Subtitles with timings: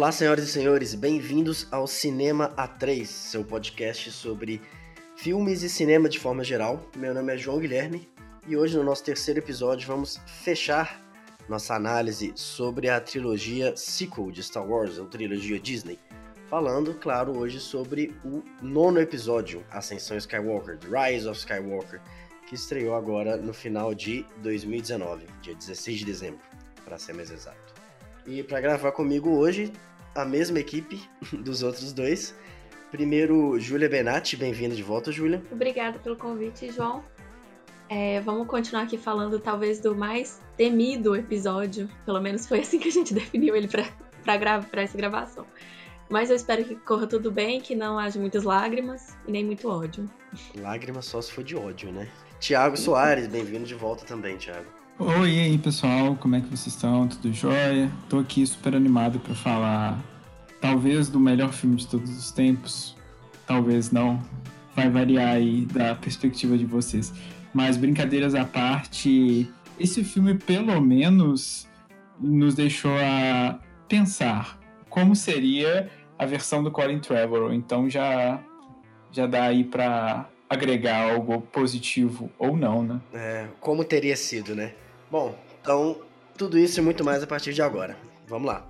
[0.00, 4.58] Olá, senhoras e senhores, bem-vindos ao Cinema A3, seu podcast sobre
[5.14, 6.88] filmes e cinema de forma geral.
[6.96, 8.08] Meu nome é João Guilherme
[8.48, 10.98] e hoje, no nosso terceiro episódio, vamos fechar
[11.50, 15.98] nossa análise sobre a trilogia sequel de Star Wars, a trilogia Disney.
[16.48, 22.00] Falando, claro, hoje sobre o nono episódio, Ascensão Skywalker, The Rise of Skywalker,
[22.48, 26.40] que estreou agora no final de 2019, dia 16 de dezembro,
[26.86, 27.74] para ser mais exato.
[28.26, 29.72] E para gravar comigo hoje,
[30.14, 31.00] a mesma equipe
[31.32, 32.34] dos outros dois.
[32.90, 35.42] Primeiro, Júlia Benatti, bem-vinda de volta, Júlia.
[35.50, 37.04] Obrigada pelo convite, João.
[37.88, 42.88] É, vamos continuar aqui falando talvez do mais temido episódio, pelo menos foi assim que
[42.88, 45.46] a gente definiu ele para essa gravação.
[46.08, 49.68] Mas eu espero que corra tudo bem, que não haja muitas lágrimas e nem muito
[49.68, 50.10] ódio.
[50.56, 52.08] Lágrimas só se for de ódio, né?
[52.40, 54.66] Tiago Soares, bem-vindo de volta também, Tiago.
[54.98, 57.08] Oi, e aí pessoal, como é que vocês estão?
[57.08, 57.90] Tudo jóia?
[58.08, 59.98] Tô aqui super animado para falar,
[60.60, 62.96] talvez, do melhor filme de todos os tempos.
[63.46, 64.22] Talvez não.
[64.76, 67.12] Vai variar aí da perspectiva de vocês.
[67.52, 71.68] Mas brincadeiras à parte, esse filme pelo menos
[72.20, 77.52] nos deixou a pensar como seria a versão do Colin Trevorrow.
[77.52, 78.40] Então já
[79.10, 83.00] já dá aí para agregar algo positivo ou não, né?
[83.12, 84.74] É, como teria sido, né?
[85.10, 85.96] Bom, então
[86.36, 87.96] tudo isso e muito mais a partir de agora.
[88.28, 88.69] Vamos lá.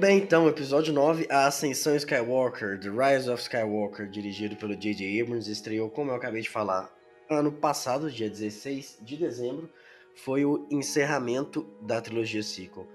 [0.00, 5.20] Bem, então, episódio 9, A Ascensão Skywalker, The Rise of Skywalker, dirigido pelo J.J.
[5.20, 6.90] Abrams, estreou, como eu acabei de falar,
[7.28, 9.68] ano passado, dia 16 de dezembro,
[10.14, 12.86] foi o encerramento da trilogia sequel.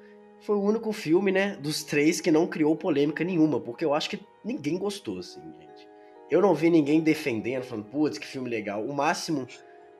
[0.41, 4.09] Foi o único filme, né, dos três que não criou polêmica nenhuma, porque eu acho
[4.09, 5.87] que ninguém gostou, assim, gente.
[6.31, 8.83] Eu não vi ninguém defendendo, falando, putz, que filme legal.
[8.83, 9.45] O máximo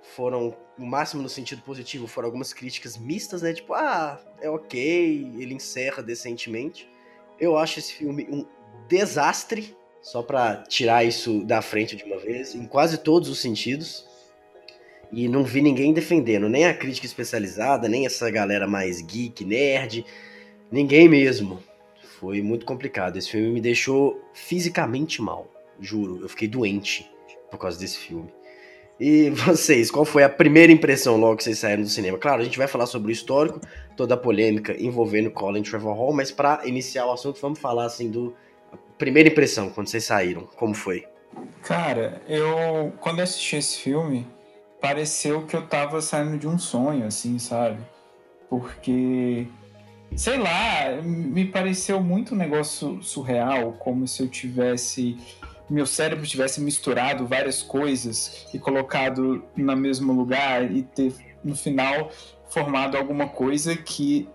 [0.02, 3.54] foram, o máximo no sentido positivo, foram algumas críticas mistas, né?
[3.54, 6.95] Tipo, ah, é ok, ele encerra decentemente.
[7.40, 8.46] Eu acho esse filme um
[8.88, 14.06] desastre, só para tirar isso da frente de uma vez, em quase todos os sentidos.
[15.12, 20.06] E não vi ninguém defendendo, nem a crítica especializada, nem essa galera mais geek, nerd,
[20.72, 21.64] ninguém mesmo.
[22.20, 23.18] Foi muito complicado.
[23.18, 26.22] Esse filme me deixou fisicamente mal, juro.
[26.22, 27.10] Eu fiquei doente
[27.50, 28.34] por causa desse filme.
[29.00, 32.18] E vocês, qual foi a primeira impressão logo que vocês saíram do cinema?
[32.18, 33.60] Claro, a gente vai falar sobre o histórico,
[33.96, 38.10] toda a polêmica envolvendo Colin Trevor Hall, mas para iniciar o assunto, vamos falar assim
[38.10, 38.36] do
[38.98, 41.06] primeira impressão quando vocês saíram, como foi?
[41.62, 44.26] Cara, eu quando assisti esse filme,
[44.80, 47.80] pareceu que eu tava saindo de um sonho, assim, sabe?
[48.50, 49.48] Porque
[50.16, 55.18] sei lá, me pareceu muito um negócio surreal, como se eu tivesse
[55.70, 62.12] meu cérebro tivesse misturado várias coisas e colocado no mesmo lugar e ter no final
[62.50, 64.28] formado alguma coisa que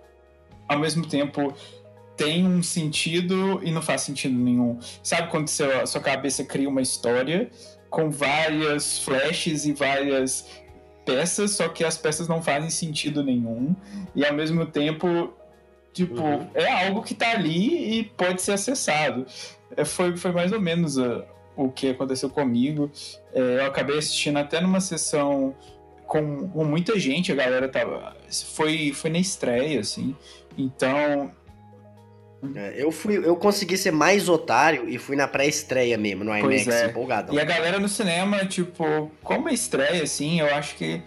[0.69, 1.55] ao mesmo tempo
[2.17, 4.79] tem um sentido e não faz sentido nenhum.
[5.03, 7.51] Sabe quando seu, sua cabeça cria uma história
[7.89, 10.47] com várias flashes e várias
[11.05, 13.75] peças, só que as peças não fazem sentido nenhum
[14.15, 15.33] e ao mesmo tempo
[15.93, 16.49] tipo uhum.
[16.55, 19.27] é algo que está ali e pode ser acessado.
[19.77, 21.25] É, foi, foi mais ou menos a,
[21.57, 22.91] o que aconteceu comigo.
[23.33, 25.55] É, eu acabei assistindo até numa sessão
[26.07, 28.17] com, com, muita gente, a galera tava.
[28.55, 30.17] Foi, foi na estreia, assim.
[30.59, 31.33] Então.
[32.57, 36.69] É, eu fui, eu consegui ser mais otário e fui na pré-estreia mesmo, no IMAX,
[36.69, 36.87] é.
[36.87, 37.35] empolgadão.
[37.35, 41.03] E a galera no cinema, tipo, como é estreia, assim, eu acho que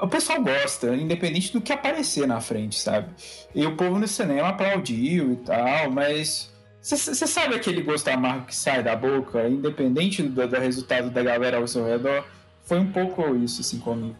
[0.00, 3.08] o pessoal gosta, independente do que aparecer na frente, sabe?
[3.52, 8.54] E o povo no cinema aplaudiu e tal, mas você sabe aquele gosto amargo que
[8.54, 12.24] sai da boca, independente do, do, resultado da galera ao seu redor?
[12.62, 14.16] Foi um pouco isso, assim, comigo.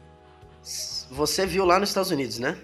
[1.10, 2.58] Você viu lá nos Estados Unidos, né?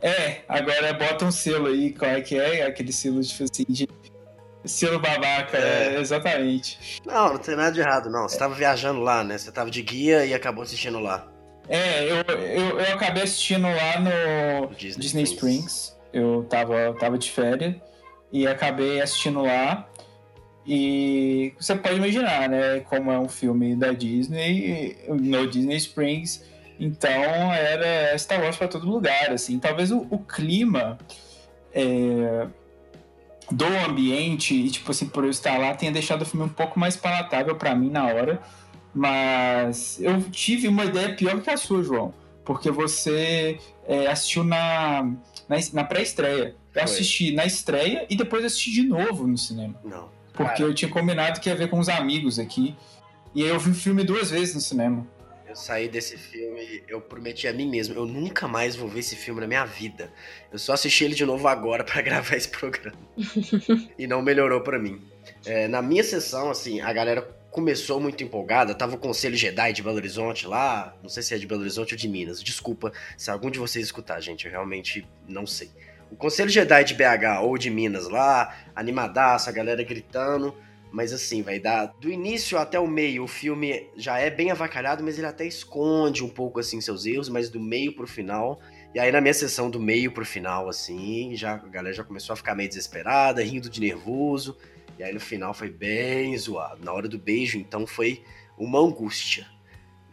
[0.00, 2.64] É, agora bota um selo aí, qual é que é?
[2.64, 3.88] Aquele selo tipo assim, de
[4.64, 5.96] selo babaca, é.
[5.96, 6.00] é.
[6.00, 7.00] exatamente.
[7.04, 8.28] Não, não tem nada de errado, não.
[8.28, 8.38] Você é.
[8.38, 9.36] tava viajando lá, né?
[9.36, 11.28] Você tava de guia e acabou assistindo lá.
[11.68, 15.64] É, eu, eu, eu acabei assistindo lá no Disney, Disney Springs.
[15.64, 15.98] Springs.
[16.12, 17.76] Eu tava, tava de férias
[18.32, 19.88] e acabei assistindo lá.
[20.66, 22.80] E você pode imaginar, né?
[22.80, 26.44] Como é um filme da Disney, no Disney Springs,
[26.78, 27.10] Então
[27.52, 29.58] era Star Wars para todo lugar, assim.
[29.58, 30.98] Talvez o, o clima
[31.72, 32.46] é,
[33.50, 36.78] do ambiente e tipo assim por eu estar lá tenha deixado o filme um pouco
[36.78, 38.40] mais palatável para mim na hora.
[38.94, 42.12] Mas eu tive uma ideia pior que a sua, João,
[42.44, 45.02] porque você é, assistiu na,
[45.48, 46.56] na, na pré-estreia.
[46.80, 49.74] Eu assisti na estreia e depois assisti de novo no cinema.
[49.84, 50.10] Não.
[50.32, 50.64] Porque Cara.
[50.64, 52.76] eu tinha combinado que ia ver com os amigos aqui.
[53.34, 55.06] E aí eu vi o filme duas vezes no cinema.
[55.48, 59.16] Eu saí desse filme, eu prometi a mim mesmo, eu nunca mais vou ver esse
[59.16, 60.12] filme na minha vida.
[60.52, 62.98] Eu só assisti ele de novo agora para gravar esse programa.
[63.98, 65.02] e não melhorou para mim.
[65.46, 69.82] É, na minha sessão, assim, a galera começou muito empolgada, tava o Conselho Jedi de
[69.82, 73.30] Belo Horizonte lá, não sei se é de Belo Horizonte ou de Minas, desculpa se
[73.30, 75.70] algum de vocês escutar, gente, eu realmente não sei.
[76.10, 80.54] O Conselho Jedi de BH ou de Minas lá, animadaço, a galera gritando,
[80.90, 85.04] mas assim, vai dar do início até o meio, o filme já é bem avacalhado,
[85.04, 88.58] mas ele até esconde um pouco assim seus erros, mas do meio pro final,
[88.94, 92.32] e aí na minha sessão do meio pro final assim, já a galera já começou
[92.32, 94.56] a ficar meio desesperada, rindo de nervoso.
[94.98, 96.84] E aí no final foi bem zoado.
[96.84, 98.24] Na hora do beijo, então, foi
[98.58, 99.46] uma angústia.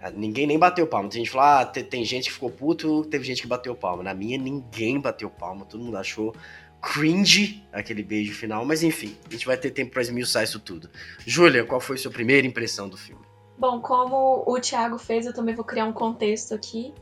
[0.05, 1.09] Ah, ninguém nem bateu palma.
[1.09, 4.03] Tem gente que falou, ah, tem, gente que ficou puto, teve gente que bateu palma.
[4.03, 5.65] Na minha, ninguém bateu palma.
[5.65, 6.31] Todo mundo achou
[6.79, 8.63] cringe aquele beijo final.
[8.63, 10.91] Mas enfim, a gente vai ter tempo para esmiuçar isso tudo.
[11.25, 13.25] Júlia, qual foi a sua primeira impressão do filme?
[13.57, 16.93] Bom, como o Thiago fez, eu também vou criar um contexto aqui.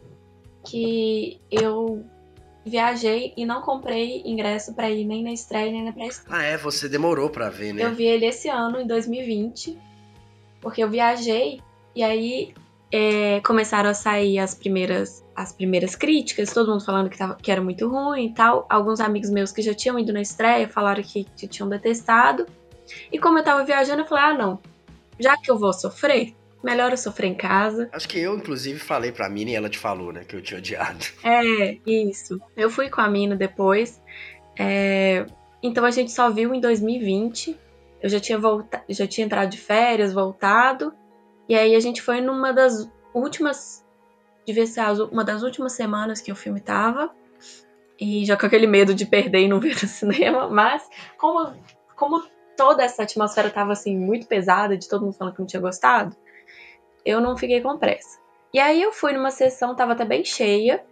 [0.63, 2.05] Que eu
[2.65, 6.39] viajei e não comprei ingresso para ir nem na estreia nem na pré-estreia.
[6.39, 6.55] Ah, é?
[6.55, 7.83] Você demorou para ver, né?
[7.83, 9.77] Eu vi ele esse ano, em 2020,
[10.61, 11.59] porque eu viajei
[11.93, 12.53] e aí
[12.95, 17.51] é, começaram a sair as primeiras, as primeiras críticas, todo mundo falando que, tava, que
[17.51, 18.67] era muito ruim e tal.
[18.69, 22.45] Alguns amigos meus que já tinham ido na estreia falaram que, que tinham detestado.
[23.11, 24.59] E como eu tava viajando, eu falei: ah, não,
[25.19, 27.89] já que eu vou sofrer, melhor eu sofrer em casa.
[27.91, 30.59] Acho que eu, inclusive, falei pra Mina e ela te falou, né, que eu tinha
[30.59, 31.03] odiado.
[31.25, 32.39] É, isso.
[32.55, 33.99] Eu fui com a Mina depois.
[34.59, 35.25] É...
[35.63, 37.59] Então a gente só viu em 2020.
[38.03, 40.93] Eu já tinha voltado, já tinha entrado de férias, voltado.
[41.47, 43.85] E aí a gente foi numa das últimas.
[44.45, 44.81] Devia ser
[45.11, 47.13] uma das últimas semanas que o filme tava.
[47.99, 50.49] E já com aquele medo de perder e não ver no cinema.
[50.49, 50.87] Mas,
[51.17, 51.53] como,
[51.95, 52.23] como
[52.57, 56.15] toda essa atmosfera tava assim, muito pesada, de todo mundo falando que não tinha gostado,
[57.05, 58.19] eu não fiquei com pressa.
[58.53, 60.83] E aí eu fui numa sessão, tava até bem cheia,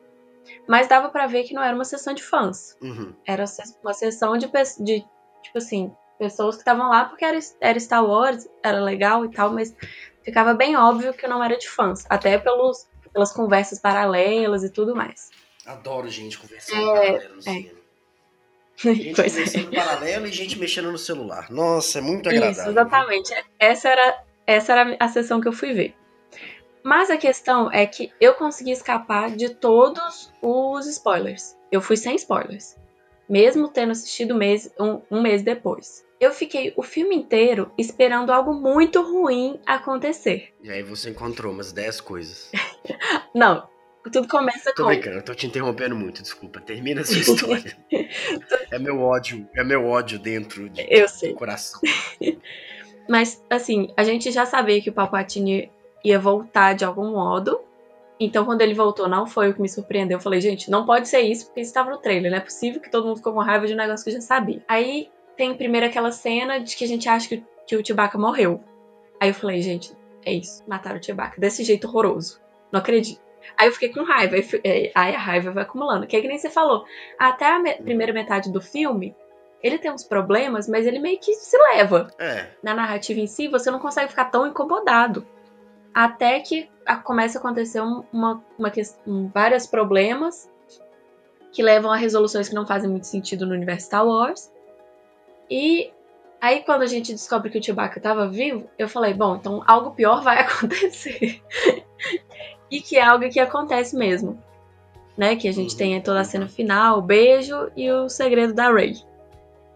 [0.67, 2.77] mas dava para ver que não era uma sessão de fãs.
[2.81, 3.13] Uhum.
[3.25, 3.45] Era
[3.83, 4.47] uma sessão de,
[4.79, 5.05] de
[5.43, 9.51] tipo assim, pessoas que estavam lá porque era, era Star Wars, era legal e tal,
[9.51, 9.75] mas
[10.23, 12.05] ficava bem óbvio que não era de fãs.
[12.09, 15.29] Até pelos, pelas conversas paralelas e tudo mais.
[15.65, 17.81] Adoro gente conversando é, paralelo no é.
[18.81, 19.43] Gente pois é.
[19.43, 19.75] conversando é.
[19.75, 21.51] paralelo e gente mexendo no celular.
[21.51, 22.63] Nossa, é muito agradável.
[22.63, 23.45] Isso, exatamente.
[23.59, 25.95] Essa era, essa era a sessão que eu fui ver.
[26.83, 31.55] Mas a questão é que eu consegui escapar de todos os spoilers.
[31.71, 32.75] Eu fui sem spoilers.
[33.29, 36.03] Mesmo tendo assistido mês, um, um mês depois.
[36.21, 40.53] Eu fiquei o filme inteiro esperando algo muito ruim acontecer.
[40.61, 42.51] E aí você encontrou umas 10 coisas.
[43.33, 43.67] Não,
[44.03, 44.83] tudo começa tô com.
[44.83, 46.61] Tô brincando, eu tô te interrompendo muito, desculpa.
[46.61, 47.75] Termina a sua história.
[48.69, 51.31] é meu ódio, é meu ódio dentro de, eu sei.
[51.31, 51.81] do coração.
[53.09, 55.71] Mas, assim, a gente já sabia que o Palpatine
[56.05, 57.61] ia voltar de algum modo.
[58.19, 60.19] Então, quando ele voltou, não foi o que me surpreendeu.
[60.19, 62.29] Eu falei, gente, não pode ser isso, porque isso estava no trailer.
[62.29, 64.63] Não é possível que todo mundo ficou com raiva de um negócio que já sabia.
[64.67, 65.09] Aí
[65.41, 68.63] tem primeiro aquela cena de que a gente acha que, que o Chewbacca morreu.
[69.19, 69.91] Aí eu falei, gente,
[70.23, 70.63] é isso.
[70.67, 72.39] Mataram o Chewbacca desse jeito horroroso.
[72.71, 73.19] Não acredito.
[73.57, 74.35] Aí eu fiquei com raiva.
[74.63, 76.05] É, aí a raiva vai acumulando.
[76.05, 76.85] Que é que nem você falou.
[77.17, 79.15] Até a me primeira metade do filme,
[79.63, 82.11] ele tem uns problemas, mas ele meio que se leva.
[82.19, 82.51] É.
[82.61, 85.25] Na narrativa em si, você não consegue ficar tão incomodado.
[85.91, 86.69] Até que
[87.03, 90.47] começa a acontecer uma, uma questão, vários problemas
[91.51, 94.50] que levam a resoluções que não fazem muito sentido no universo Star Wars.
[95.51, 95.91] E
[96.39, 99.91] aí, quando a gente descobre que o Chewbacca estava vivo, eu falei: bom, então algo
[99.91, 101.41] pior vai acontecer.
[102.71, 104.41] e que é algo que acontece mesmo.
[105.17, 105.35] Né?
[105.35, 105.77] Que a gente uhum.
[105.77, 108.95] tem toda a cena final, o beijo e o segredo da Rey.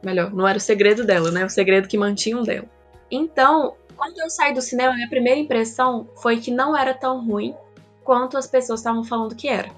[0.02, 1.44] Melhor, não era o segredo dela, né?
[1.44, 2.68] O segredo que mantinham dela.
[3.12, 7.54] Então, quando eu saí do cinema, minha primeira impressão foi que não era tão ruim
[8.04, 9.70] quanto as pessoas estavam falando que era.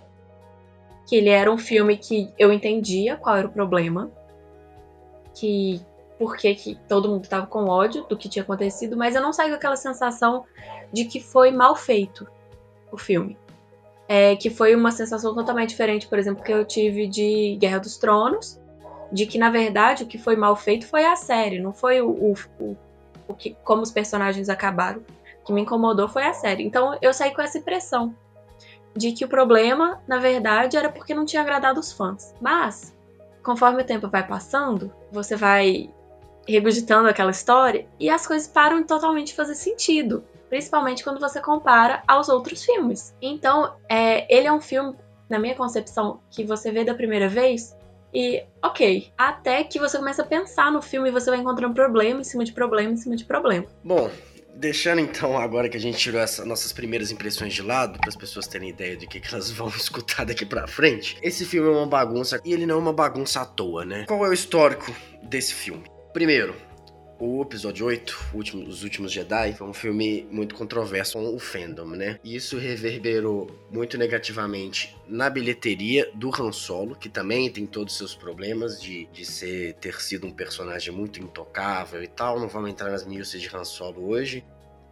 [1.08, 4.12] Que ele era um filme que eu entendia qual era o problema,
[5.39, 5.82] que
[6.17, 9.32] por que, que todo mundo estava com ódio do que tinha acontecido, mas eu não
[9.32, 10.46] saí com aquela sensação
[10.91, 12.27] de que foi mal feito
[12.91, 13.38] o filme.
[14.10, 17.98] É, que foi uma sensação totalmente diferente, por exemplo, que eu tive de Guerra dos
[17.98, 18.60] Tronos,
[19.12, 22.10] de que na verdade o que foi mal feito foi a série, não foi o,
[22.10, 22.77] o, o,
[23.27, 25.01] o que como os personagens acabaram.
[25.41, 26.63] O que me incomodou foi a série.
[26.63, 28.15] Então eu saí com essa impressão
[28.96, 32.34] de que o problema, na verdade, era porque não tinha agradado os fãs.
[32.41, 32.96] Mas,
[33.48, 35.89] conforme o tempo vai passando, você vai
[36.46, 40.25] regurgitando aquela história e as coisas param de totalmente fazer sentido.
[40.50, 43.16] Principalmente quando você compara aos outros filmes.
[43.22, 44.96] Então, é, ele é um filme,
[45.30, 47.74] na minha concepção, que você vê da primeira vez
[48.13, 52.20] e, ok, até que você começa a pensar no filme e você vai encontrando problema
[52.20, 53.66] em cima de problema em cima de problema.
[53.82, 54.10] Bom,
[54.58, 58.16] deixando então agora que a gente tirou essas nossas primeiras impressões de lado, para as
[58.16, 61.72] pessoas terem ideia do que, que elas vão escutar daqui pra frente, esse filme é
[61.72, 64.06] uma bagunça e ele não é uma bagunça à toa, né?
[64.08, 65.84] Qual é o histórico desse filme?
[66.14, 66.56] Primeiro,
[67.20, 71.88] o episódio 8, último, Os Últimos Jedi, foi um filme muito controverso com o fandom,
[71.88, 72.20] né?
[72.24, 77.98] E isso reverberou muito negativamente na bilheteria do Han Solo, que também tem todos os
[77.98, 82.40] seus problemas de, de ser, ter sido um personagem muito intocável e tal.
[82.40, 84.44] Não vamos entrar nas minúcias de Han Solo hoje.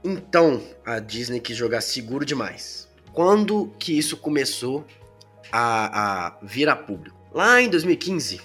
[0.04, 2.88] Então, a Disney quis jogar seguro demais.
[3.14, 4.86] Quando que isso começou
[5.52, 7.16] a, a vir a público?
[7.32, 8.42] Lá em 2015,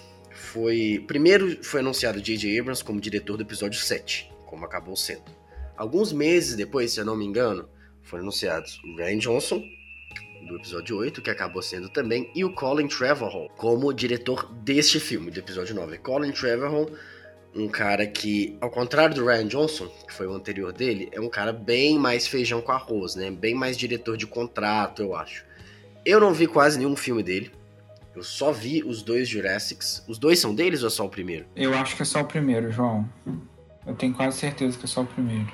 [0.50, 1.04] foi.
[1.06, 2.58] Primeiro foi anunciado J.J.
[2.58, 5.24] Abrams como diretor do episódio 7, como acabou sendo.
[5.76, 7.68] Alguns meses depois, se eu não me engano,
[8.02, 9.62] foram anunciados o Ryan Johnson,
[10.46, 15.30] do episódio 8, que acabou sendo também, e o Colin Trevorrow como diretor deste filme,
[15.30, 15.98] do episódio 9.
[15.98, 16.90] Colin Trevorrow,
[17.54, 21.28] um cara que, ao contrário do Ryan Johnson, que foi o anterior dele, é um
[21.28, 23.30] cara bem mais feijão com arroz, né?
[23.30, 25.44] Bem mais diretor de contrato, eu acho.
[26.04, 27.52] Eu não vi quase nenhum filme dele.
[28.14, 30.04] Eu só vi os dois Jurassics.
[30.08, 31.46] Os dois são deles ou é só o primeiro?
[31.54, 33.08] Eu acho que é só o primeiro, João.
[33.86, 35.50] Eu tenho quase certeza que é só o primeiro.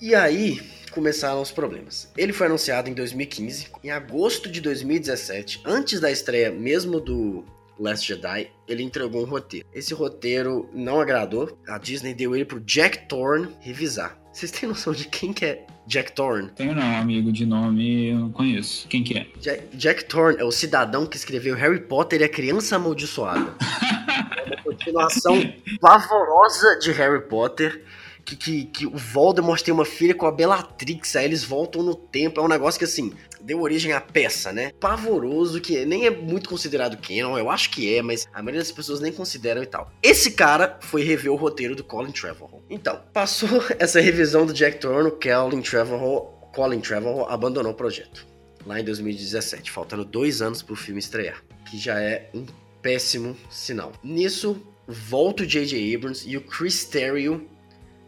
[0.00, 0.60] E aí
[0.92, 2.10] começaram os problemas.
[2.16, 3.68] Ele foi anunciado em 2015.
[3.82, 7.44] Em agosto de 2017, antes da estreia mesmo do
[7.78, 9.66] Last Jedi, ele entregou um roteiro.
[9.72, 11.56] Esse roteiro não agradou.
[11.68, 14.17] A Disney deu ele pro Jack Thorne revisar.
[14.32, 16.50] Vocês têm noção de quem que é Jack Thorne?
[16.50, 18.86] Tenho não, amigo, de nome eu não conheço.
[18.88, 19.26] Quem que é?
[19.40, 23.54] Jack, Jack Thorne é o cidadão que escreveu Harry Potter e a Criança Amaldiçoada.
[24.46, 25.34] é uma continuação
[25.80, 27.84] pavorosa de Harry Potter.
[28.28, 31.94] Que, que, que, o Voldemort tem uma filha com a Bellatrix, aí eles voltam no
[31.94, 32.38] tempo.
[32.38, 34.70] É um negócio que, assim, deu origem à peça, né?
[34.78, 38.70] Pavoroso, que nem é muito considerado canon, eu acho que é, mas a maioria das
[38.70, 39.90] pessoas nem consideram e tal.
[40.02, 42.62] Esse cara foi rever o roteiro do Colin Trevorrow.
[42.68, 43.48] Então, passou
[43.80, 48.26] essa revisão do Jack Thorne, o Colin Trevorrow, Colin Trevorrow abandonou o projeto.
[48.66, 51.42] Lá em 2017, faltando dois anos pro filme estrear.
[51.70, 52.44] Que já é um
[52.82, 53.92] péssimo sinal.
[54.02, 55.94] Nisso, volta o J.J.
[55.94, 57.48] Abrams e o Chris Terrio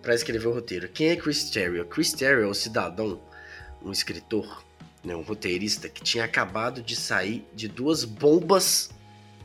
[0.03, 0.89] para escrever o roteiro.
[0.89, 1.85] Quem é Chris Terrio?
[1.87, 3.21] Chris Terrio é um cidadão,
[3.83, 4.65] um escritor
[5.03, 8.91] né, um roteirista que tinha acabado de sair de duas bombas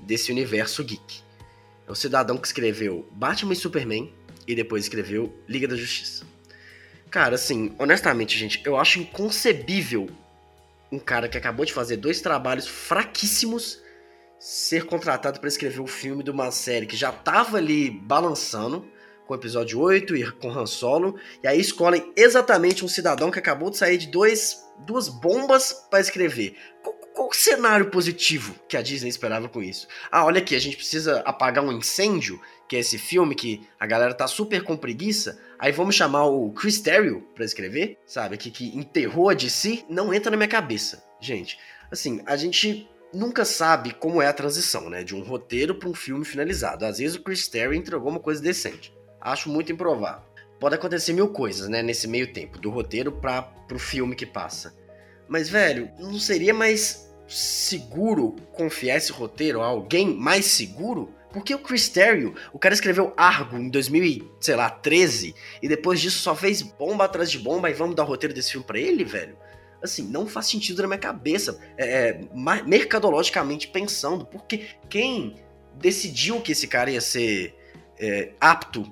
[0.02, 1.22] desse universo geek.
[1.88, 4.14] É o cidadão que escreveu Batman e Superman
[4.48, 6.26] e depois escreveu Liga da Justiça.
[7.10, 10.10] Cara, assim, honestamente, gente, eu acho inconcebível
[10.92, 13.82] um cara que acabou de fazer dois trabalhos fraquíssimos
[14.40, 18.88] ser contratado para escrever o um filme de uma série que já tava ali balançando
[19.26, 23.40] com o episódio 8 e com Han Solo, e aí escolhem exatamente um cidadão que
[23.40, 26.56] acabou de sair de dois duas bombas para escrever.
[26.84, 29.88] Qual, qual, o cenário positivo que a Disney esperava com isso?
[30.12, 33.86] Ah, olha aqui, a gente precisa apagar um incêndio, que é esse filme que a
[33.86, 38.38] galera tá super com preguiça, aí vamos chamar o Chris Terrio pra escrever, sabe?
[38.38, 41.04] Que, que enterrou a DC, não entra na minha cabeça.
[41.22, 41.58] Gente,
[41.90, 45.04] assim, a gente nunca sabe como é a transição, né?
[45.04, 46.86] De um roteiro para um filme finalizado.
[46.86, 48.95] Às vezes o Chris Terrio entregou uma coisa decente.
[49.32, 50.22] Acho muito improvável
[50.60, 54.76] pode acontecer mil coisas, né, nesse meio tempo, do roteiro para pro filme que passa.
[55.28, 61.14] Mas, velho, não seria mais seguro confiar esse roteiro a alguém mais seguro?
[61.32, 66.62] Porque o Chris Terrio, o cara escreveu Argo em 2013 e depois disso só fez
[66.62, 69.36] bomba atrás de bomba e vamos dar o roteiro desse filme para ele, velho?
[69.82, 72.20] Assim, não faz sentido na minha cabeça, é, é
[72.66, 75.36] mercadologicamente pensando, porque quem
[75.76, 77.54] decidiu que esse cara ia ser
[78.00, 78.84] é, apto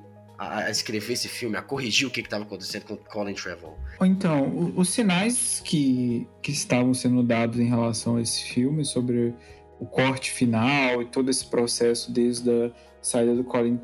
[0.50, 3.78] a, escrever esse filme, a corrigir o que estava acontecendo com Colin Trevorrow.
[4.02, 9.34] Então, os sinais que, que estavam sendo dados em relação a esse filme sobre
[9.80, 12.72] o corte final e todo esse processo desde a
[13.02, 13.80] saída do Colin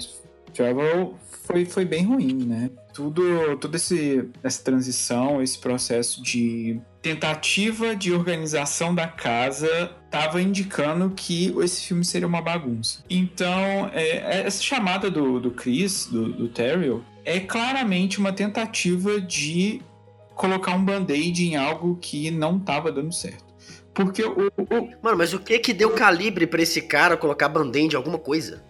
[0.53, 2.69] Trevorrow foi, foi bem ruim, né?
[2.93, 11.11] Tudo, toda esse, essa transição, esse processo de tentativa de organização da casa estava indicando
[11.15, 13.03] que esse filme seria uma bagunça.
[13.09, 19.21] Então, é, é, essa chamada do, do Chris, do, do Terrell, é claramente uma tentativa
[19.21, 19.81] de
[20.35, 23.45] colocar um band-aid em algo que não estava dando certo.
[23.93, 27.93] Porque o, o, Mano, mas o que que deu calibre para esse cara colocar band-aid
[27.93, 28.63] em alguma coisa?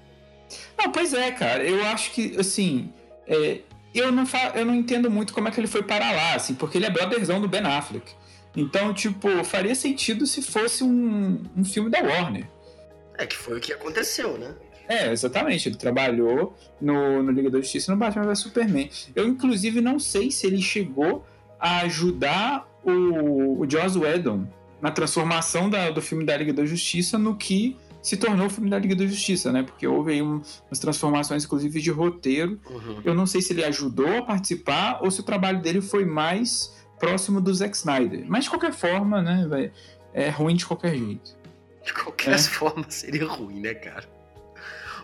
[0.78, 1.64] Não, pois é, cara.
[1.64, 2.92] Eu acho que, assim...
[3.28, 3.60] É,
[3.94, 4.52] eu não, fa...
[4.56, 6.90] eu não entendo muito como é que ele foi para lá, assim, porque ele é
[6.90, 8.12] brotherzão do Ben Affleck.
[8.60, 12.48] Então, tipo, faria sentido se fosse um, um filme da Warner.
[13.18, 14.56] É que foi o que aconteceu, né?
[14.88, 15.70] É, exatamente.
[15.70, 18.90] Ele trabalhou no, no Liga da Justiça no Batman vs Superman.
[19.16, 21.26] Eu, inclusive, não sei se ele chegou
[21.60, 24.48] a ajudar o, o Joss Whedon
[24.82, 28.70] na transformação da, do filme da Liga da Justiça no que se tornou o filme
[28.70, 29.64] da Liga da Justiça, né?
[29.64, 32.60] Porque houve aí um, umas transformações, inclusive, de roteiro.
[32.70, 33.02] Uhum.
[33.04, 36.79] Eu não sei se ele ajudou a participar ou se o trabalho dele foi mais
[37.00, 38.26] próximo do Zack Snyder.
[38.28, 39.72] Mas, de qualquer forma, né?
[40.14, 41.38] É ruim de qualquer jeito.
[41.84, 42.38] De qualquer é.
[42.38, 44.04] forma, seria ruim, né, cara?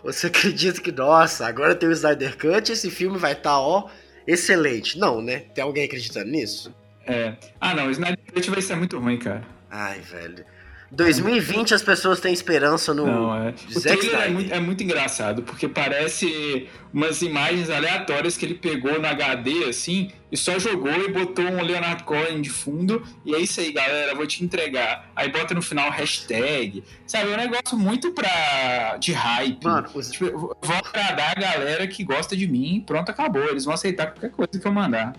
[0.04, 3.88] Você acredita que, nossa, agora tem o Snyder Cut, esse filme vai estar, tá, ó,
[4.26, 4.98] excelente.
[4.98, 5.40] Não, né?
[5.40, 6.74] Tem alguém acreditando nisso?
[7.06, 7.34] É.
[7.60, 9.42] Ah, não, o Snyder Cut vai ser muito ruim, cara.
[9.70, 10.44] Ai, velho.
[10.90, 13.06] 2020 as pessoas têm esperança no.
[13.06, 13.54] Não, é.
[13.74, 19.00] O trailer é muito, é muito, engraçado, porque parece umas imagens aleatórias que ele pegou
[19.00, 23.40] no HD, assim, e só jogou e botou um Leonardo Cohen de fundo, e é
[23.40, 25.10] isso aí, galera, vou te entregar.
[25.16, 26.84] Aí bota no final hashtag.
[27.06, 28.96] Sabe, é um negócio muito pra.
[28.98, 29.64] de hype.
[29.64, 30.10] Mano, os...
[30.10, 33.44] tipo, vou agradar a galera que gosta de mim, pronto, acabou.
[33.44, 35.14] Eles vão aceitar qualquer coisa que eu mandar.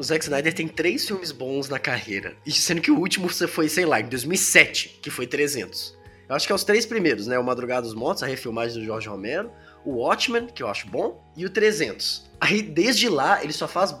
[0.00, 2.34] O Zack Snyder tem três filmes bons na carreira.
[2.46, 5.94] E sendo que o último foi, sei lá, em 2007, que foi 300.
[6.26, 7.38] Eu acho que é os três primeiros, né?
[7.38, 9.50] O Madrugada dos Mortos, a refilmagem do Jorge Romero,
[9.84, 12.30] o Watchmen, que eu acho bom, e o 300.
[12.40, 13.94] Aí, desde lá, ele só faz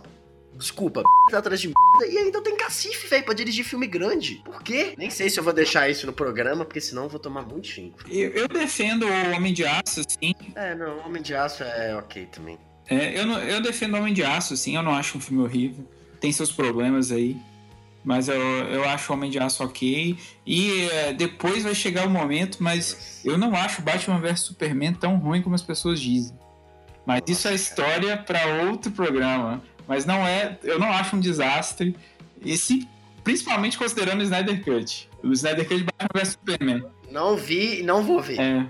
[0.54, 1.02] desculpa,
[1.34, 4.40] atrás de merda, e ainda tem cacife, velho, pra dirigir filme grande.
[4.42, 4.94] Por quê?
[4.96, 7.66] Nem sei se eu vou deixar isso no programa, porque senão eu vou tomar muito
[7.66, 7.98] xingo.
[8.08, 10.32] Eu, eu defendo o Homem de Aço, sim.
[10.54, 12.58] É, não, o Homem de Aço é ok também.
[12.90, 15.86] É, eu, não, eu defendo Homem de Aço, sim, eu não acho um filme horrível.
[16.20, 17.36] Tem seus problemas aí.
[18.04, 20.18] Mas eu, eu acho Homem de Aço ok.
[20.44, 25.16] E é, depois vai chegar o momento, mas eu não acho Batman vs Superman tão
[25.16, 26.36] ruim como as pessoas dizem.
[27.06, 29.62] Mas isso é história para outro programa.
[29.86, 30.58] Mas não é.
[30.62, 31.94] Eu não acho um desastre.
[32.42, 32.88] E se,
[33.22, 35.08] principalmente considerando o Snyder Cut.
[35.22, 36.84] O Snyder Cut Batman vs Superman.
[37.10, 38.40] Não vi e não vou ver.
[38.40, 38.66] É.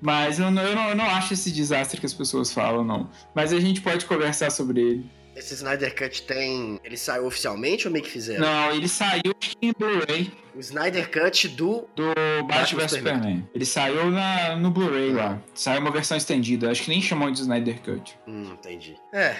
[0.00, 3.10] Mas eu não, eu, não, eu não acho esse desastre que as pessoas falam, não.
[3.34, 5.10] Mas a gente pode conversar sobre ele.
[5.36, 6.80] Esse Snyder Cut tem.
[6.84, 8.40] Ele saiu oficialmente ou meio que fizeram?
[8.40, 10.32] Não, ele saiu em Blu-ray.
[10.54, 11.88] O Snyder Cut do.
[11.94, 12.12] Do
[12.46, 13.48] Batman vs Superman.
[13.54, 15.40] Ele saiu na, no Blu-ray lá.
[15.54, 16.70] Saiu uma versão estendida.
[16.70, 18.18] Acho que nem chamou de Snyder Cut.
[18.26, 18.96] Hum, entendi.
[19.14, 19.36] É.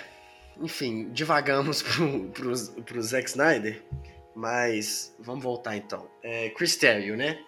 [0.60, 3.82] Enfim, divagamos pro, pro, pro Zack Snyder.
[4.34, 6.08] Mas vamos voltar então.
[6.22, 7.40] É, Chris Terrio, né?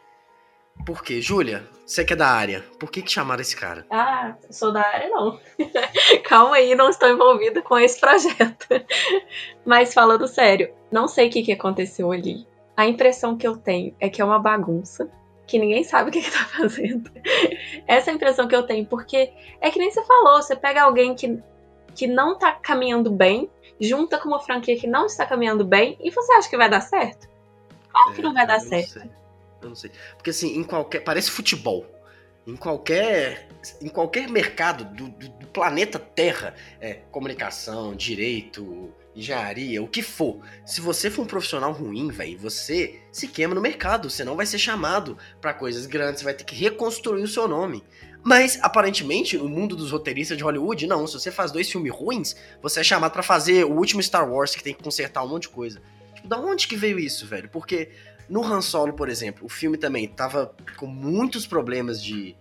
[0.84, 1.20] Por quê?
[1.20, 3.86] Júlia, você que é da área, por que, que chamaram esse cara?
[3.90, 5.38] Ah, sou da área não.
[6.24, 8.66] Calma aí, não estou envolvida com esse projeto.
[9.64, 12.46] Mas falando sério, não sei o que, que aconteceu ali.
[12.76, 15.08] A impressão que eu tenho é que é uma bagunça,
[15.46, 17.10] que ninguém sabe o que, está fazendo.
[17.86, 20.82] Essa é a impressão que eu tenho, porque é que nem você falou, você pega
[20.82, 21.38] alguém que,
[21.94, 26.10] que não está caminhando bem, junta com uma franquia que não está caminhando bem, e
[26.10, 27.28] você acha que vai dar certo?
[27.90, 29.00] Claro que é, não vai dar certo.
[29.00, 29.21] Sei.
[29.62, 29.90] Eu não sei.
[30.16, 31.00] Porque assim, em qualquer.
[31.00, 31.86] Parece futebol.
[32.46, 33.48] Em qualquer.
[33.80, 40.40] Em qualquer mercado do, do, do planeta Terra, é, comunicação, direito, engenharia, o que for.
[40.66, 44.10] Se você for um profissional ruim, velho, você se queima no mercado.
[44.10, 47.46] Você não vai ser chamado para coisas grandes, você vai ter que reconstruir o seu
[47.46, 47.84] nome.
[48.24, 51.06] Mas, aparentemente, no mundo dos roteiristas de Hollywood, não.
[51.06, 54.54] Se você faz dois filmes ruins, você é chamado para fazer o último Star Wars
[54.54, 55.82] que tem que consertar um monte de coisa.
[56.14, 57.48] Tipo, da onde que veio isso, velho?
[57.48, 57.90] Porque
[58.32, 62.34] no Han Solo, por exemplo, o filme também tava com muitos problemas de,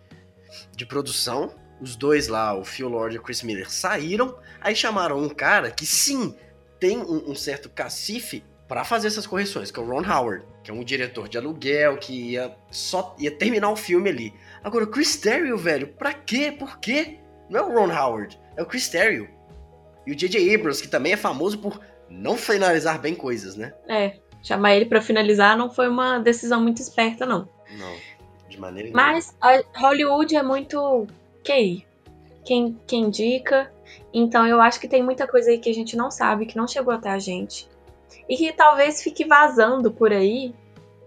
[0.73, 1.53] de produção.
[1.81, 4.37] Os dois lá, o Phil Lord e o Chris Miller, saíram.
[4.61, 6.33] Aí chamaram um cara que sim
[6.79, 10.71] tem um, um certo cacife para fazer essas correções, que é o Ron Howard, que
[10.71, 14.33] é um diretor de aluguel que ia só ia terminar o filme ali.
[14.63, 16.55] Agora, o Chris Terrio, velho, pra quê?
[16.57, 17.19] Por quê?
[17.49, 19.29] Não é o Ron Howard, é o Chris Terrio.
[20.07, 20.55] E o J.J.
[20.55, 23.73] Abrams, que também é famoso por não finalizar bem coisas, né?
[23.89, 27.47] É chamar ele para finalizar não foi uma decisão muito esperta, não.
[27.77, 27.95] Não,
[28.49, 29.13] de maneira nenhuma.
[29.13, 31.07] Mas a Hollywood é muito
[31.43, 31.85] QI.
[32.43, 33.71] Quem, quem indica.
[34.13, 36.67] Então eu acho que tem muita coisa aí que a gente não sabe, que não
[36.67, 37.69] chegou até a gente.
[38.27, 40.53] E que talvez fique vazando por aí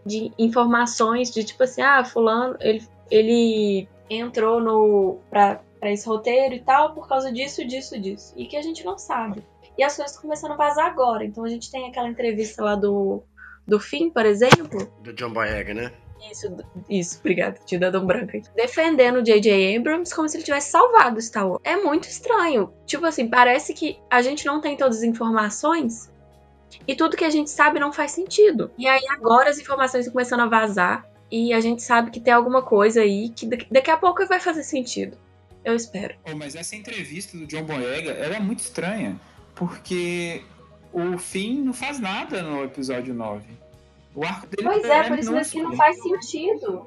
[0.04, 6.54] de informações de tipo assim, ah, fulano, ele, ele entrou no pra, pra esse roteiro
[6.54, 8.32] e tal por causa disso, disso, disso.
[8.36, 9.42] E que a gente não sabe.
[9.76, 11.24] E as coisas estão começando a vazar agora.
[11.24, 13.22] Então a gente tem aquela entrevista lá do,
[13.66, 14.90] do Finn, por exemplo.
[15.02, 15.92] Do John Boyega, né?
[16.30, 16.56] Isso,
[16.88, 18.48] isso, obrigada, te dando um branco aqui.
[18.54, 19.76] Defendendo o J.J.
[19.76, 21.60] Abrams como se ele tivesse salvado Star Wars.
[21.64, 22.72] É muito estranho.
[22.86, 26.10] Tipo assim, parece que a gente não tem todas as informações
[26.88, 28.70] e tudo que a gente sabe não faz sentido.
[28.78, 32.32] E aí agora as informações estão começando a vazar e a gente sabe que tem
[32.32, 35.18] alguma coisa aí que daqui a pouco vai fazer sentido.
[35.64, 36.14] Eu espero.
[36.30, 39.18] Oh, mas essa entrevista do John Boyega, ela é muito estranha
[39.54, 40.42] porque
[40.92, 43.44] o Finn não faz nada no episódio 9.
[44.14, 46.86] O arco dele Pois é, por isso mesmo que não faz sentido.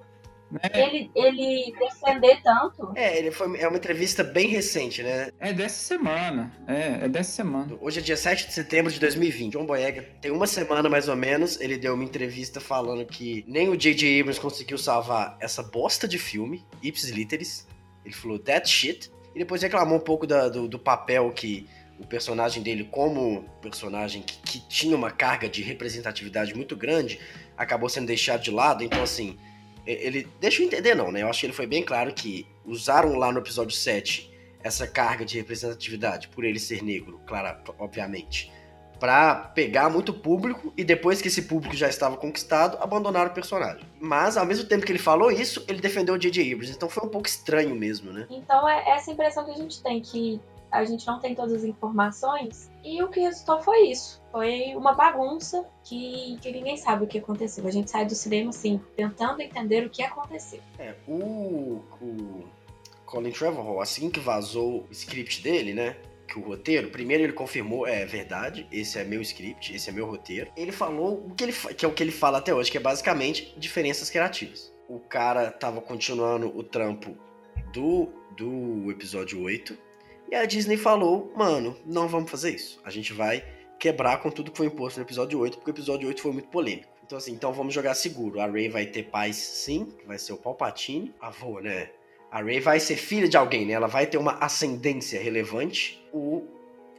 [0.49, 0.59] Né?
[0.73, 2.93] Ele, ele defender tanto.
[2.95, 5.29] É, ele foi, é uma entrevista bem recente, né?
[5.39, 6.53] É dessa semana.
[6.65, 7.77] É, é dessa semana.
[7.81, 9.53] Hoje é dia 7 de setembro de 2020.
[9.53, 11.59] John Boyega tem uma semana mais ou menos.
[11.59, 14.21] Ele deu uma entrevista falando que nem o J.J.
[14.21, 17.67] Abrams conseguiu salvar essa bosta de filme, Ips Literis.
[18.05, 19.11] Ele falou that shit.
[19.35, 21.67] E depois reclamou um pouco da, do, do papel que
[21.99, 27.19] o personagem dele, como personagem que, que, tinha uma carga de representatividade muito grande,
[27.57, 28.83] acabou sendo deixado de lado.
[28.83, 29.37] Então, assim,
[29.85, 30.27] ele.
[30.39, 31.23] Deixa eu entender, não, né?
[31.23, 34.31] Eu acho que ele foi bem claro que usaram lá no episódio 7
[34.63, 38.51] essa carga de representatividade, por ele ser negro, claro, obviamente,
[38.99, 43.85] para pegar muito público e depois que esse público já estava conquistado, abandonaram o personagem.
[43.99, 46.51] Mas ao mesmo tempo que ele falou isso, ele defendeu o J.J.
[46.51, 48.27] Abrams, então foi um pouco estranho mesmo, né?
[48.29, 51.63] Então é essa impressão que a gente tem que a gente não tem todas as
[51.63, 52.69] informações.
[52.83, 54.21] E o que resultou foi isso.
[54.31, 57.65] Foi uma bagunça que, que ninguém sabe o que aconteceu.
[57.67, 60.61] A gente sai do cinema, assim, tentando entender o que aconteceu.
[60.79, 62.43] É, o, o
[63.05, 65.97] Colin Trevorrow, assim que vazou o script dele, né?
[66.27, 70.05] Que o roteiro, primeiro ele confirmou, é verdade, esse é meu script, esse é meu
[70.05, 70.51] roteiro.
[70.57, 72.81] Ele falou o que, ele, que é o que ele fala até hoje, que é
[72.81, 74.71] basicamente diferenças criativas.
[74.89, 77.17] O cara tava continuando o trampo
[77.73, 79.86] do, do episódio 8,
[80.29, 82.79] e a Disney falou, mano, não vamos fazer isso.
[82.83, 83.43] A gente vai
[83.79, 86.49] quebrar com tudo que foi imposto no episódio 8, porque o episódio 8 foi muito
[86.49, 86.97] polêmico.
[87.05, 88.41] Então, assim, então vamos jogar seguro.
[88.41, 91.13] A Rey vai ter paz, sim, vai ser o Palpatine.
[91.21, 91.89] Avô, né?
[92.29, 93.73] A Rey vai ser filha de alguém, né?
[93.73, 96.05] Ela vai ter uma ascendência relevante.
[96.11, 96.45] O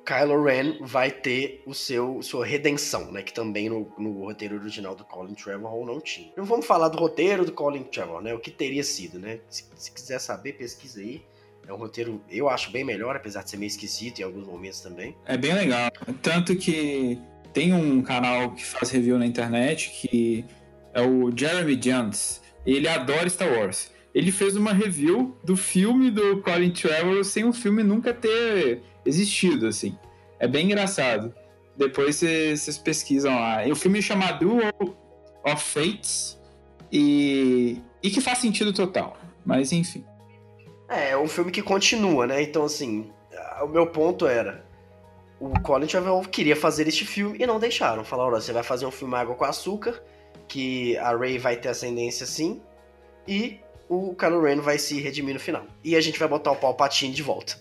[0.06, 3.22] Kylo Ren vai ter o seu sua redenção, né?
[3.22, 6.32] Que também no, no roteiro original do Colin Trevorrow não tinha.
[6.34, 8.32] Não vamos falar do roteiro do Colin Trevorrow, né?
[8.32, 9.40] O que teria sido, né?
[9.50, 11.22] Se, se quiser saber, pesquisa aí.
[11.68, 14.81] É um roteiro, eu acho, bem melhor, apesar de ser meio esquisito em alguns momentos
[14.81, 15.14] também.
[15.26, 15.90] É bem legal.
[16.22, 17.18] Tanto que
[17.52, 20.46] tem um canal que faz review na internet que
[20.94, 22.40] é o Jeremy Jones.
[22.64, 23.92] Ele adora Star Wars.
[24.14, 29.66] Ele fez uma review do filme do Colin Trevorrow sem o filme nunca ter existido,
[29.66, 29.94] assim.
[30.40, 31.35] É bem engraçado.
[31.76, 33.66] Depois vocês pesquisam lá.
[33.66, 34.72] O filme chama Duel
[35.44, 36.40] of Fates
[36.90, 39.18] e, e que faz sentido total.
[39.44, 40.02] Mas enfim.
[40.88, 42.42] É, é um filme que continua, né?
[42.42, 43.11] Então, assim,
[43.62, 44.66] o meu ponto era.
[45.40, 48.05] O Colin Trevorrow queria fazer este filme e não deixaram.
[48.05, 50.03] Falaram: você vai fazer um filme Água com Açúcar,
[50.48, 52.61] que a Ray vai ter ascendência sim,
[53.27, 55.64] e o Kylo Ren vai se redimir no final.
[55.85, 57.61] E a gente vai botar o Palpatine de volta.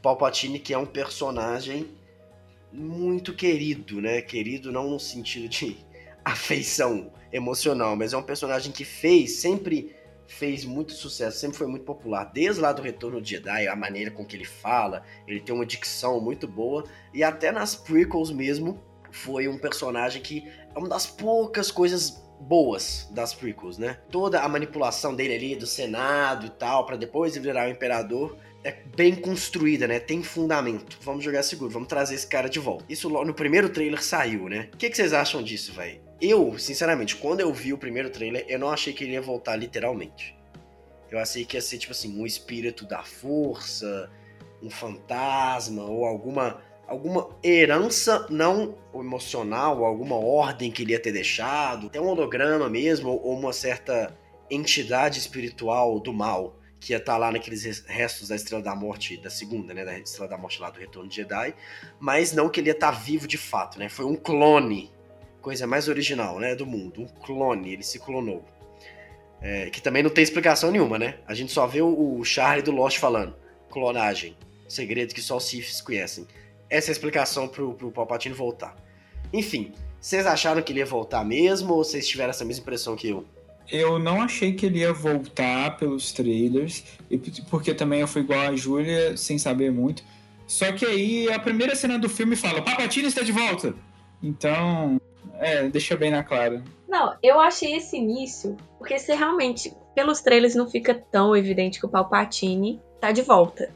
[0.00, 1.88] Palpatine, que é um personagem
[2.72, 4.20] muito querido, né?
[4.22, 5.76] Querido não no sentido de
[6.24, 9.94] afeição emocional, mas é um personagem que fez sempre
[10.28, 14.10] fez muito sucesso, sempre foi muito popular, desde lá do Retorno de Jedi, a maneira
[14.10, 18.80] com que ele fala, ele tem uma dicção muito boa, e até nas prequels mesmo,
[19.10, 23.98] foi um personagem que é uma das poucas coisas boas das prequels, né?
[24.10, 28.70] Toda a manipulação dele ali do Senado e tal, para depois virar o Imperador, é
[28.72, 29.98] bem construída, né?
[29.98, 30.98] Tem fundamento.
[31.00, 32.84] Vamos jogar seguro, vamos trazer esse cara de volta.
[32.88, 34.68] Isso no primeiro trailer saiu, né?
[34.72, 36.07] O que, que vocês acham disso, velho?
[36.20, 39.54] Eu, sinceramente, quando eu vi o primeiro trailer, eu não achei que ele ia voltar
[39.56, 40.36] literalmente.
[41.10, 44.10] Eu achei que ia ser, tipo assim, um espírito da força,
[44.62, 51.88] um fantasma, ou alguma alguma herança não emocional, alguma ordem que ele ia ter deixado,
[51.88, 54.16] até um holograma mesmo, ou uma certa
[54.50, 59.18] entidade espiritual do mal que ia estar tá lá naqueles restos da Estrela da Morte
[59.18, 61.54] da segunda, né, da Estrela da Morte lá do Retorno de Jedi,
[62.00, 63.90] mas não que ele ia estar tá vivo de fato, né?
[63.90, 64.90] Foi um clone
[65.40, 67.02] coisa mais original, né, do mundo.
[67.02, 68.44] Um clone, ele se clonou.
[69.40, 71.18] É, que também não tem explicação nenhuma, né?
[71.26, 73.34] A gente só vê o, o Charlie do Lost falando.
[73.70, 74.36] Clonagem.
[74.68, 76.26] Segredo que só os Siths conhecem.
[76.68, 78.76] Essa é a explicação pro, pro Palpatine voltar.
[79.32, 83.08] Enfim, vocês acharam que ele ia voltar mesmo ou vocês tiveram essa mesma impressão que
[83.08, 83.24] eu?
[83.70, 86.84] Eu não achei que ele ia voltar pelos trailers,
[87.50, 90.02] porque também eu fui igual a Júlia, sem saber muito.
[90.46, 93.74] Só que aí a primeira cena do filme fala: Palpatine está de volta!
[94.22, 94.98] Então,
[95.38, 96.62] é, deixa bem na clara.
[96.88, 101.86] Não, eu achei esse início, porque se realmente, pelos trailers, não fica tão evidente que
[101.86, 103.70] o Palpatine tá de volta.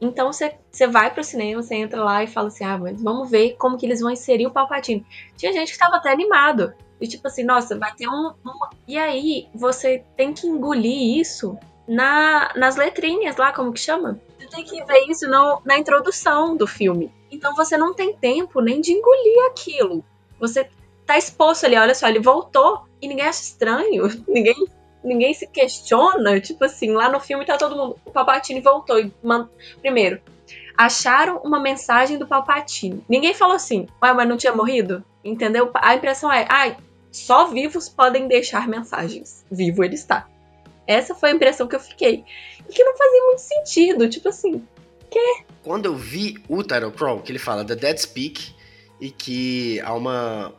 [0.00, 3.76] Então você vai pro cinema, você entra lá e fala assim: ah, vamos ver como
[3.76, 5.04] que eles vão inserir o Palpatine.
[5.36, 6.72] Tinha gente que tava até animado.
[7.00, 8.32] E tipo assim, nossa, vai ter um.
[8.44, 8.52] um...
[8.86, 11.56] E aí você tem que engolir isso
[11.86, 14.20] na, nas letrinhas lá, como que chama?
[14.38, 17.12] Você tem que ver isso no, na introdução do filme.
[17.30, 20.04] Então você não tem tempo nem de engolir aquilo.
[20.40, 20.68] Você
[21.08, 24.54] tá exposto ali, olha só, ele voltou e ninguém acha estranho, ninguém
[25.02, 29.10] ninguém se questiona, tipo assim, lá no filme tá todo mundo, o Palpatine voltou e
[29.22, 29.48] man...
[29.80, 30.20] primeiro,
[30.76, 33.02] acharam uma mensagem do Palpatine.
[33.08, 35.02] Ninguém falou assim, ué, mas não tinha morrido?
[35.24, 35.70] Entendeu?
[35.74, 36.76] A impressão é, ai,
[37.10, 39.44] só vivos podem deixar mensagens.
[39.50, 40.28] Vivo ele está.
[40.86, 42.24] Essa foi a impressão que eu fiquei.
[42.68, 44.08] E que não fazia muito sentido.
[44.08, 44.62] Tipo assim,
[45.10, 45.42] que?
[45.62, 48.54] Quando eu vi o Title Crawl, que ele fala The Dead Speak
[49.00, 50.54] e que há uma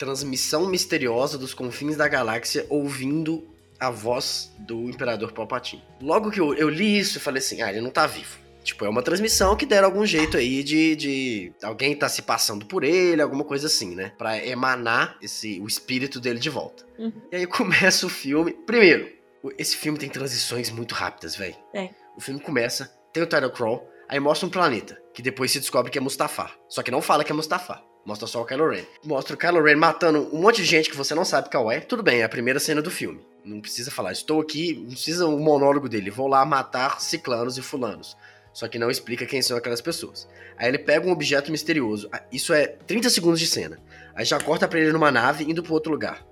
[0.00, 3.46] transmissão misteriosa dos confins da galáxia ouvindo
[3.78, 5.82] a voz do Imperador Palpatine.
[6.00, 8.40] Logo que eu, eu li isso, eu falei assim: ah, ele não tá vivo.
[8.64, 12.66] Tipo, é uma transmissão que deram algum jeito aí de, de alguém tá se passando
[12.66, 14.12] por ele, alguma coisa assim, né?
[14.18, 16.84] Pra emanar esse, o espírito dele de volta.
[16.98, 17.12] Uhum.
[17.30, 18.52] E aí começa o filme.
[18.52, 19.10] Primeiro,
[19.58, 21.56] esse filme tem transições muito rápidas, velho.
[21.74, 21.90] É.
[22.16, 25.90] O filme começa, tem o title crawl, aí mostra um planeta, que depois se descobre
[25.90, 26.54] que é Mustafar.
[26.68, 27.82] Só que não fala que é Mustafar.
[28.04, 28.84] Mostra só o Kylo Ren.
[29.04, 31.80] Mostra o Kylo Ren matando um monte de gente que você não sabe qual é.
[31.80, 33.20] Tudo bem, é a primeira cena do filme.
[33.44, 36.10] Não precisa falar, estou aqui, não precisa o um monólogo dele.
[36.10, 38.16] Vou lá matar ciclanos e fulanos.
[38.52, 40.28] Só que não explica quem são aquelas pessoas.
[40.56, 42.08] Aí ele pega um objeto misterioso.
[42.12, 43.78] Ah, isso é 30 segundos de cena.
[44.14, 46.26] Aí já corta pra ele numa nave indo pro outro lugar.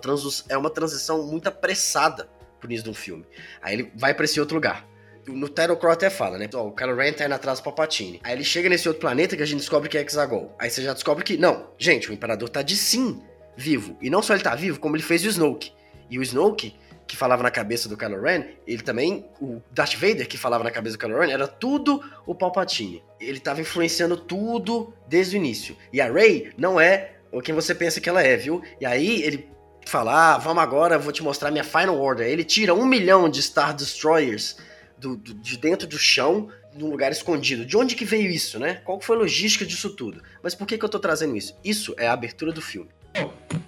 [0.00, 0.44] Trans...
[0.48, 2.28] É uma transição muito apressada
[2.60, 3.26] pro início de um filme.
[3.60, 4.86] Aí ele vai para esse outro lugar.
[5.26, 6.48] No Title Crawl até fala, né?
[6.52, 8.20] o Kylo Ren tá indo atrás do Palpatine.
[8.24, 10.54] Aí ele chega nesse outro planeta que a gente descobre que é Hexagol.
[10.58, 13.22] Aí você já descobre que, não, gente, o Imperador tá de sim
[13.56, 13.96] vivo.
[14.00, 15.72] E não só ele tá vivo, como ele fez o Snoke.
[16.10, 16.74] E o Snoke,
[17.06, 20.70] que falava na cabeça do Kylo Ren, ele também, o Darth Vader, que falava na
[20.70, 23.02] cabeça do Kylo Ren, era tudo o Palpatine.
[23.20, 25.76] Ele tava influenciando tudo desde o início.
[25.92, 28.60] E a Rey não é quem você pensa que ela é, viu?
[28.80, 29.48] E aí ele
[29.86, 32.26] fala, ah, vamos agora, vou te mostrar minha Final Order.
[32.26, 34.56] Ele tira um milhão de Star Destroyers
[35.02, 37.66] do, do, de dentro do chão, num lugar escondido.
[37.66, 38.76] De onde que veio isso, né?
[38.84, 40.22] Qual foi a logística disso tudo?
[40.42, 41.54] Mas por que, que eu tô trazendo isso?
[41.62, 42.88] Isso é a abertura do filme.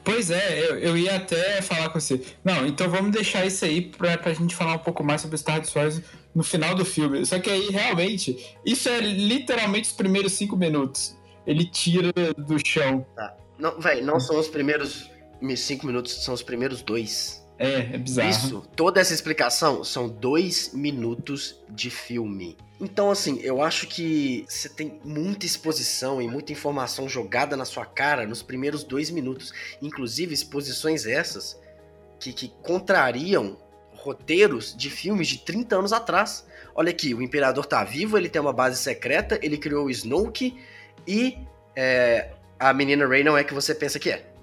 [0.02, 2.20] Pois é, eu, eu ia até falar com você.
[2.42, 5.60] Não, então vamos deixar isso aí pra, pra gente falar um pouco mais sobre Star
[5.60, 6.00] Destroyers
[6.34, 7.24] no final do filme.
[7.26, 11.16] Só que aí, realmente, isso é literalmente os primeiros cinco minutos.
[11.46, 13.04] Ele tira do chão.
[13.14, 13.36] Tá.
[13.58, 15.10] Não, velho, não são os primeiros
[15.56, 17.43] cinco minutos, são os primeiros dois.
[17.58, 18.30] É, é bizarro.
[18.30, 22.56] Isso, toda essa explicação são dois minutos de filme.
[22.80, 27.86] Então, assim, eu acho que você tem muita exposição e muita informação jogada na sua
[27.86, 29.52] cara nos primeiros dois minutos.
[29.80, 31.60] Inclusive, exposições essas
[32.18, 33.56] que, que contrariam
[33.92, 36.46] roteiros de filmes de 30 anos atrás.
[36.74, 40.58] Olha aqui, o Imperador tá vivo, ele tem uma base secreta, ele criou o Snoke
[41.06, 41.38] e
[41.76, 44.33] é, a menina Rey não é que você pensa que é.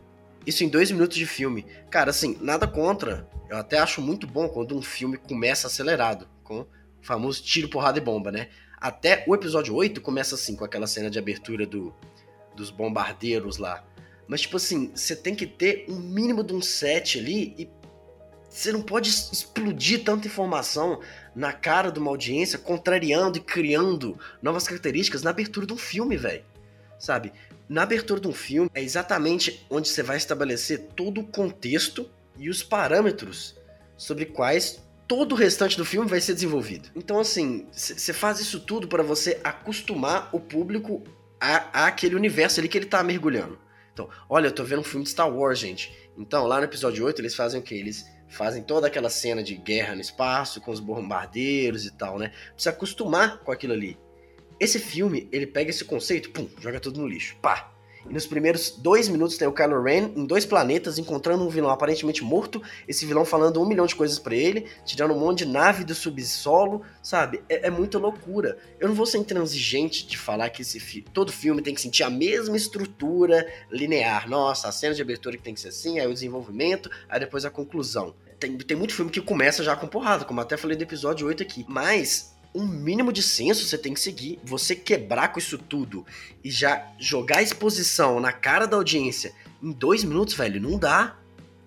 [0.46, 1.66] Isso em dois minutos de filme.
[1.90, 3.28] Cara, assim, nada contra.
[3.50, 6.68] Eu até acho muito bom quando um filme começa acelerado, com o
[7.02, 8.50] famoso tiro, porrada e bomba, né?
[8.80, 11.94] Até o episódio 8 começa assim, com aquela cena de abertura do,
[12.56, 13.84] dos bombardeiros lá.
[14.28, 17.70] Mas, tipo assim, você tem que ter um mínimo de um set ali e
[18.50, 21.00] você não pode explodir tanta informação
[21.36, 26.18] na cara de uma audiência, contrariando e criando novas características na abertura de um filme,
[26.18, 26.44] velho.
[27.00, 27.32] Sabe?
[27.72, 32.06] Na abertura de um filme é exatamente onde você vai estabelecer todo o contexto
[32.38, 33.56] e os parâmetros
[33.96, 36.90] sobre quais todo o restante do filme vai ser desenvolvido.
[36.94, 41.02] Então, assim, você faz isso tudo para você acostumar o público
[41.40, 43.58] a, a, aquele universo ali que ele tá mergulhando.
[43.94, 45.98] Então, olha, eu tô vendo um filme de Star Wars, gente.
[46.18, 47.76] Então, lá no episódio 8, eles fazem o quê?
[47.76, 52.34] Eles fazem toda aquela cena de guerra no espaço, com os bombardeiros e tal, né?
[52.58, 53.98] Você acostumar com aquilo ali.
[54.62, 57.36] Esse filme, ele pega esse conceito, pum, joga tudo no lixo.
[57.42, 57.72] Pá!
[58.08, 61.72] E nos primeiros dois minutos tem o Kylo Ren em dois planetas, encontrando um vilão
[61.72, 65.46] aparentemente morto, esse vilão falando um milhão de coisas para ele, tirando um monte de
[65.48, 67.42] nave do subsolo, sabe?
[67.50, 68.56] É, é, muita loucura.
[68.80, 72.04] Eu não vou ser intransigente de falar que esse fi todo filme tem que sentir
[72.04, 74.30] a mesma estrutura linear.
[74.30, 77.46] Nossa, a cena de abertura que tem que ser assim, aí o desenvolvimento, aí depois
[77.46, 78.14] a conclusão.
[78.40, 81.42] Tem, tem muito filme que começa já com porrada, como até falei do episódio 8
[81.42, 81.66] aqui.
[81.68, 84.40] Mas um mínimo de senso você tem que seguir.
[84.44, 86.06] Você quebrar com isso tudo
[86.44, 91.18] e já jogar a exposição na cara da audiência em dois minutos, velho, não dá.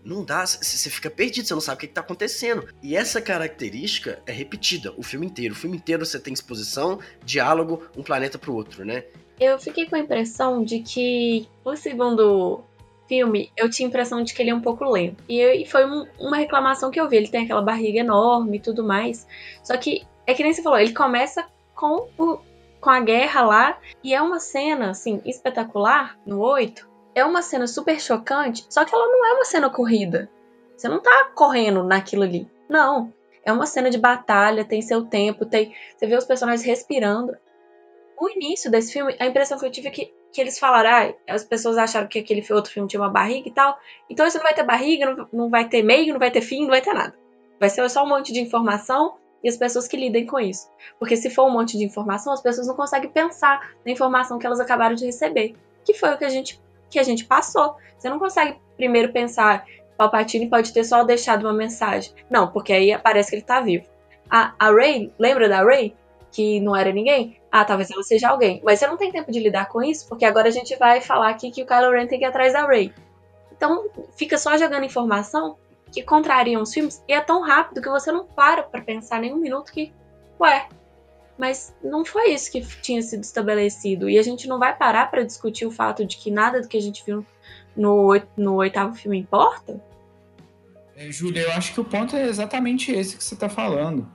[0.04, 2.68] Não dá, você fica perdido, você não sabe o que, está acontecendo.
[2.82, 5.54] E essa característica é repetida o filme inteiro.
[5.54, 9.04] O filme inteiro você tem exposição, diálogo, um planeta pro outro, né?
[9.40, 12.62] Eu fiquei com a impressão de que o segundo
[13.08, 15.22] filme, eu tinha a impressão de que ele é um pouco lento.
[15.26, 17.16] E, e foi um, uma reclamação que eu vi.
[17.16, 19.26] Ele tem aquela barriga enorme e tudo mais.
[19.62, 22.38] Só que é que nem você falou, ele começa com, o,
[22.80, 26.88] com a guerra lá, e é uma cena, assim, espetacular, no 8.
[27.14, 30.28] É uma cena super chocante, só que ela não é uma cena corrida.
[30.76, 32.50] Você não tá correndo naquilo ali.
[32.68, 33.12] Não.
[33.44, 35.74] É uma cena de batalha, tem seu tempo, tem.
[35.96, 37.36] Você vê os personagens respirando.
[38.18, 41.32] O início desse filme, a impressão que eu tive é que, que eles falaram, ah,
[41.32, 43.78] as pessoas acharam que aquele outro filme tinha uma barriga e tal.
[44.08, 46.62] Então isso não vai ter barriga, não, não vai ter meio, não vai ter fim,
[46.62, 47.14] não vai ter nada.
[47.60, 50.70] Vai ser só um monte de informação e as pessoas que lidem com isso.
[50.98, 54.46] Porque se for um monte de informação, as pessoas não conseguem pensar na informação que
[54.46, 55.54] elas acabaram de receber.
[55.84, 57.76] Que foi o que a gente que a gente passou.
[57.98, 62.12] Você não consegue primeiro pensar, Palpatine pode ter só deixado uma mensagem.
[62.30, 63.84] Não, porque aí parece que ele tá vivo.
[64.30, 65.94] A, a Rey, lembra da Rey?
[66.30, 67.40] Que não era ninguém?
[67.50, 68.60] Ah, talvez ela seja alguém.
[68.64, 71.28] Mas você não tem tempo de lidar com isso, porque agora a gente vai falar
[71.28, 72.92] aqui que o Kylo Ren tem que ir atrás da Rey.
[73.56, 75.56] Então, fica só jogando informação
[75.94, 79.32] que contrariam os filmes e é tão rápido que você não para pra pensar nem
[79.32, 79.92] um minuto que,
[80.40, 80.68] ué,
[81.38, 84.10] mas não foi isso que tinha sido estabelecido.
[84.10, 86.76] E a gente não vai parar para discutir o fato de que nada do que
[86.76, 87.24] a gente viu
[87.76, 89.80] no, no oitavo filme importa?
[90.96, 94.08] É, Júlia, eu acho que o ponto é exatamente esse que você está falando.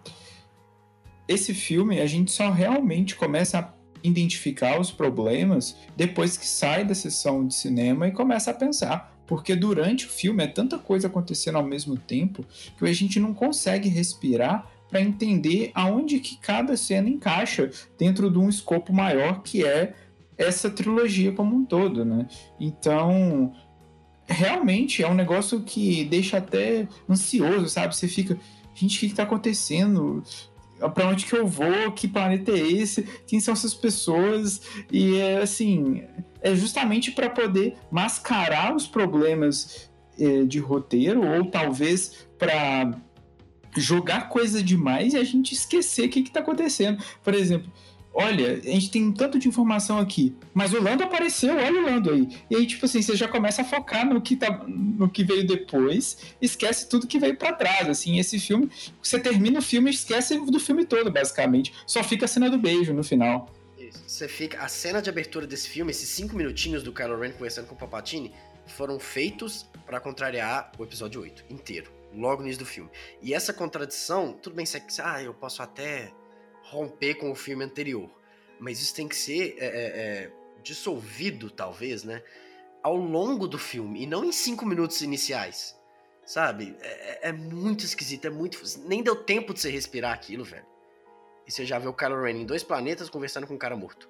[1.28, 6.96] Esse filme, a gente só realmente começa a identificar os problemas depois que sai da
[6.96, 9.19] sessão de cinema e começa a pensar.
[9.30, 12.44] Porque durante o filme é tanta coisa acontecendo ao mesmo tempo
[12.76, 18.40] que a gente não consegue respirar para entender aonde que cada cena encaixa dentro de
[18.40, 19.94] um escopo maior que é
[20.36, 22.28] essa trilogia como um todo, né?
[22.60, 23.54] Então,
[24.26, 27.96] realmente é um negócio que deixa até ansioso, sabe?
[27.96, 28.36] Você fica,
[28.74, 30.24] gente, o que, está acontecendo?
[30.94, 31.92] Para onde que eu vou?
[31.92, 33.04] Que planeta é esse?
[33.28, 34.62] Quem são essas pessoas?
[34.92, 36.04] E é assim,
[36.42, 39.90] é justamente para poder mascarar os problemas
[40.20, 42.94] eh, de roteiro ou talvez para
[43.78, 47.04] jogar coisa demais e a gente esquecer o que está acontecendo.
[47.24, 47.72] Por exemplo,
[48.20, 52.12] olha, a gente tem tanto de informação aqui, mas o Lando apareceu, olha o Lando
[52.12, 52.28] aí.
[52.50, 55.48] E aí, tipo assim, você já começa a focar no que, tá, no que veio
[55.48, 58.70] depois, esquece tudo que veio para trás, assim, esse filme,
[59.02, 61.74] você termina o filme e esquece do filme todo, basicamente.
[61.88, 63.50] Só fica a cena do beijo no final.
[64.06, 64.60] Você fica.
[64.60, 67.78] A cena de abertura desse filme, esses cinco minutinhos do Kylo Ren conversando com o
[67.78, 68.34] Palpatine,
[68.68, 72.90] foram feitos para contrariar o episódio 8 inteiro, logo no início do filme.
[73.22, 76.12] E essa contradição, tudo bem, você, ah, eu posso até
[76.70, 78.10] romper com o filme anterior.
[78.60, 80.32] Mas isso tem que ser é, é, é,
[80.64, 82.22] dissolvido, talvez, né?
[82.82, 85.78] Ao longo do filme, e não em cinco minutos iniciais.
[86.26, 86.76] Sabe?
[86.82, 88.62] É, é, é muito esquisito, é muito.
[88.86, 90.66] Nem deu tempo de você respirar aquilo, velho.
[91.48, 94.08] E você já vê o Kylo Ren em dois planetas conversando com um cara morto.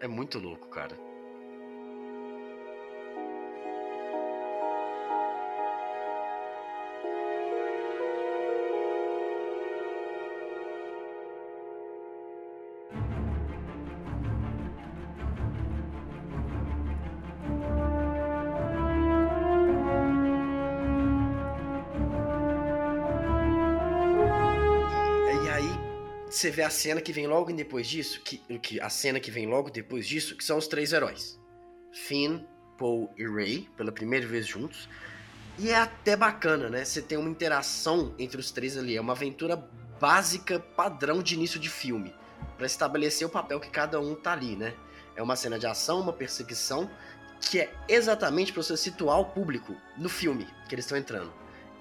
[0.00, 1.11] É muito louco, cara.
[26.42, 29.46] Você vê a cena que vem logo depois disso, que, que a cena que vem
[29.46, 31.40] logo depois disso, que são os três heróis.
[31.92, 32.40] Finn,
[32.76, 34.88] Paul e Ray, pela primeira vez juntos.
[35.56, 36.84] E é até bacana, né?
[36.84, 38.96] Você tem uma interação entre os três ali.
[38.96, 39.56] É uma aventura
[40.00, 42.12] básica, padrão de início de filme.
[42.56, 44.74] para estabelecer o papel que cada um tá ali, né?
[45.14, 46.90] É uma cena de ação, uma perseguição,
[47.40, 51.32] que é exatamente para você situar o público no filme que eles estão entrando.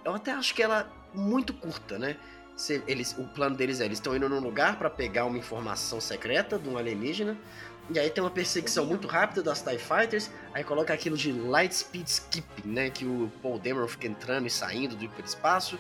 [0.06, 2.17] Eu até acho que ela é muito curta, né?
[2.69, 6.60] Eles, o plano deles é, eles estão indo num lugar para pegar uma informação secreta
[6.60, 7.38] de um alienígena,
[7.89, 11.74] e aí tem uma perseguição muito rápida das TIE Fighters, aí coloca aquilo de light
[11.74, 15.80] speed skipping, né, que o Paul Dameron fica entrando e saindo do hiperespaço,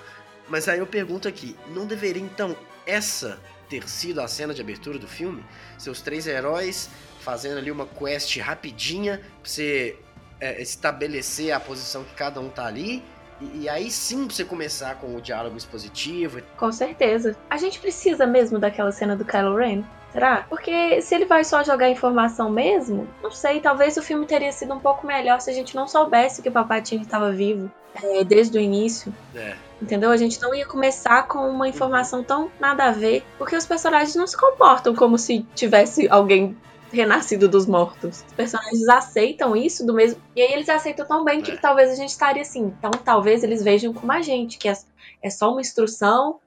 [0.49, 3.39] mas aí eu pergunto aqui, não deveria então essa
[3.69, 5.45] ter sido a cena de abertura do filme?
[5.77, 6.89] Seus três heróis
[7.21, 9.97] fazendo ali uma quest rapidinha pra você
[10.41, 13.01] é, estabelecer a posição que cada um tá ali,
[13.41, 16.41] e, e, aí sim você começar com o diálogo expositivo.
[16.57, 17.35] Com certeza.
[17.49, 19.83] A gente precisa mesmo daquela cena do Kylo Ren?
[20.11, 20.45] Será?
[20.49, 24.73] Porque se ele vai só jogar informação mesmo, não sei, talvez o filme teria sido
[24.73, 28.57] um pouco melhor se a gente não soubesse que o Palpatine estava vivo é, desde
[28.57, 29.13] o início.
[29.33, 29.55] É.
[29.81, 30.11] Entendeu?
[30.11, 34.15] A gente não ia começar com uma informação tão nada a ver, porque os personagens
[34.15, 36.55] não se comportam como se tivesse alguém
[36.91, 38.23] renascido dos mortos.
[38.27, 40.21] Os personagens aceitam isso do mesmo.
[40.35, 41.57] E aí eles aceitam tão bem que é.
[41.57, 42.73] talvez a gente estaria assim.
[42.77, 44.73] Então talvez eles vejam como a gente, que é,
[45.21, 46.39] é só uma instrução,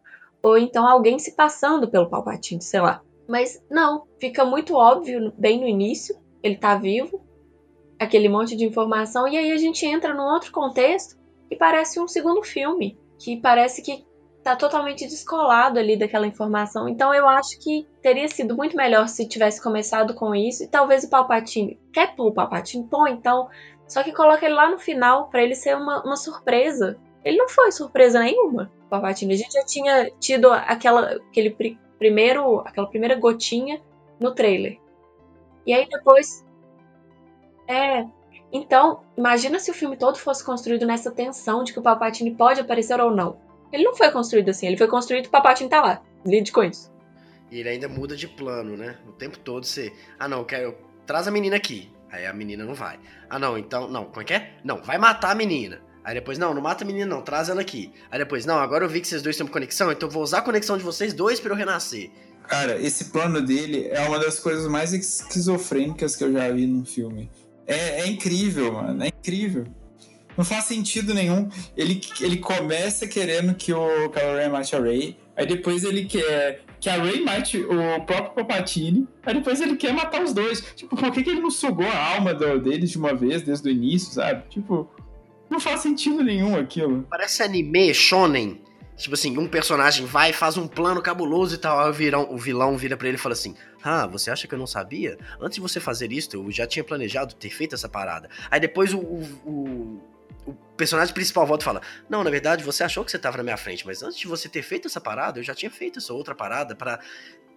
[0.43, 3.03] ou então alguém se passando pelo Palpatine, sei lá.
[3.27, 7.23] Mas não, fica muito óbvio bem no início, ele tá vivo,
[7.99, 11.16] aquele monte de informação, e aí a gente entra num outro contexto
[11.49, 14.05] que parece um segundo filme, que parece que
[14.45, 16.87] tá totalmente descolado ali daquela informação.
[16.87, 21.03] Então eu acho que teria sido muito melhor se tivesse começado com isso e talvez
[21.03, 21.81] o Palpatine.
[21.91, 22.87] Quer pôr o Palpatine?
[22.87, 23.49] Pô, então.
[23.89, 26.99] Só que coloca ele lá no final para ele ser uma, uma surpresa.
[27.25, 29.33] Ele não foi surpresa nenhuma, o Palpatine.
[29.33, 33.81] A gente já tinha tido aquela, aquele pr primeiro, aquela primeira gotinha
[34.21, 34.79] no trailer.
[35.67, 36.45] E aí depois.
[37.67, 38.07] É.
[38.53, 42.61] Então, imagina se o filme todo fosse construído nessa tensão de que o Palpatine pode
[42.61, 43.39] aparecer ou não.
[43.75, 46.01] Ele não foi construído assim, ele foi construído, o Papatinho tá lá.
[46.25, 46.93] Lide com isso.
[47.51, 48.97] E ele ainda muda de plano, né?
[49.09, 49.93] O tempo todo você.
[50.16, 50.79] Ah, não, eu quero.
[51.05, 51.91] Traz a menina aqui.
[52.09, 53.01] Aí a menina não vai.
[53.29, 54.53] Ah, não, então, não, como é que é?
[54.62, 55.83] Não, vai matar a menina.
[56.05, 57.93] Aí depois, não, não mata a menina não, traz ela aqui.
[58.12, 60.39] Aí depois, não, agora eu vi que vocês dois têm conexão, então eu vou usar
[60.39, 62.12] a conexão de vocês dois para eu renascer.
[62.47, 66.85] Cara, esse plano dele é uma das coisas mais esquizofrênicas que eu já vi num
[66.85, 67.29] filme.
[67.66, 69.66] É, é incrível, mano, é incrível.
[70.37, 71.49] Não faz sentido nenhum.
[71.76, 76.91] Ele, ele começa querendo que o Kylo mate a Rey, aí depois ele quer que
[76.91, 80.61] a Rey mate o próprio Palpatine, aí depois ele quer matar os dois.
[80.76, 83.68] Tipo, por que, que ele não sugou a alma do, deles de uma vez, desde
[83.68, 84.43] o início, sabe?
[84.51, 84.91] Tipo,
[85.49, 87.07] não faz sentido nenhum aquilo.
[87.09, 88.61] Parece anime shonen.
[88.97, 92.37] Tipo assim, um personagem vai faz um plano cabuloso e tal, aí o, virão, o
[92.37, 95.18] vilão vira para ele e fala assim: Ah, você acha que eu não sabia?
[95.41, 98.28] Antes de você fazer isso, eu já tinha planejado ter feito essa parada.
[98.51, 100.01] Aí depois o, o
[100.77, 103.57] personagem principal volta e fala: Não, na verdade, você achou que você tava na minha
[103.57, 106.35] frente, mas antes de você ter feito essa parada, eu já tinha feito essa outra
[106.35, 107.01] parada para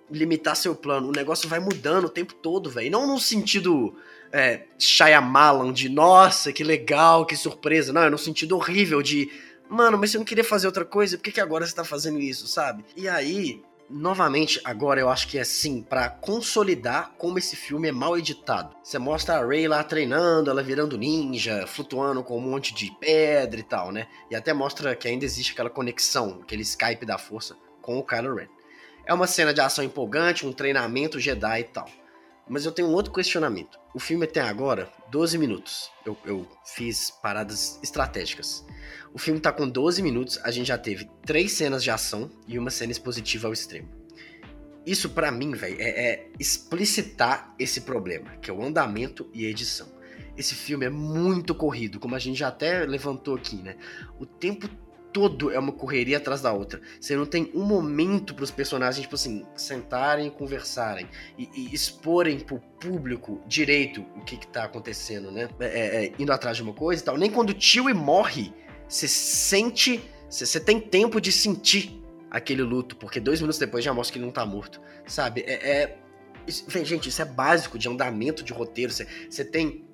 [0.10, 1.10] limitar seu plano.
[1.10, 2.92] O negócio vai mudando o tempo todo, velho.
[2.92, 3.96] Não no sentido
[4.32, 7.92] é, Shyamalan de nossa, que legal, que surpresa.
[7.92, 9.30] Não, é no sentido horrível de
[9.70, 11.18] mano, mas você não queria fazer outra coisa?
[11.18, 12.86] Por que, que agora você tá fazendo isso, sabe?
[12.96, 17.92] E aí, novamente, agora eu acho que é sim, para consolidar como esse filme é
[17.92, 18.76] mal editado.
[18.84, 23.60] Você mostra a Rey lá treinando, ela virando ninja, flutuando com um monte de pedra
[23.60, 24.08] e tal, né?
[24.30, 28.36] E até mostra que ainda existe aquela conexão, aquele Skype da força com o Kylo
[28.36, 28.48] Ren.
[29.06, 31.90] É uma cena de ação empolgante, um treinamento Jedi e tal.
[32.50, 33.78] Mas eu tenho um outro questionamento.
[33.94, 35.90] O filme tem agora 12 minutos.
[36.06, 38.66] Eu, eu fiz paradas estratégicas.
[39.18, 42.60] O filme tá com 12 minutos, a gente já teve três cenas de ação e
[42.60, 43.90] uma cena expositiva ao extremo.
[44.86, 49.50] Isso para mim, velho, é, é explicitar esse problema, que é o andamento e a
[49.50, 49.88] edição.
[50.38, 53.78] Esse filme é muito corrido, como a gente já até levantou aqui, né?
[54.20, 54.70] O tempo
[55.12, 56.80] todo é uma correria atrás da outra.
[57.02, 61.10] Você não tem um momento para os personagens, tipo assim, sentarem, conversarem
[61.40, 65.50] e, e, exporem pro público direito o que, que tá acontecendo, né?
[65.60, 67.18] É, é, é indo atrás de uma coisa e tal.
[67.18, 68.54] Nem quando o tio morre,
[68.88, 70.02] você sente.
[70.30, 74.26] Você tem tempo de sentir aquele luto, porque dois minutos depois já mostra que ele
[74.26, 75.42] não tá morto, sabe?
[75.42, 75.54] É.
[75.54, 75.98] é
[76.46, 78.92] isso, gente, isso é básico de andamento de roteiro.
[78.92, 79.86] Você tem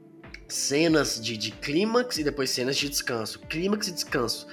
[0.48, 3.40] cenas de, de clímax e depois cenas de descanso.
[3.40, 4.48] Clímax e descanso.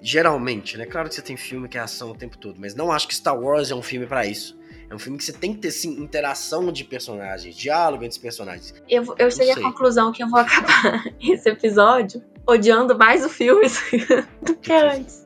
[0.00, 0.86] Geralmente, né?
[0.86, 3.14] Claro que você tem filme que é ação o tempo todo, mas não acho que
[3.14, 4.56] Star Wars é um filme para isso.
[4.88, 8.18] É um filme que você tem que ter, sim, interação de personagens, diálogo entre os
[8.18, 8.74] personagens.
[8.88, 13.66] Eu, eu cheguei à conclusão que eu vou acabar esse episódio odiando mais o filme
[14.42, 15.22] do que antes.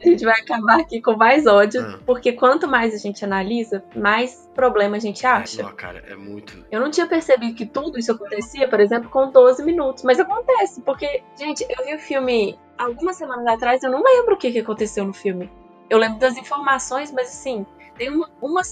[0.00, 1.98] A gente vai acabar aqui com mais ódio, ah.
[2.06, 5.60] porque quanto mais a gente analisa, mais problema a gente acha.
[5.60, 6.64] É, não, cara, é muito.
[6.70, 10.80] Eu não tinha percebido que tudo isso acontecia, por exemplo, com 12 minutos, mas acontece,
[10.82, 14.60] porque, gente, eu vi o filme algumas semanas atrás, eu não lembro o que, que
[14.60, 15.50] aconteceu no filme.
[15.90, 17.66] Eu lembro das informações, mas assim,
[17.96, 18.62] tem uma, uma.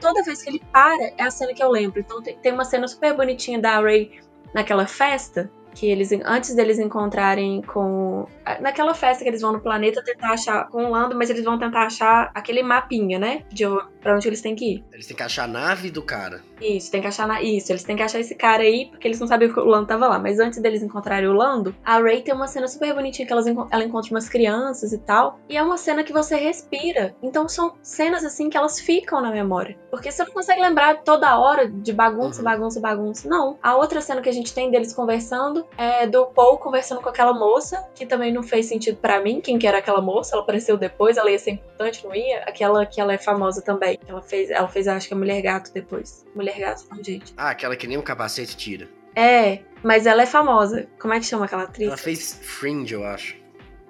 [0.00, 2.00] Toda vez que ele para, é a cena que eu lembro.
[2.00, 4.20] Então tem, tem uma cena super bonitinha da Ray
[4.54, 8.26] naquela festa que eles antes deles encontrarem com
[8.60, 11.58] naquela festa que eles vão no planeta tentar achar com o Lando, mas eles vão
[11.58, 13.42] tentar achar aquele mapinha, né?
[13.50, 13.64] De
[14.00, 14.84] para onde eles têm que ir.
[14.92, 16.42] Eles têm que achar a nave do cara.
[16.60, 19.18] Isso, tem que achar na isso, eles têm que achar esse cara aí porque eles
[19.18, 22.22] não sabiam que o Lando tava lá, mas antes deles encontrarem o Lando, a Ray
[22.22, 25.62] tem uma cena super bonitinha que elas, ela encontra umas crianças e tal, e é
[25.62, 27.14] uma cena que você respira.
[27.22, 31.38] Então são cenas assim que elas ficam na memória, porque você não consegue lembrar toda
[31.38, 32.44] hora de bagunça, uhum.
[32.44, 33.28] bagunça, bagunça.
[33.28, 33.58] Não.
[33.62, 37.32] A outra cena que a gente tem deles conversando é, do Paul conversando com aquela
[37.32, 40.76] moça, que também não fez sentido para mim, quem que era aquela moça, ela apareceu
[40.76, 42.40] depois, ela ia ser importante, não ia?
[42.40, 43.98] Aquela que ela é famosa também.
[44.06, 46.24] Ela fez, ela fez acho que a Mulher Gato depois.
[46.34, 47.32] Mulher Gato, não, gente.
[47.36, 48.88] Ah, aquela que nem um capacete tira.
[49.14, 50.88] É, mas ela é famosa.
[50.98, 51.88] Como é que chama aquela atriz?
[51.88, 53.36] Ela fez Fringe, eu acho.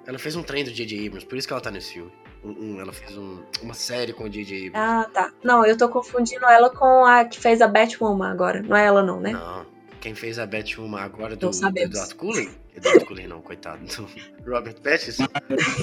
[0.05, 1.07] Ela fez um trem do J.J.
[1.07, 2.11] Abrams, por isso que ela tá nesse filme.
[2.43, 4.67] Um, um, ela fez um, uma série com o J.J.
[4.67, 4.77] Abrams.
[4.77, 5.31] Ah, tá.
[5.43, 8.61] Não, eu tô confundindo ela com a que fez a Batwoman agora.
[8.61, 9.31] Não é ela não, né?
[9.31, 9.65] Não.
[10.03, 12.49] Quem fez a Batwoman agora do, do Eduardo Cullen?
[12.75, 13.85] Eduardo Cullen não, coitado.
[13.85, 14.05] Do
[14.45, 15.23] Robert Pattinson?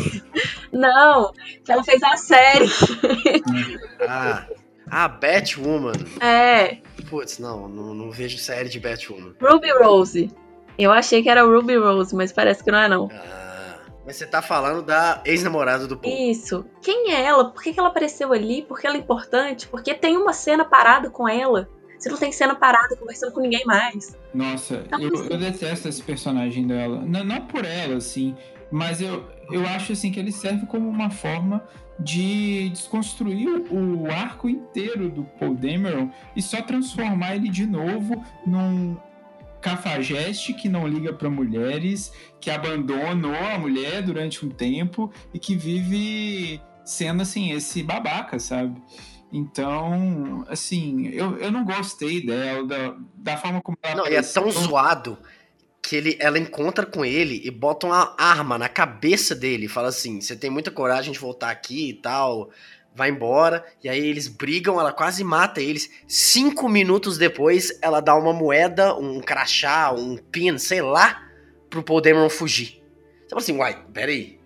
[0.70, 1.32] Não,
[1.66, 2.66] ela fez a série.
[4.06, 4.46] ah,
[4.90, 5.94] a Batwoman.
[6.20, 6.76] É.
[7.08, 9.34] Putz, não, não, não vejo série de Batwoman.
[9.40, 10.30] Ruby Rose.
[10.78, 13.08] Eu achei que era Ruby Rose, mas parece que não é não.
[13.10, 16.14] Ah, mas você tá falando da ex-namorada do Paul.
[16.14, 16.66] Isso.
[16.82, 17.50] Quem é ela?
[17.50, 18.62] Por que ela apareceu ali?
[18.62, 19.66] Por que ela é importante?
[19.66, 21.68] Porque tem uma cena parada com ela.
[22.00, 24.16] Você não tem cena parada conversando com ninguém mais.
[24.32, 25.28] Nossa, então, eu, assim.
[25.30, 27.02] eu, detesto esse personagem dela.
[27.06, 28.34] Não, não por ela, assim,
[28.70, 31.62] mas eu, eu acho assim que ele serve como uma forma
[31.98, 38.96] de desconstruir o arco inteiro do Paul Dameron e só transformar ele de novo num
[39.60, 45.54] cafajeste que não liga para mulheres, que abandonou a mulher durante um tempo e que
[45.54, 48.80] vive sendo assim esse babaca, sabe?
[49.32, 54.02] Então, assim, eu, eu não gostei dela, da, da forma como ela.
[54.02, 55.16] Não, e é tão zoado
[55.80, 59.68] que ele, ela encontra com ele e bota uma arma na cabeça dele.
[59.68, 62.50] Fala assim: você tem muita coragem de voltar aqui e tal.
[62.92, 63.64] Vai embora.
[63.84, 65.90] E aí eles brigam, ela quase mata eles.
[66.08, 71.22] Cinco minutos depois, ela dá uma moeda, um crachá, um pin, sei lá,
[71.68, 72.82] pro Paul Dameron fugir.
[73.22, 74.40] Você fala assim, uai, peraí.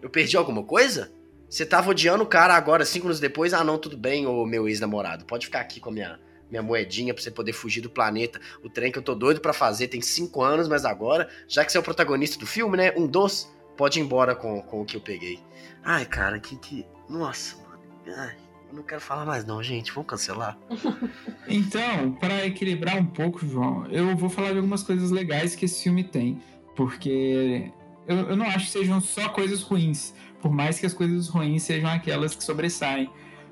[0.00, 1.10] Eu perdi alguma coisa?
[1.48, 4.68] Você tava odiando o cara agora, cinco minutos depois, ah não, tudo bem, ô meu
[4.68, 6.20] ex-namorado, pode ficar aqui com a minha,
[6.50, 8.38] minha moedinha pra você poder fugir do planeta.
[8.62, 11.72] O trem que eu tô doido para fazer tem cinco anos, mas agora, já que
[11.72, 14.84] você é o protagonista do filme, né, um dos, pode ir embora com, com o
[14.84, 15.40] que eu peguei.
[15.82, 16.84] Ai, cara, que que...
[17.08, 17.80] Nossa, mano.
[18.14, 18.36] Ai,
[18.68, 20.58] eu não quero falar mais não, gente, vamos cancelar.
[21.48, 25.82] então, para equilibrar um pouco, João, eu vou falar de algumas coisas legais que esse
[25.82, 26.42] filme tem,
[26.76, 27.72] porque
[28.06, 31.62] eu, eu não acho que sejam só coisas ruins por mais que as coisas ruins
[31.62, 33.10] sejam aquelas que sobressaem.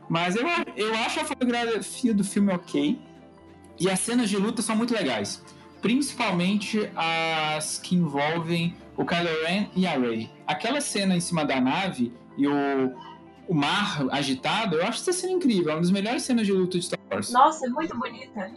[0.09, 2.99] Mas eu, eu acho a fotografia do filme ok.
[3.78, 5.43] E as cenas de luta são muito legais.
[5.82, 10.30] Principalmente as que envolvem o Kylo Ren e a Rey.
[10.47, 12.95] Aquela cena em cima da nave e o,
[13.47, 15.70] o mar agitado, eu acho essa cena incrível.
[15.70, 17.30] É uma das melhores cenas de luta de Star Wars.
[17.30, 18.51] Nossa, é muito bonita.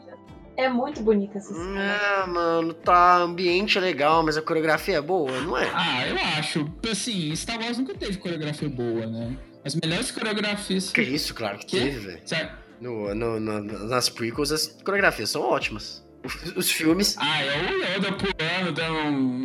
[0.60, 1.82] É muito bonita essa cena.
[1.82, 3.16] É, mano, tá.
[3.20, 5.72] Ambiente é legal, mas a coreografia é boa, não é?
[5.74, 6.70] Ah, eu acho.
[6.92, 9.38] Assim, Star Wars nunca teve coreografia boa, né?
[9.64, 10.92] As melhores coreografias.
[10.92, 11.80] Que isso, claro que, que?
[11.80, 12.52] teve, velho.
[12.82, 16.06] No, no, no, nas prequels, as coreografias são ótimas.
[16.26, 17.16] Os, os filmes.
[17.18, 19.00] Ah, é o Yoda pulando, dando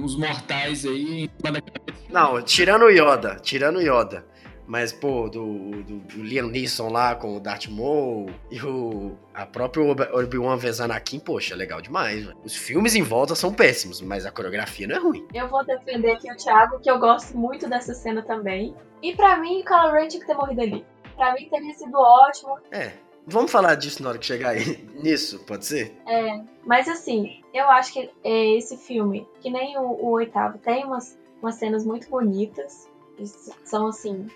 [0.05, 1.99] uns mortais aí em cima da cabeça.
[2.11, 4.27] Não, tirando o Yoda, tirando o Yoda.
[4.67, 9.45] Mas, pô, do, do, do, Liam Neeson lá com o Darth Maul e o a
[9.45, 12.25] própria Obi-Wan vs Anakin, poxa, legal demais.
[12.25, 12.37] Véio.
[12.43, 15.27] Os filmes em volta são péssimos, mas a coreografia não é ruim.
[15.35, 18.75] Eu vou defender aqui o Thiago, que eu gosto muito dessa cena também.
[19.03, 20.87] E para mim, o Kylo Ren tinha que ter morrido ali.
[21.17, 22.59] Pra mim teria sido ótimo.
[22.71, 22.93] É,
[23.27, 24.87] Vamos falar disso na hora que chegar aí.
[25.03, 25.97] Nisso, pode ser?
[26.07, 30.85] É, mas assim, eu acho que é, esse filme, que nem o, o oitavo, tem
[30.85, 32.91] umas, umas cenas muito bonitas
[33.65, 34.27] são assim,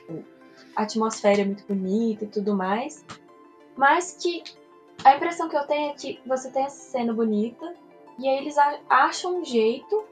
[0.74, 3.04] a atmosfera é muito bonita e tudo mais,
[3.76, 4.42] mas que
[5.04, 7.74] a impressão que eu tenho é que você tem essa cena bonita
[8.18, 8.56] e aí eles
[8.88, 10.04] acham um jeito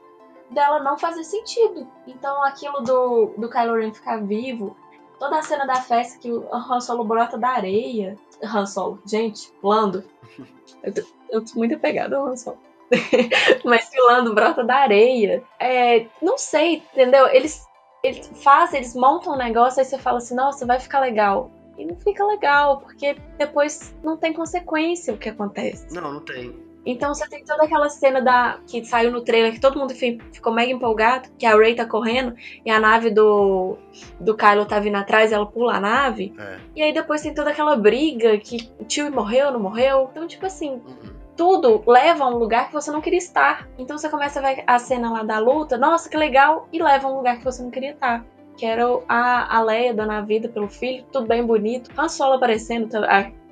[0.49, 1.87] dela não fazer sentido.
[2.07, 4.75] Então aquilo do, do Kylo Ren ficar vivo,
[5.19, 8.17] toda a cena da festa que o Han Solo brota da areia.
[8.41, 10.03] Han Solo, gente, Lando.
[10.83, 11.01] Eu tô,
[11.31, 12.59] eu tô muito apegada ao Han Solo.
[13.65, 15.43] Mas que o Lando brota da areia.
[15.59, 17.27] É, não sei, entendeu?
[17.27, 17.66] Eles
[18.03, 21.51] eles fazem, eles montam um negócio, aí você fala assim, nossa, vai ficar legal.
[21.77, 25.93] E não fica legal, porque depois não tem consequência o que acontece.
[25.93, 26.67] Não, não tem.
[26.85, 30.53] Então você tem toda aquela cena da que saiu no trailer que todo mundo ficou
[30.53, 32.33] mega empolgado, que a Ray tá correndo
[32.65, 33.77] e a nave do
[34.21, 36.33] do Kylo tá vindo atrás, ela pula a nave.
[36.39, 36.57] É.
[36.77, 40.07] E aí depois tem toda aquela briga que o tio morreu, não morreu.
[40.09, 43.69] Então tipo assim, uhum tudo leva a um lugar que você não queria estar.
[43.77, 47.07] Então você começa a ver a cena lá da luta, nossa, que legal, e leva
[47.07, 48.25] a um lugar que você não queria estar.
[48.57, 51.91] Que era a, a Leia dando a vida pelo filho, tudo bem bonito.
[51.95, 52.89] Han Solo aparecendo,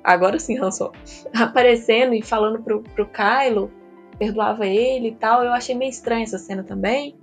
[0.02, 0.92] agora sim Han Solo,
[1.32, 3.70] aparecendo e falando pro, pro Kylo,
[4.18, 5.44] perdoava ele e tal.
[5.44, 7.16] Eu achei meio estranha essa cena também.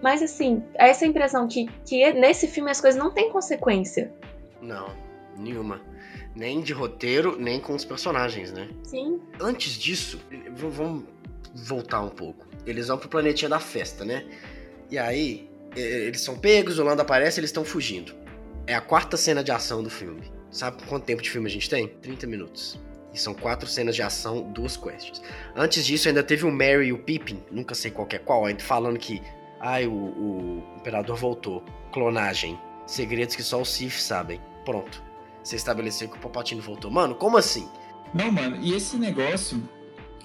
[0.00, 4.12] Mas assim, essa impressão que, que nesse filme as coisas não têm consequência.
[4.62, 4.86] Não,
[5.36, 5.80] nenhuma
[6.36, 8.68] nem de roteiro, nem com os personagens, né?
[8.82, 9.18] Sim.
[9.40, 10.20] Antes disso,
[10.54, 11.04] vamos
[11.54, 12.46] voltar um pouco.
[12.66, 14.26] Eles vão pro planetinha da festa, né?
[14.90, 18.14] E aí, eles são pegos, o Lando aparece, eles estão fugindo.
[18.66, 20.30] É a quarta cena de ação do filme.
[20.50, 21.88] Sabe quanto tempo de filme a gente tem?
[21.88, 22.78] 30 minutos.
[23.14, 25.22] E são quatro cenas de ação, duas quests.
[25.54, 28.98] Antes disso, ainda teve o Mary e o Pippin, nunca sei qual é qual, falando
[28.98, 29.22] que
[29.58, 31.64] ai, o, o Imperador voltou.
[31.92, 32.58] Clonagem.
[32.86, 34.38] Segredos que só os Sith sabem.
[34.64, 35.05] Pronto
[35.46, 36.90] você estabeleceu que o Palpatine voltou.
[36.90, 37.68] Mano, como assim?
[38.12, 39.62] Não, mano, e esse negócio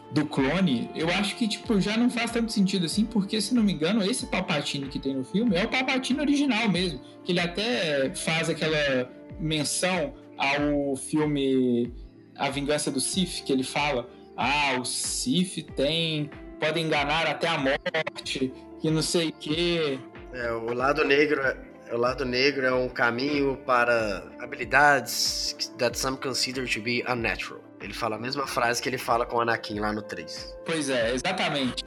[0.09, 3.63] do clone, eu acho que, tipo, já não faz tanto sentido assim, porque, se não
[3.63, 6.99] me engano, esse Palpatine que tem no filme é o Palpatine original mesmo.
[7.23, 9.09] Que ele até faz aquela
[9.39, 11.93] menção ao filme
[12.35, 16.31] A Vingança do Sith, que ele fala: ah, o Sith tem.
[16.59, 19.99] pode enganar até a morte, que não sei o quê.
[20.33, 26.17] É, o lado negro é o lado negro é um caminho para habilidades that some
[26.17, 27.61] consider to be unnatural.
[27.81, 30.57] Ele fala a mesma frase que ele fala com o Anakin lá no 3.
[30.65, 31.83] Pois é, exatamente.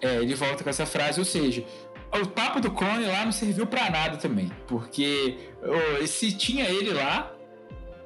[0.00, 1.64] É, ele volta com essa frase, ou seja,
[2.12, 4.50] o papo do clone lá não serviu para nada também.
[4.66, 5.38] Porque
[6.06, 7.34] se tinha ele lá,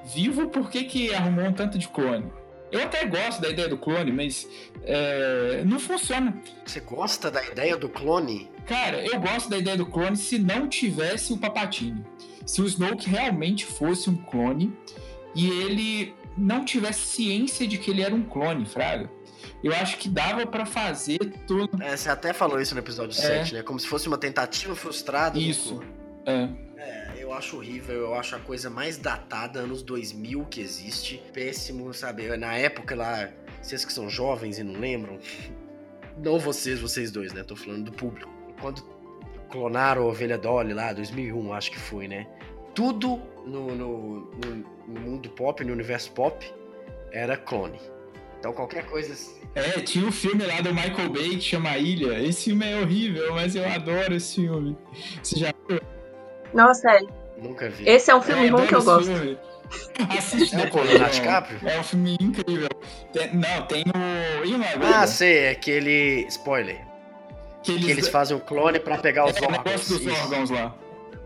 [0.05, 2.31] vivo, por que, que arrumou um tanto de clone?
[2.73, 4.49] Eu até gosto da ideia do clone, mas
[4.83, 6.37] é, não funciona.
[6.65, 8.51] Você gosta da ideia do clone?
[8.67, 12.05] Cara, eu gosto da ideia do clone se não tivesse o Papatini.
[12.47, 14.73] Se o Snoke realmente fosse um clone
[15.35, 19.11] e ele não tivesse ciência de que ele era um clone, Fraga.
[19.63, 21.83] Eu acho que dava para fazer tudo.
[21.83, 23.45] É, você até falou isso no episódio é.
[23.45, 23.63] 7, né?
[23.63, 25.39] Como se fosse uma tentativa frustrada.
[25.39, 25.83] Isso.
[26.27, 26.49] É.
[26.77, 27.15] é.
[27.17, 31.23] eu acho horrível, eu acho a coisa mais datada, anos 2000 que existe.
[31.33, 32.37] Péssimo, sabe?
[32.37, 33.31] Na época lá,
[33.63, 35.19] vocês que são jovens e não lembram.
[36.17, 37.43] Não vocês, vocês dois, né?
[37.43, 38.34] Tô falando do público.
[38.65, 38.83] Quando
[39.51, 42.27] clonaram a ovelha Dolly lá, 2001, acho que foi, né?
[42.75, 44.21] Tudo no, no,
[44.89, 46.51] no mundo pop, no universo pop,
[47.13, 47.79] era clone.
[48.39, 49.13] Então qualquer coisa.
[49.13, 49.39] Assim.
[49.55, 52.19] É, tinha um filme lá do Michael Bay que chama Ilha.
[52.27, 54.79] Esse filme é horrível, mas eu adoro esse filme.
[55.23, 55.79] Você já viu?
[56.55, 57.03] Nossa, é.
[57.37, 57.87] Nunca vi.
[57.87, 59.13] Esse é um filme é, ruim que eu gosto.
[59.13, 59.39] Filme.
[60.17, 60.91] Assiste é depois.
[60.91, 61.69] É, DiCaprio?
[61.69, 62.71] é um filme incrível.
[63.13, 64.47] Tem, não, tem o.
[64.47, 66.25] Ian ah, sei, é aquele.
[66.29, 66.81] Spoiler.
[67.65, 69.59] Que eles, que eles fazem o clone pra pegar os é, órgãos.
[69.59, 70.75] O negócio dos órgãos lá.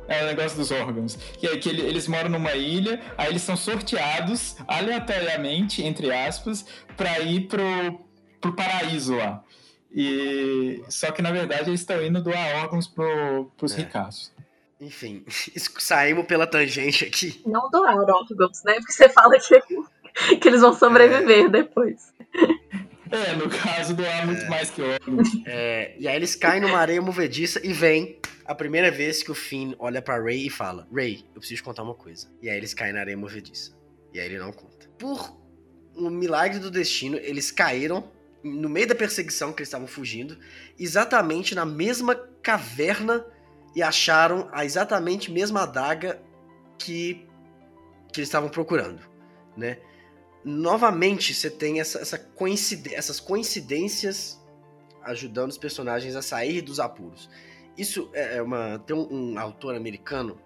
[0.09, 1.17] É o negócio dos órgãos.
[1.17, 6.65] Que é que ele, eles moram numa ilha, aí eles são sorteados aleatoriamente, entre aspas,
[6.97, 8.01] para ir pro,
[8.41, 9.45] pro paraíso lá.
[9.93, 13.79] E só que na verdade eles estão indo doar órgãos pro, pros é.
[13.79, 14.33] ricaços.
[14.81, 15.25] Enfim,
[15.79, 17.43] saímos pela tangente aqui.
[17.45, 18.75] Não doar órgãos, né?
[18.75, 21.49] Porque você fala que, que eles vão sobreviver é.
[21.49, 22.13] depois.
[23.11, 24.49] É, no caso, doar muito é.
[24.49, 25.29] mais que órgãos.
[25.47, 29.35] É, e aí eles caem numa areia movediça e vem a primeira vez que o
[29.35, 32.29] Finn olha para Ray e fala: Ray, eu preciso te contar uma coisa.
[32.41, 33.77] E aí eles caem na areia movediça.
[34.13, 34.89] E aí ele não conta.
[34.99, 35.37] Por
[35.97, 38.11] um milagre do destino, eles caíram
[38.43, 40.39] no meio da perseguição que eles estavam fugindo,
[40.79, 43.25] exatamente na mesma caverna
[43.75, 46.21] e acharam a exatamente mesma adaga
[46.79, 47.27] que,
[48.13, 49.01] que eles estavam procurando,
[49.57, 49.79] né?
[50.45, 52.31] Novamente, você tem essa, essa
[52.93, 54.39] essas coincidências
[55.03, 57.29] ajudando os personagens a sair dos apuros.
[57.77, 58.79] Isso é, é uma.
[58.81, 60.39] Tem um, um, autor americano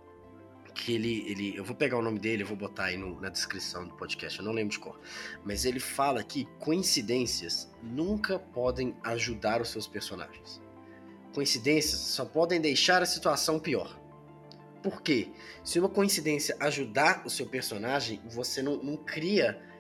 [0.74, 1.56] que ele, ele.
[1.56, 4.38] Eu vou pegar o nome dele, eu vou botar aí no, na descrição do podcast,
[4.38, 4.98] eu não lembro de cor.
[5.44, 10.60] Mas ele fala que coincidências nunca podem ajudar os seus personagens.
[11.34, 13.98] Coincidências só podem deixar a situação pior.
[14.82, 15.30] Por quê?
[15.64, 19.71] Se uma coincidência ajudar o seu personagem, você não, não cria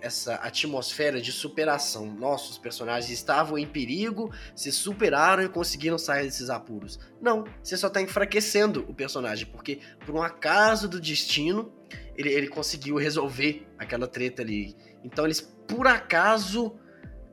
[0.00, 2.06] essa atmosfera de superação.
[2.06, 6.98] Nossos personagens estavam em perigo, se superaram e conseguiram sair desses apuros.
[7.20, 11.72] Não, você só está enfraquecendo o personagem, porque por um acaso do destino,
[12.16, 14.76] ele, ele conseguiu resolver aquela treta ali.
[15.02, 16.78] Então eles, por acaso,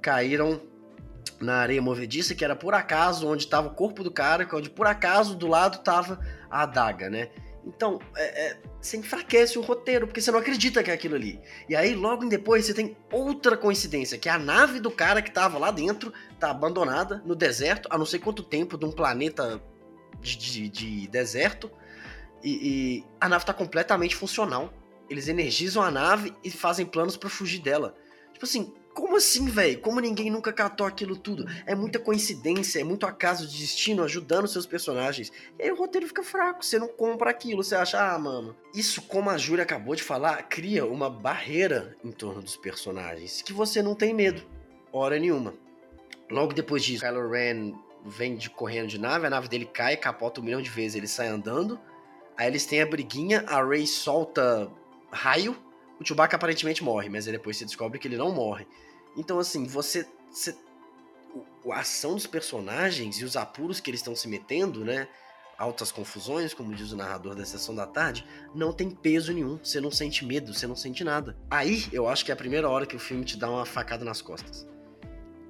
[0.01, 0.61] caíram
[1.39, 4.87] na areia movediça, que era por acaso onde estava o corpo do cara, onde por
[4.87, 6.19] acaso do lado estava
[6.49, 7.29] a adaga, né?
[7.67, 11.39] Então, é, é, você enfraquece o roteiro, porque você não acredita que é aquilo ali.
[11.67, 15.31] E aí, logo depois, você tem outra coincidência, que é a nave do cara que
[15.31, 19.61] tava lá dentro, tá abandonada no deserto, há não sei quanto tempo, de um planeta
[20.21, 21.69] de, de, de deserto,
[22.41, 24.73] e, e, a nave tá completamente funcional.
[25.09, 27.95] Eles energizam a nave e fazem planos para fugir dela.
[28.33, 29.79] Tipo assim, como assim, velho?
[29.79, 31.45] Como ninguém nunca catou aquilo tudo?
[31.67, 35.31] É muita coincidência, é muito acaso de destino ajudando seus personagens.
[35.59, 38.55] E aí o roteiro fica fraco, você não compra aquilo, você acha, ah, mano.
[38.73, 43.53] Isso, como a Júlia acabou de falar, cria uma barreira em torno dos personagens que
[43.53, 44.41] você não tem medo,
[44.91, 45.53] hora nenhuma.
[46.27, 47.73] Logo depois disso, Kylo Ren
[48.03, 51.07] vem de, correndo de nave, a nave dele cai, capota um milhão de vezes, ele
[51.07, 51.79] sai andando.
[52.35, 54.71] Aí eles têm a briguinha, a Rey solta
[55.11, 55.55] raio,
[55.99, 58.65] o Chewbacca aparentemente morre, mas depois você descobre que ele não morre.
[59.17, 60.07] Então, assim, você.
[60.31, 60.55] você
[61.71, 65.07] a ação dos personagens e os apuros que eles estão se metendo, né?
[65.57, 69.57] Altas confusões, como diz o narrador da sessão da tarde, não tem peso nenhum.
[69.61, 71.35] Você não sente medo, você não sente nada.
[71.49, 74.05] Aí eu acho que é a primeira hora que o filme te dá uma facada
[74.05, 74.65] nas costas.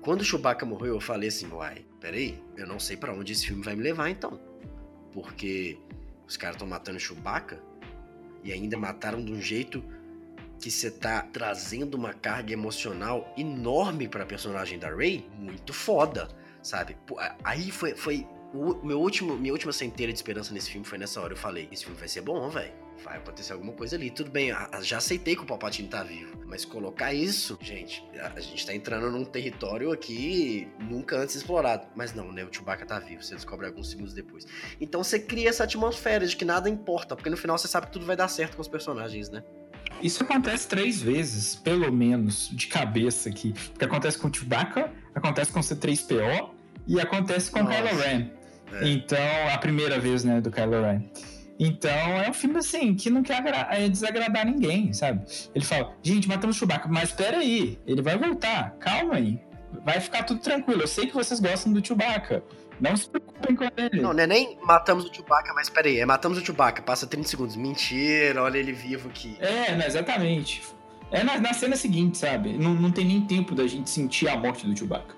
[0.02, 3.46] Quando o Chewbacca morreu, eu falei assim: uai, peraí, eu não sei para onde esse
[3.46, 4.40] filme vai me levar então.
[5.14, 5.78] Porque
[6.26, 7.62] os caras estão matando o Chewbacca
[8.44, 9.84] e ainda mataram de um jeito
[10.60, 16.28] que você tá trazendo uma carga emocional enorme para a personagem da Rey, muito foda,
[16.62, 16.98] sabe?
[17.44, 21.22] Aí foi, foi o meu último, minha última centelha de esperança nesse filme foi nessa
[21.22, 21.34] hora.
[21.34, 22.72] Eu falei, esse filme vai ser bom, velho.
[23.04, 24.10] Vai acontecer alguma coisa ali.
[24.10, 24.52] Tudo bem,
[24.82, 26.36] já aceitei que o Palpatine tá vivo.
[26.46, 31.88] Mas colocar isso, gente, a gente tá entrando num território aqui nunca antes explorado.
[31.96, 32.44] Mas não, né?
[32.44, 33.22] O Chewbacca tá vivo.
[33.22, 34.48] Você descobre alguns segundos depois.
[34.82, 37.16] Então você cria essa atmosfera de que nada importa.
[37.16, 39.44] Porque no final você sabe que tudo vai dar certo com os personagens, né?
[40.02, 43.54] Isso acontece três vezes, pelo menos, de cabeça aqui.
[43.72, 46.50] Porque acontece com o Chewbacca, acontece com o C3PO
[46.86, 48.30] e acontece com o Kylo Ren.
[48.74, 48.90] É.
[48.90, 49.18] Então,
[49.54, 51.04] a primeira vez, né, do Kylo Ren.
[51.60, 55.26] Então é um filme assim que não quer é desagradar ninguém, sabe?
[55.56, 59.42] Ele fala, gente, matamos o Chewbacca, mas espera aí, ele vai voltar, calma aí.
[59.84, 60.82] Vai ficar tudo tranquilo.
[60.82, 62.44] Eu sei que vocês gostam do Chewbacca.
[62.80, 64.02] Não se preocupem com ele.
[64.02, 67.28] Não, não é nem matamos o Chewbacca, mas peraí, é matamos o Chewbacca, passa 30
[67.28, 67.56] segundos.
[67.56, 69.38] Mentira, olha ele vivo aqui.
[69.40, 70.62] É, não, exatamente.
[71.12, 72.54] É na, na cena seguinte, sabe?
[72.58, 75.16] Não, não tem nem tempo da gente sentir a morte do Chewbacca.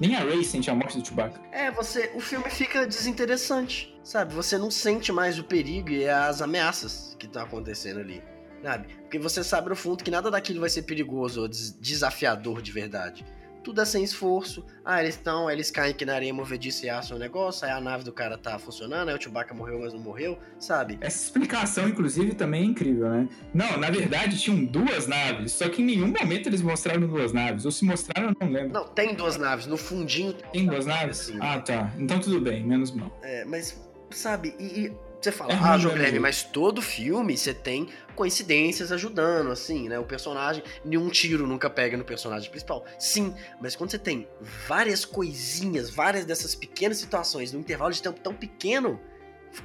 [0.00, 1.40] Nem a Ray sente a morte do Chewbacca.
[1.50, 2.12] É, você.
[2.14, 4.34] O filme fica desinteressante, sabe?
[4.34, 8.22] Você não sente mais o perigo e as ameaças que estão acontecendo ali,
[8.62, 8.94] sabe?
[9.02, 13.24] Porque você sabe no fundo que nada daquilo vai ser perigoso ou desafiador de verdade
[13.62, 14.64] tudo é sem esforço.
[14.84, 17.80] Ah, eles estão, eles caem aqui na areia movediça e acham o negócio, aí a
[17.80, 20.98] nave do cara tá funcionando, aí o Chewbacca morreu, mas não morreu, sabe?
[21.00, 23.28] Essa explicação, inclusive, também é incrível, né?
[23.52, 27.64] Não, na verdade tinham duas naves, só que em nenhum momento eles mostraram duas naves.
[27.64, 28.72] Ou se mostraram, eu não lembro.
[28.72, 30.32] Não, tem duas naves, no fundinho.
[30.52, 31.20] Tem duas naves?
[31.20, 31.92] Assim, ah, tá.
[31.98, 33.16] Então tudo bem, menos mal.
[33.22, 33.78] É, mas,
[34.10, 38.92] sabe, e, e você fala, é ah, João Guilherme, mas todo filme você tem coincidências
[38.92, 39.98] ajudando, assim, né?
[39.98, 42.84] O personagem, nenhum tiro nunca pega no personagem principal.
[42.98, 44.28] Sim, mas quando você tem
[44.66, 49.00] várias coisinhas, várias dessas pequenas situações num intervalo de tempo tão pequeno,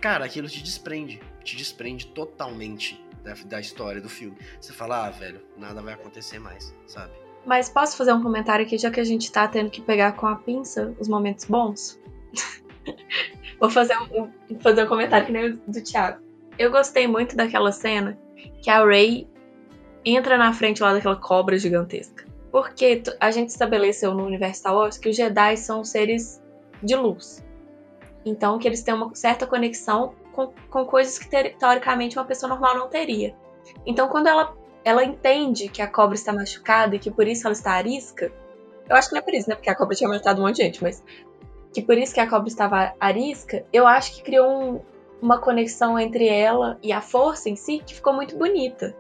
[0.02, 1.22] cara, aquilo te desprende.
[1.44, 4.38] Te desprende totalmente da, da história do filme.
[4.60, 7.14] Você fala, ah, velho, nada vai acontecer mais, sabe?
[7.46, 10.26] Mas posso fazer um comentário aqui, já que a gente tá tendo que pegar com
[10.26, 12.00] a pinça os momentos bons?
[13.60, 14.30] Vou fazer um,
[14.60, 16.22] fazer um comentário que nem o do Thiago.
[16.58, 18.18] Eu gostei muito daquela cena
[18.62, 19.28] que a Ray
[20.06, 22.26] entra na frente lá daquela cobra gigantesca.
[22.52, 26.42] Porque a gente estabeleceu no universo Star Wars que os Jedi são seres
[26.82, 27.44] de luz.
[28.26, 32.78] Então que eles têm uma certa conexão com, com coisas que teoricamente uma pessoa normal
[32.78, 33.36] não teria.
[33.86, 37.54] Então quando ela, ela entende que a cobra está machucada e que por isso ela
[37.54, 38.32] está arisca,
[38.90, 39.56] eu acho que não é por isso, né?
[39.56, 41.04] Porque a cobra tinha matado um monte de gente, mas
[41.74, 44.82] que por isso que a cobra estava arisca, eu acho que criou um,
[45.22, 48.96] uma conexão entre ela e a força em si que ficou muito bonita.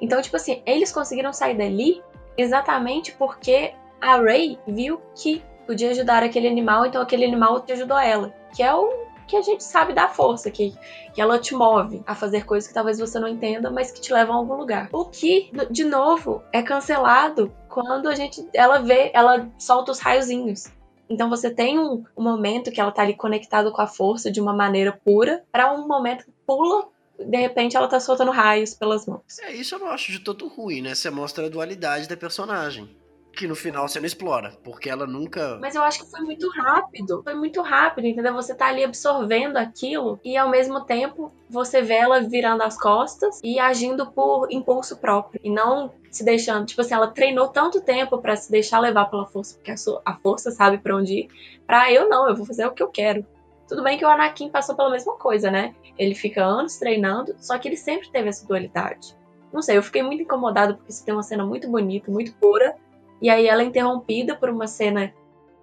[0.00, 2.02] Então, tipo assim, eles conseguiram sair dali
[2.36, 7.98] exatamente porque a Ray viu que podia ajudar aquele animal, então aquele animal te ajudou
[7.98, 8.34] ela.
[8.54, 10.74] Que é o que a gente sabe da força, que,
[11.12, 14.12] que ela te move a fazer coisas que talvez você não entenda, mas que te
[14.12, 14.88] levam a algum lugar.
[14.92, 20.66] O que, de novo, é cancelado quando a gente ela vê, ela solta os raiozinhos.
[21.08, 24.40] Então você tem um, um momento que ela tá ali conectada com a força de
[24.40, 26.88] uma maneira pura, para um momento que pula
[27.18, 29.38] de repente ela tá soltando raios pelas mãos.
[29.40, 30.94] É, isso eu não acho de todo ruim, né?
[30.94, 32.88] Você mostra a dualidade da personagem
[33.34, 35.58] que no final você não explora, porque ela nunca.
[35.60, 37.22] Mas eu acho que foi muito rápido.
[37.22, 38.32] Foi muito rápido, entendeu?
[38.34, 43.40] Você tá ali absorvendo aquilo e ao mesmo tempo você vê ela virando as costas
[43.42, 46.66] e agindo por impulso próprio e não se deixando.
[46.66, 49.72] Tipo assim, ela treinou tanto tempo para se deixar levar pela força, porque
[50.04, 51.28] a, força sabe para onde ir.
[51.66, 53.26] Pra eu não, eu vou fazer o que eu quero.
[53.68, 55.74] Tudo bem que o Anakin passou pela mesma coisa, né?
[55.98, 59.16] Ele fica anos treinando, só que ele sempre teve essa dualidade.
[59.52, 62.76] Não sei, eu fiquei muito incomodado porque isso tem uma cena muito bonita, muito pura,
[63.24, 65.10] e aí ela é interrompida por uma cena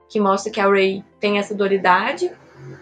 [0.09, 2.31] que mostra que a Ray tem essa dualidade.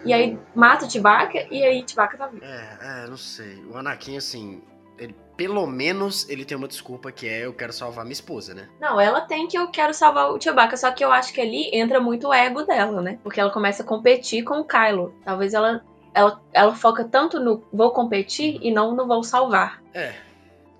[0.06, 2.42] E aí mata o Chewbacca e aí Chewbacca tá vivo.
[2.42, 3.62] É, é, não sei.
[3.70, 4.62] O Anakin, assim,
[4.96, 8.70] ele, pelo menos ele tem uma desculpa que é eu quero salvar minha esposa, né?
[8.80, 11.68] Não, ela tem que eu quero salvar o Chewbacca, só que eu acho que ali
[11.74, 13.18] entra muito o ego dela, né?
[13.22, 15.14] Porque ela começa a competir com o Kylo.
[15.22, 19.82] Talvez ela, ela, ela foca tanto no vou competir e não no vou salvar.
[19.92, 20.14] É.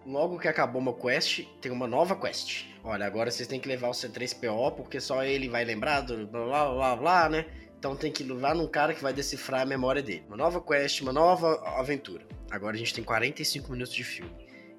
[0.06, 3.88] Logo que acabou uma quest, tem uma nova quest olha, agora vocês têm que levar
[3.88, 7.46] o C3PO porque só ele vai lembrar do blá blá blá blá, né?
[7.78, 10.24] Então tem que levar num cara que vai decifrar a memória dele.
[10.28, 12.26] Uma nova quest, uma nova aventura.
[12.50, 14.30] Agora a gente tem 45 minutos de filme.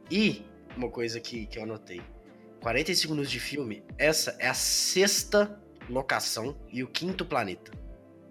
[0.09, 0.45] E
[0.77, 2.01] uma coisa que, que eu anotei.
[2.61, 5.59] 45 minutos de filme, essa é a sexta
[5.89, 7.71] locação e o quinto planeta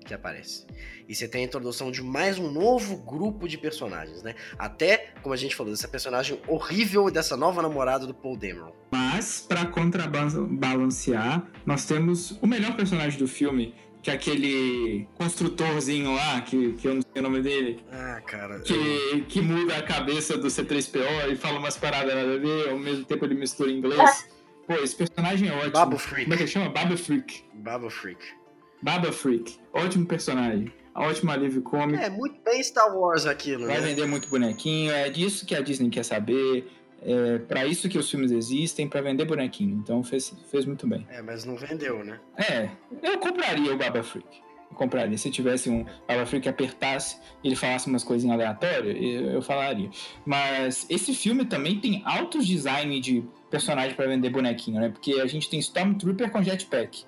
[0.05, 0.67] que aparece.
[1.09, 4.35] E você tem a introdução de mais um novo grupo de personagens, né?
[4.59, 8.73] Até, como a gente falou, dessa personagem horrível dessa nova namorada do Paul Dameron.
[8.91, 16.41] Mas, para contrabalancear, nós temos o melhor personagem do filme, que é aquele construtorzinho lá,
[16.41, 17.85] que, que eu não sei o nome dele.
[17.93, 18.61] Ah, cara.
[18.61, 19.25] Que, eu...
[19.27, 23.05] que muda a cabeça do C3PO e fala umas paradas nada a ver, ao mesmo
[23.05, 24.29] tempo ele mistura inglês.
[24.67, 25.73] Pô, esse personagem é ótimo.
[25.73, 26.25] Babo Freak.
[26.25, 26.69] Como é que ele chama?
[26.71, 27.45] Babo Freak.
[27.55, 28.40] Babo Freak.
[28.83, 29.59] Baba Freak.
[29.73, 30.73] Ótimo personagem.
[30.95, 32.03] Ótimo alívio cômico.
[32.03, 33.89] É, muito bem Star Wars aquilo, Vai né?
[33.89, 34.91] vender muito bonequinho.
[34.93, 36.67] É disso que a Disney quer saber.
[37.03, 39.81] É para isso que os filmes existem, para vender bonequinho.
[39.83, 41.07] Então fez, fez muito bem.
[41.11, 42.21] É, mas não vendeu, né?
[42.37, 42.69] É,
[43.03, 44.27] eu compraria o Baba Freak.
[44.71, 45.17] Eu compraria.
[45.17, 49.89] Se tivesse um Baba Freak que apertasse e ele falasse umas coisinhas aleatórias, eu falaria.
[50.27, 54.91] Mas esse filme também tem altos design de personagem para vender bonequinho, né?
[54.91, 57.05] Porque a gente tem Stormtrooper com jetpack.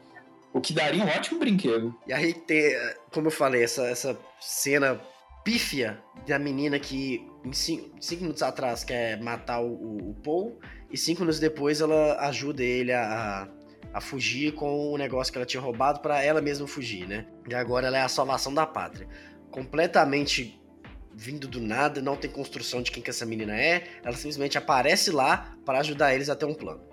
[0.53, 1.95] O que daria um ótimo brinquedo.
[2.07, 2.75] E aí tem,
[3.11, 5.01] como eu falei, essa, essa cena
[5.45, 10.61] pífia da menina que em cinco, cinco minutos atrás quer matar o, o, o, Paul
[10.91, 13.49] e cinco minutos depois ela ajuda ele a,
[13.93, 17.27] a fugir com o negócio que ela tinha roubado para ela mesma fugir, né?
[17.49, 19.09] E agora ela é a salvação da pátria.
[19.51, 20.61] Completamente
[21.15, 25.11] vindo do nada, não tem construção de quem que essa menina é, ela simplesmente aparece
[25.11, 26.92] lá para ajudar eles a ter um plano.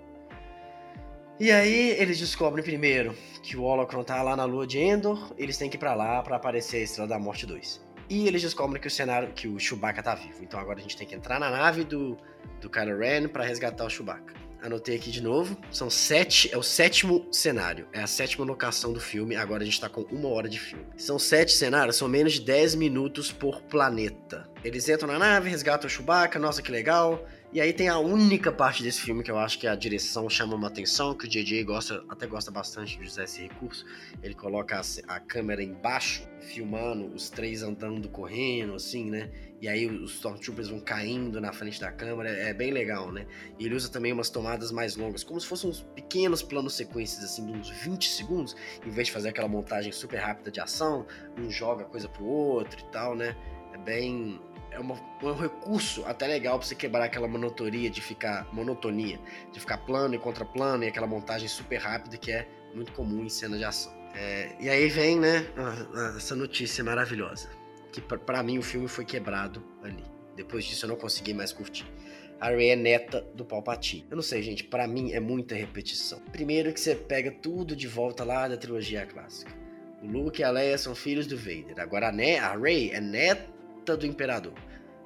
[1.40, 5.56] E aí eles descobrem primeiro que o Holocron tá lá na lua de Endor, eles
[5.56, 7.80] têm que ir pra lá para aparecer a Estrela da Morte 2.
[8.10, 10.42] E eles descobrem que o cenário, que o Chewbacca tá vivo.
[10.42, 12.18] Então agora a gente tem que entrar na nave do,
[12.60, 14.34] do Kylo Ren para resgatar o Chewbacca.
[14.60, 15.56] Anotei aqui de novo.
[15.70, 17.88] São sete, é o sétimo cenário.
[17.90, 19.34] É a sétima locação do filme.
[19.34, 20.84] Agora a gente tá com uma hora de filme.
[20.98, 24.46] São sete cenários, são menos de 10 minutos por planeta.
[24.62, 27.24] Eles entram na nave, resgatam o Chewbacca, nossa que legal.
[27.52, 30.54] E aí tem a única parte desse filme que eu acho que a direção chama
[30.54, 33.84] uma atenção, que o JJ gosta, até gosta bastante de usar esse recurso.
[34.22, 39.32] Ele coloca a, a, câmera embaixo, filmando os três andando, correndo, assim, né?
[39.60, 43.26] E aí os Stormtroopers vão caindo na frente da câmera, é bem legal, né?
[43.58, 47.24] E ele usa também umas tomadas mais longas, como se fossem uns pequenos planos sequências,
[47.24, 48.54] assim, de uns 20 segundos,
[48.86, 51.04] em vez de fazer aquela montagem super rápida de ação,
[51.36, 53.36] um joga coisa pro outro e tal, né?
[53.74, 54.40] É bem
[54.70, 59.18] é uma, um recurso até legal para você quebrar aquela monotonia de ficar monotonia,
[59.52, 63.24] de ficar plano e contra plano e aquela montagem super rápida que é muito comum
[63.24, 63.92] em cena de ação.
[64.14, 65.46] É, e aí vem, né,
[66.16, 67.48] essa notícia maravilhosa,
[67.92, 70.04] que para mim o filme foi quebrado ali.
[70.36, 71.86] Depois disso eu não consegui mais curtir.
[72.40, 74.06] A Rey é neta do Palpatine.
[74.08, 76.20] Eu não sei, gente, para mim é muita repetição.
[76.32, 79.52] Primeiro que você pega tudo de volta lá da trilogia clássica.
[80.02, 81.78] O Luke e a Leia são filhos do Vader.
[81.78, 84.52] Agora a, ne a Rey é neta do imperador.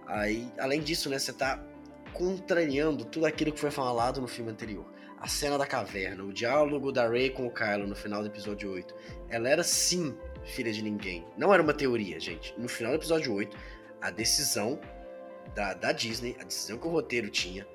[0.07, 1.65] Aí, além disso, né, você tá
[2.13, 4.87] contrariando tudo aquilo que foi falado no filme anterior.
[5.19, 8.71] A cena da caverna, o diálogo da Rey com o Kylo no final do episódio
[8.71, 8.95] 8.
[9.31, 10.15] Ela era sim
[10.45, 11.25] filha de ninguém.
[11.37, 12.55] Não era uma teoria, gente.
[12.59, 13.57] No final do episódio 8,
[14.03, 14.79] a decisão
[15.55, 17.67] da, da Disney, a decisão que o roteiro tinha,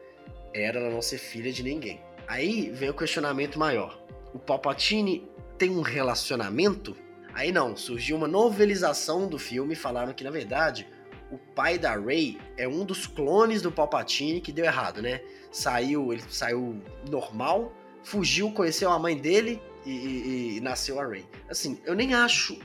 [0.53, 2.01] era ela não ser filha de ninguém.
[2.27, 3.99] Aí vem o questionamento maior.
[4.33, 5.27] O Palpatine
[5.57, 6.95] tem um relacionamento
[7.33, 10.87] Aí não, surgiu uma novelização do filme, falaram que na verdade
[11.31, 15.21] o pai da Rey é um dos clones do Palpatine que deu errado, né?
[15.51, 17.73] Saiu, ele saiu normal,
[18.03, 21.25] fugiu, conheceu a mãe dele e, e, e nasceu a Rey.
[21.49, 22.57] Assim, eu nem acho,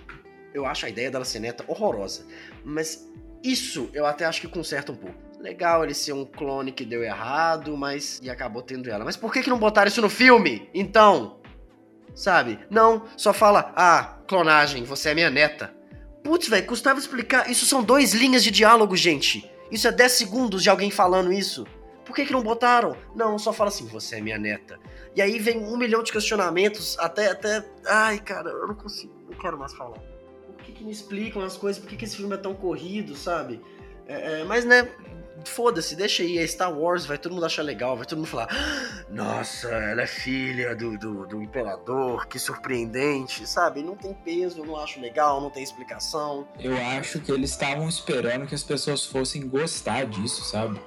[0.52, 2.26] eu acho a ideia dela ser neta horrorosa,
[2.64, 3.10] mas
[3.42, 5.22] isso eu até acho que conserta um pouco.
[5.38, 9.04] Legal ele ser um clone que deu errado, mas e acabou tendo ela.
[9.04, 10.70] Mas por que que não botaram isso no filme?
[10.72, 11.38] Então,
[12.14, 12.58] sabe?
[12.70, 15.74] Não, só fala, ah, clonagem, você é minha neta.
[16.22, 17.50] Putz, velho, custava explicar.
[17.50, 19.50] Isso são dois linhas de diálogo, gente.
[19.70, 21.66] Isso é 10 segundos de alguém falando isso.
[22.04, 22.96] Por que, que não botaram?
[23.14, 24.78] Não, só fala assim, você é minha neta.
[25.16, 27.64] E aí vem um milhão de questionamentos, até, até.
[27.86, 29.98] Ai, cara, eu não consigo, não quero mais falar.
[29.98, 31.80] Por que, que me explicam as coisas?
[31.80, 33.60] Por que, que esse filme é tão corrido, sabe?
[34.06, 34.88] É, é, mas, né,
[35.44, 38.48] foda-se, deixa aí, é Star Wars, vai todo mundo achar legal, vai todo mundo falar,
[38.50, 43.82] ah, nossa, ela é filha do, do, do, imperador, que surpreendente, sabe?
[43.82, 46.46] Não tem peso, não acho legal, não tem explicação.
[46.58, 50.80] Eu acho que eles estavam esperando que as pessoas fossem gostar disso, sabe?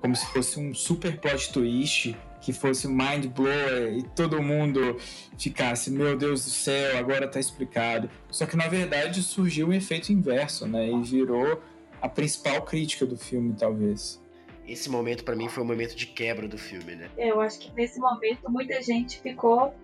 [0.00, 4.96] Como se fosse um super plot twist que fosse mind blower e todo mundo
[5.38, 8.10] ficasse, meu Deus do céu, agora tá explicado.
[8.30, 10.88] Só que na verdade surgiu um efeito inverso, né?
[10.90, 11.62] E virou
[12.00, 14.20] a principal crítica do filme, talvez.
[14.66, 17.10] Esse momento para mim foi o momento de quebra do filme, né?
[17.16, 19.74] É, eu acho que nesse momento muita gente ficou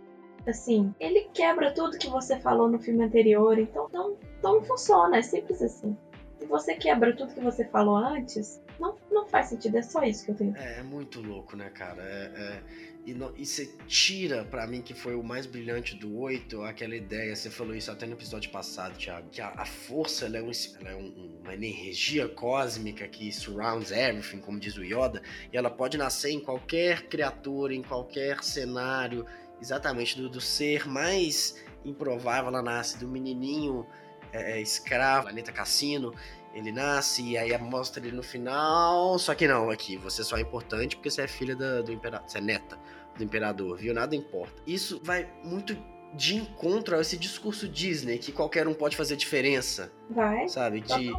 [0.47, 5.23] assim, ele quebra tudo que você falou no filme anterior, então, então não funciona, é
[5.23, 5.97] simples assim.
[6.39, 10.25] Se você quebra tudo que você falou antes, não, não faz sentido, é só isso
[10.25, 10.57] que eu tenho.
[10.57, 12.03] É, é muito louco, né, cara?
[12.03, 12.63] É, é,
[13.07, 17.49] e, você tira para mim que foi o mais brilhante do 8, aquela ideia, você
[17.49, 20.51] falou isso até no episódio passado, Thiago, que a, a força ela é, um,
[20.81, 25.23] ela é um, uma energia cósmica que surrounds everything, como diz o Yoda,
[25.53, 29.25] e ela pode nascer em qualquer criatura, em qualquer cenário,
[29.61, 33.87] exatamente do, do ser mais improvável, ela nasce do menininho
[34.33, 36.13] é, é escravo, planeta Cassino,
[36.57, 39.19] ele nasce e aí mostra ele no final.
[39.19, 42.27] Só que não, aqui, você só é importante porque você é filha da, do imperador.
[42.27, 42.79] Você é neta
[43.15, 43.93] do imperador, viu?
[43.93, 44.63] Nada importa.
[44.67, 45.77] Isso vai muito
[46.15, 49.93] de encontro a esse discurso Disney que qualquer um pode fazer diferença.
[50.09, 50.49] Vai.
[50.49, 50.81] Sabe?
[50.81, 51.13] De,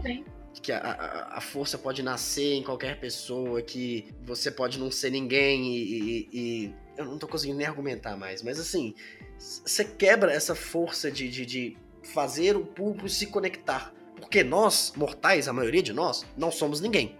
[0.60, 5.12] que a, a, a, força pode nascer em qualquer pessoa, que você pode não ser
[5.12, 8.96] ninguém e, e, e, eu não tô conseguindo nem argumentar mais, mas assim,
[9.38, 13.94] você quebra essa força de, de, de fazer o público se conectar.
[14.20, 17.18] Porque nós, mortais, a maioria de nós, não somos ninguém.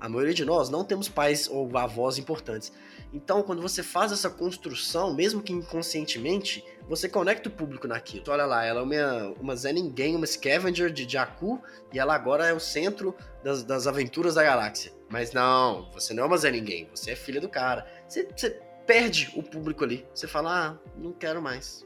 [0.00, 2.72] A maioria de nós não temos pais ou avós importantes.
[3.12, 8.24] Então, quando você faz essa construção, mesmo que inconscientemente, você conecta o público naquilo.
[8.28, 11.60] Olha lá, ela é uma, uma Zé Ninguém, uma scavenger de Jakku,
[11.92, 14.92] e ela agora é o centro das, das aventuras da galáxia.
[15.08, 17.86] Mas não, você não é uma Zé Ninguém, você é filha do cara.
[18.06, 20.06] Você, você perde o público ali.
[20.14, 21.84] Você fala, ah, não quero mais.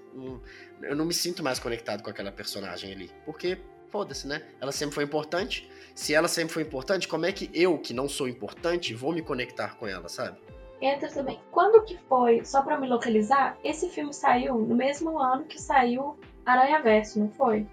[0.82, 3.10] Eu não me sinto mais conectado com aquela personagem ali.
[3.24, 3.58] Porque,
[3.90, 4.42] foda-se, né?
[4.60, 5.70] Ela sempre foi importante.
[5.94, 9.22] Se ela sempre foi importante, como é que eu, que não sou importante, vou me
[9.22, 10.38] conectar com ela, sabe?
[10.80, 11.38] Entra também.
[11.50, 16.18] Quando que foi, só para me localizar, esse filme saiu no mesmo ano que saiu
[16.46, 17.66] Aranha Verso, não foi?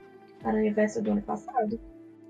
[0.44, 1.80] Aranha Verso do ano passado?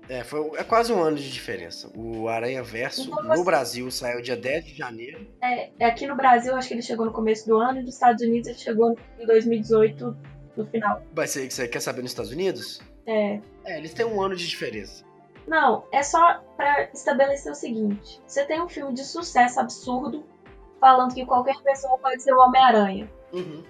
[0.08, 1.90] É, foi, é quase um ano de diferença.
[1.94, 5.26] O Aranha Verso então, no Brasil saiu dia 10 de janeiro.
[5.42, 8.22] É, aqui no Brasil acho que ele chegou no começo do ano e nos Estados
[8.22, 10.16] Unidos ele chegou em 2018
[10.56, 11.02] no final.
[11.14, 12.80] Mas você, você quer saber nos Estados Unidos?
[13.08, 13.40] É.
[13.64, 15.02] É, eles têm um ano de diferença.
[15.46, 20.24] Não, é só para estabelecer o seguinte: você tem um filme de sucesso absurdo
[20.78, 23.10] falando que qualquer pessoa pode ser o Homem-Aranha.
[23.32, 23.64] Uhum.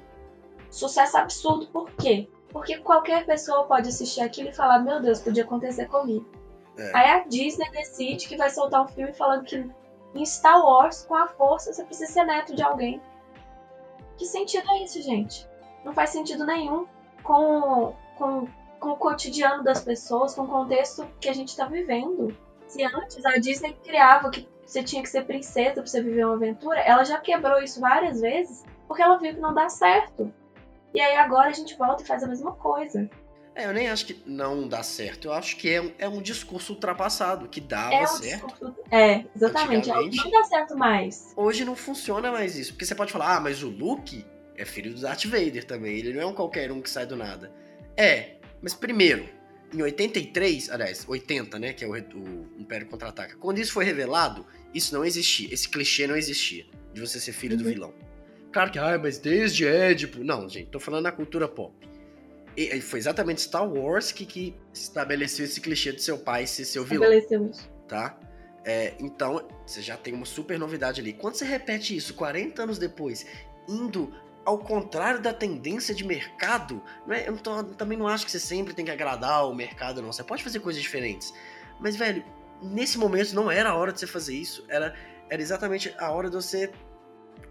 [0.70, 2.28] Sucesso absurdo por quê?
[2.50, 6.26] Porque qualquer pessoa pode assistir aquilo e falar: Meu Deus, podia acontecer comigo.
[6.76, 6.96] É.
[6.96, 9.64] Aí a Disney decide que vai soltar um filme falando que
[10.14, 13.00] em Star Wars, com a força, você precisa ser neto de alguém.
[14.16, 15.48] Que sentido é isso, gente?
[15.84, 16.86] Não faz sentido nenhum
[17.22, 18.48] com, com,
[18.78, 22.36] com o cotidiano das pessoas, com o contexto que a gente está vivendo.
[22.66, 26.34] Se antes a Disney criava que você tinha que ser princesa pra você viver uma
[26.34, 30.32] aventura, ela já quebrou isso várias vezes porque ela viu que não dá certo.
[30.94, 33.08] E aí agora a gente volta e faz a mesma coisa.
[33.54, 35.26] É, eu nem acho que não dá certo.
[35.26, 38.46] Eu acho que é, é um discurso ultrapassado, que dava é um certo.
[38.46, 38.76] Discurso...
[38.90, 39.88] É, exatamente.
[39.88, 41.32] Não dá certo mais.
[41.36, 42.72] Hoje não funciona mais isso.
[42.72, 44.24] Porque você pode falar, ah, mas o Luke
[44.56, 45.98] é filho do Darth Vader também.
[45.98, 47.52] Ele não é um qualquer um que sai do nada.
[47.96, 49.28] É, mas primeiro,
[49.72, 54.46] em 83, aliás, 80, né, que é o, o Império Contra-Ataca, quando isso foi revelado,
[54.74, 55.52] isso não existia.
[55.52, 57.62] Esse clichê não existia, de você ser filho uhum.
[57.62, 57.94] do vilão.
[58.52, 60.24] Claro que, ah, mas desde Édipo.
[60.24, 61.74] Não, gente, tô falando na cultura pop.
[62.56, 66.84] E, foi exatamente Star Wars que, que estabeleceu esse clichê de seu pai ser seu
[66.84, 67.12] vilão.
[67.12, 67.70] Estabeleceu isso.
[67.86, 68.18] Tá?
[68.64, 71.12] É, então, você já tem uma super novidade ali.
[71.12, 73.24] Quando você repete isso 40 anos depois,
[73.68, 74.12] indo
[74.48, 77.36] ao contrário da tendência de mercado, é, eu
[77.76, 80.10] também não acho que você sempre tem que agradar o mercado, não.
[80.10, 81.34] Você pode fazer coisas diferentes.
[81.78, 82.24] Mas, velho,
[82.62, 84.64] nesse momento não era a hora de você fazer isso.
[84.66, 84.94] Era,
[85.28, 86.72] era exatamente a hora de você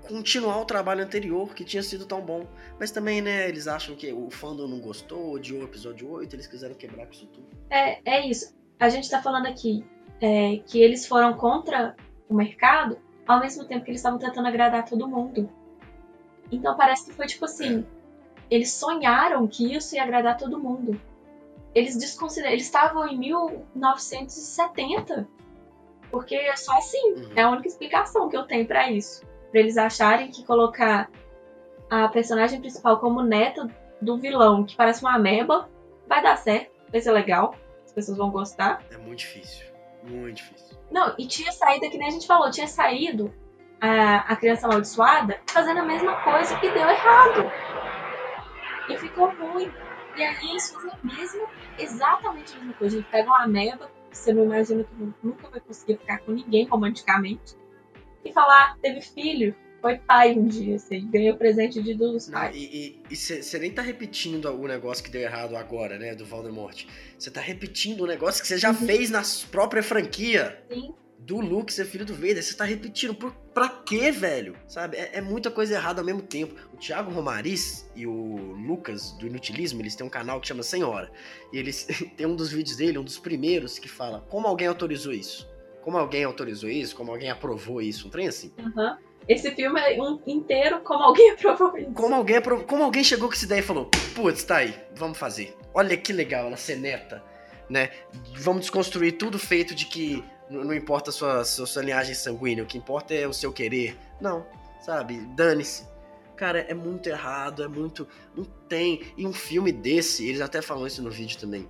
[0.08, 2.48] continuar o trabalho anterior que tinha sido tão bom.
[2.80, 6.48] Mas também, né, eles acham que o fandom não gostou, odiou o episódio 8, eles
[6.48, 7.45] quiseram quebrar com isso tudo.
[7.70, 8.58] É, é isso.
[8.80, 9.86] A gente tá falando aqui
[10.20, 11.95] é, que eles foram contra
[12.28, 15.48] o mercado, ao mesmo tempo que eles estavam tentando agradar todo mundo.
[16.52, 17.86] Então parece que foi tipo assim:
[18.50, 21.00] eles sonharam que isso ia agradar todo mundo.
[21.76, 22.54] Eles desconsideram.
[22.54, 25.28] Eles estavam em 1970.
[26.10, 27.14] Porque é só assim.
[27.14, 27.32] Uhum.
[27.36, 29.26] É a única explicação que eu tenho para isso.
[29.52, 31.12] Pra eles acharem que colocar
[31.89, 33.70] a personagem principal como neta
[34.02, 35.70] do vilão, que parece uma ameba,
[36.08, 38.84] vai dar certo, vai ser legal, as pessoas vão gostar.
[38.91, 39.66] É muito difícil.
[40.04, 40.78] Muito difícil.
[40.91, 43.34] Não, e tinha saído, que nem a gente falou, tinha saído
[43.80, 47.51] a, a criança amaldiçoada fazendo a mesma coisa e deu errado.
[48.89, 49.71] E ficou ruim.
[50.15, 51.47] E aí eles fazem a mesma,
[51.78, 52.97] exatamente a mesma coisa.
[52.97, 56.32] A gente pega uma ameba, que você não imagina que nunca vai conseguir ficar com
[56.32, 57.55] ninguém romanticamente,
[58.25, 62.55] e falar, ah, teve filho, foi pai um dia, assim, ganhou presente de dos pais.
[62.55, 66.86] E você nem tá repetindo o negócio que deu errado agora, né, do Voldemort.
[67.17, 68.88] Você tá repetindo o negócio que você já uhum.
[68.88, 69.21] fez na
[69.51, 70.63] própria franquia.
[70.71, 72.41] Sim do Luke ser filho do Vader.
[72.41, 73.13] Você tá repetindo.
[73.13, 74.55] Por, pra quê, velho?
[74.68, 74.97] Sabe?
[74.97, 76.55] É, é, muita coisa errada ao mesmo tempo.
[76.74, 81.11] O Thiago Romariz e o Lucas do Inutilismo, eles têm um canal que chama Senhora.
[81.51, 85.13] E eles tem um dos vídeos dele, um dos primeiros, que fala como alguém autorizou
[85.13, 85.49] isso.
[85.82, 88.07] Como alguém autorizou isso, como alguém aprovou isso.
[88.07, 88.53] Um trem assim.
[88.57, 88.95] Uhum.
[89.28, 91.91] Esse filme é um inteiro como alguém aprovou isso.
[91.91, 95.18] Como alguém, aprovou, como alguém chegou com essa ideia e falou: Putz, tá aí, vamos
[95.18, 95.55] fazer.
[95.74, 97.24] Olha que legal ela ser neta,
[97.70, 97.89] né?
[98.36, 102.68] Vamos desconstruir tudo feito de que não, importa a sua, sua, sua linhagem sanguínea, o
[102.68, 103.98] que importa é o seu querer.
[104.22, 104.45] Não,
[104.80, 105.20] sabe?
[105.36, 105.86] Dane-se.
[106.36, 108.08] Cara, é muito errado, é muito.
[108.36, 109.02] Não tem.
[109.18, 111.68] E um filme desse, eles até falam isso no vídeo também.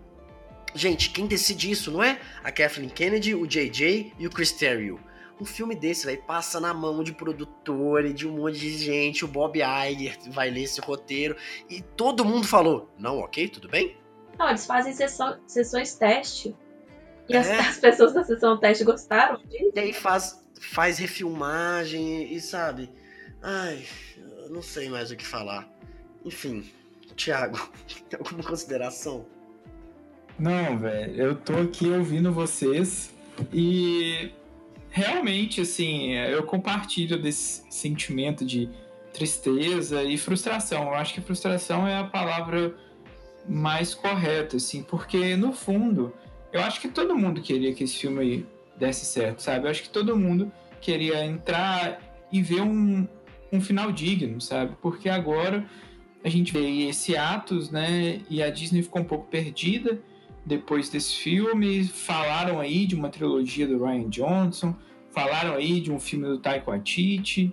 [0.76, 5.00] Gente, quem decide isso não é a Kathleen Kennedy, o JJ e o Chris Terrio.
[5.40, 9.24] Um filme desse, vai passa na mão de produtor e de um monte de gente.
[9.24, 11.36] O Bob Iger vai ler esse roteiro
[11.70, 13.98] e todo mundo falou: Não, ok, tudo bem?
[14.38, 16.56] Não, eles fazem sessões teste
[17.30, 17.40] e é.
[17.40, 19.72] as, as, pessoas da sessão teste gostaram disso?
[19.76, 22.90] E aí faz, faz refilmagem e sabe.
[23.42, 23.84] Ai,
[24.44, 25.68] eu não sei mais o que falar.
[26.24, 26.70] Enfim,
[27.16, 27.58] Thiago,
[28.10, 29.26] tem alguma consideração?
[30.40, 33.12] Não, velho, eu tô aqui ouvindo vocês
[33.52, 34.32] e
[34.90, 38.70] realmente, assim, eu compartilho desse sentimento de
[39.14, 40.84] tristeza e frustração.
[40.84, 42.76] Eu acho que frustração é a palavra
[43.48, 46.14] mais correta, assim, porque no fundo,
[46.52, 48.45] eu acho que todo mundo queria que esse filme
[48.78, 49.66] desse certo, sabe?
[49.66, 52.00] Eu acho que todo mundo queria entrar
[52.32, 53.08] e ver um,
[53.52, 54.76] um final digno, sabe?
[54.82, 55.66] Porque agora
[56.24, 58.22] a gente vê esse Atos, né?
[58.30, 60.02] E a Disney ficou um pouco perdida
[60.45, 61.84] depois desse filme.
[61.86, 64.76] Falaram aí de uma trilogia do Ryan Johnson,
[65.12, 67.52] falaram aí de um filme do Taika Waititi.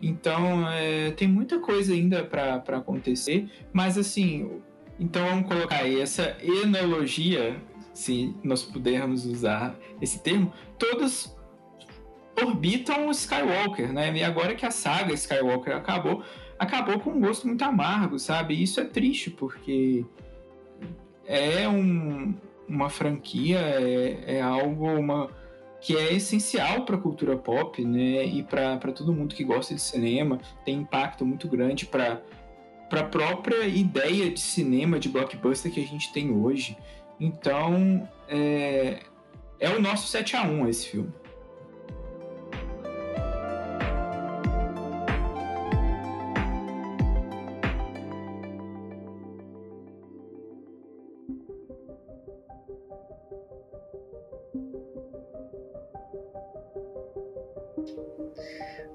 [0.00, 4.50] Então, é, tem muita coisa ainda para acontecer, mas assim,
[4.98, 7.56] então vamos colocar aí essa enologia,
[7.92, 11.36] se nós pudermos usar esse termo, todas
[12.40, 14.12] orbitam o Skywalker, né?
[14.16, 16.22] E agora que a saga Skywalker acabou,
[16.58, 18.54] acabou com um gosto muito amargo, sabe?
[18.54, 20.04] E isso é triste, porque
[21.26, 22.34] é um,
[22.68, 25.28] uma franquia, é, é algo uma,
[25.80, 28.24] que é essencial para a cultura pop, né?
[28.24, 32.22] E para todo mundo que gosta de cinema, tem impacto muito grande para
[32.90, 36.76] a própria ideia de cinema de blockbuster que a gente tem hoje.
[37.24, 38.98] Então, é,
[39.60, 41.12] é o nosso 7 a 1 esse filme.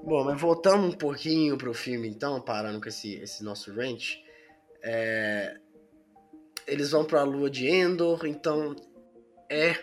[0.04, 4.22] Bom, mas voltando um pouquinho pro filme, então, parando com esse, esse nosso ranch,
[4.82, 5.56] é...
[6.68, 8.76] eles vão para a lua de Endor, então
[9.50, 9.74] é,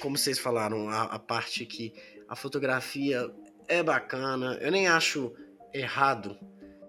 [0.00, 1.92] como vocês falaram, a, a parte que
[2.28, 3.30] a fotografia
[3.66, 4.58] é bacana.
[4.60, 5.34] Eu nem acho
[5.72, 6.38] errado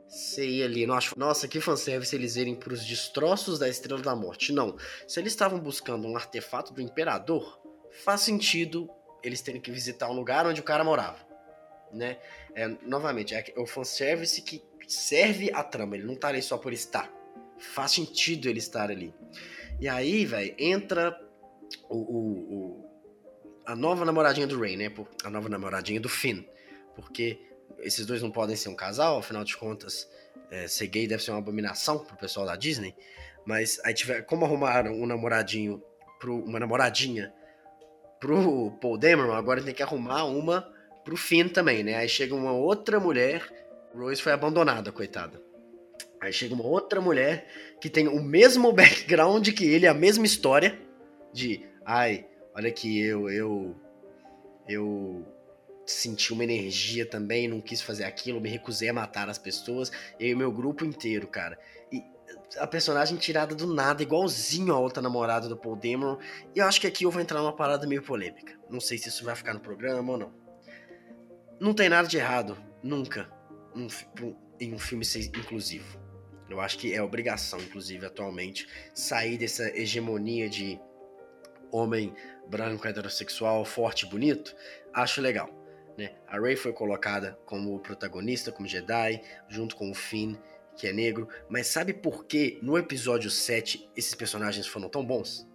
[0.07, 4.15] você ir ali, não acho, nossa, que fanservice eles irem pros destroços da Estrela da
[4.15, 4.53] Morte.
[4.53, 4.77] Não.
[5.07, 7.59] Se eles estavam buscando um artefato do Imperador,
[8.03, 8.89] faz sentido
[9.23, 11.25] eles terem que visitar um lugar onde o cara morava
[11.95, 12.17] né?
[12.53, 16.73] É, novamente, é o fanservice que serve a trama, ele não tá ali só por
[16.73, 17.11] estar.
[17.59, 19.13] Faz sentido ele estar ali.
[19.79, 21.19] E aí, velho, entra
[21.89, 22.19] o, o,
[22.53, 22.89] o,
[23.65, 24.91] a nova namoradinha do Ray, né?
[25.23, 26.43] A nova namoradinha do Finn.
[26.95, 27.39] Porque
[27.79, 30.09] esses dois não podem ser um casal, afinal de contas,
[30.49, 32.95] é, ser gay deve ser uma abominação pro pessoal da Disney.
[33.45, 35.81] Mas aí tiver, como arrumaram um namoradinho,
[36.19, 37.33] pro, uma namoradinha
[38.19, 41.95] pro Paul Dameron, agora tem que arrumar uma pro Finn também, né?
[41.95, 43.47] Aí chega uma outra mulher,
[43.93, 45.41] Rose foi abandonada, coitada.
[46.21, 47.47] Aí chega uma outra mulher
[47.79, 50.79] que tem o mesmo background que ele, a mesma história
[51.33, 53.75] de, ai, olha que eu eu
[54.67, 55.25] eu
[55.85, 60.29] senti uma energia também, não quis fazer aquilo, me recusei a matar as pessoas, eu
[60.29, 61.59] e meu grupo inteiro, cara.
[61.91, 62.03] E
[62.57, 66.17] a personagem tirada do nada, igualzinho a outra namorada do Paul Dameron.
[66.55, 68.57] E eu acho que aqui eu vou entrar numa parada meio polêmica.
[68.69, 70.33] Não sei se isso vai ficar no programa ou não.
[71.59, 73.29] Não tem nada de errado, nunca,
[73.75, 73.87] um,
[74.59, 76.04] em um filme ser inclusivo.
[76.49, 80.79] Eu acho que é obrigação, inclusive, atualmente, sair dessa hegemonia de
[81.71, 82.13] homem
[82.47, 84.55] branco, heterossexual, forte e bonito.
[84.93, 85.49] Acho legal.
[85.97, 86.13] Né?
[86.27, 90.35] A Rey foi colocada como protagonista, como Jedi, junto com o Finn,
[90.77, 91.27] que é negro.
[91.49, 95.47] Mas sabe por que no episódio 7 esses personagens foram tão bons?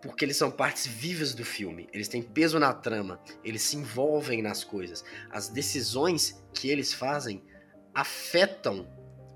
[0.00, 1.88] porque eles são partes vivas do filme.
[1.92, 5.04] Eles têm peso na trama, eles se envolvem nas coisas.
[5.30, 7.42] As decisões que eles fazem
[7.94, 8.88] afetam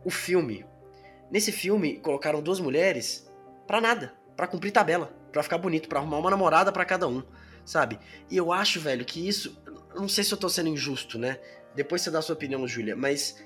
[0.05, 0.65] o filme.
[1.31, 3.31] Nesse filme colocaram duas mulheres
[3.67, 7.23] para nada, para cumprir tabela, para ficar bonito, para arrumar uma namorada para cada um,
[7.65, 7.99] sabe?
[8.31, 9.61] E eu acho, velho, que isso,
[9.95, 11.39] não sei se eu tô sendo injusto, né?
[11.75, 13.43] Depois você dá a sua opinião, Júlia, mas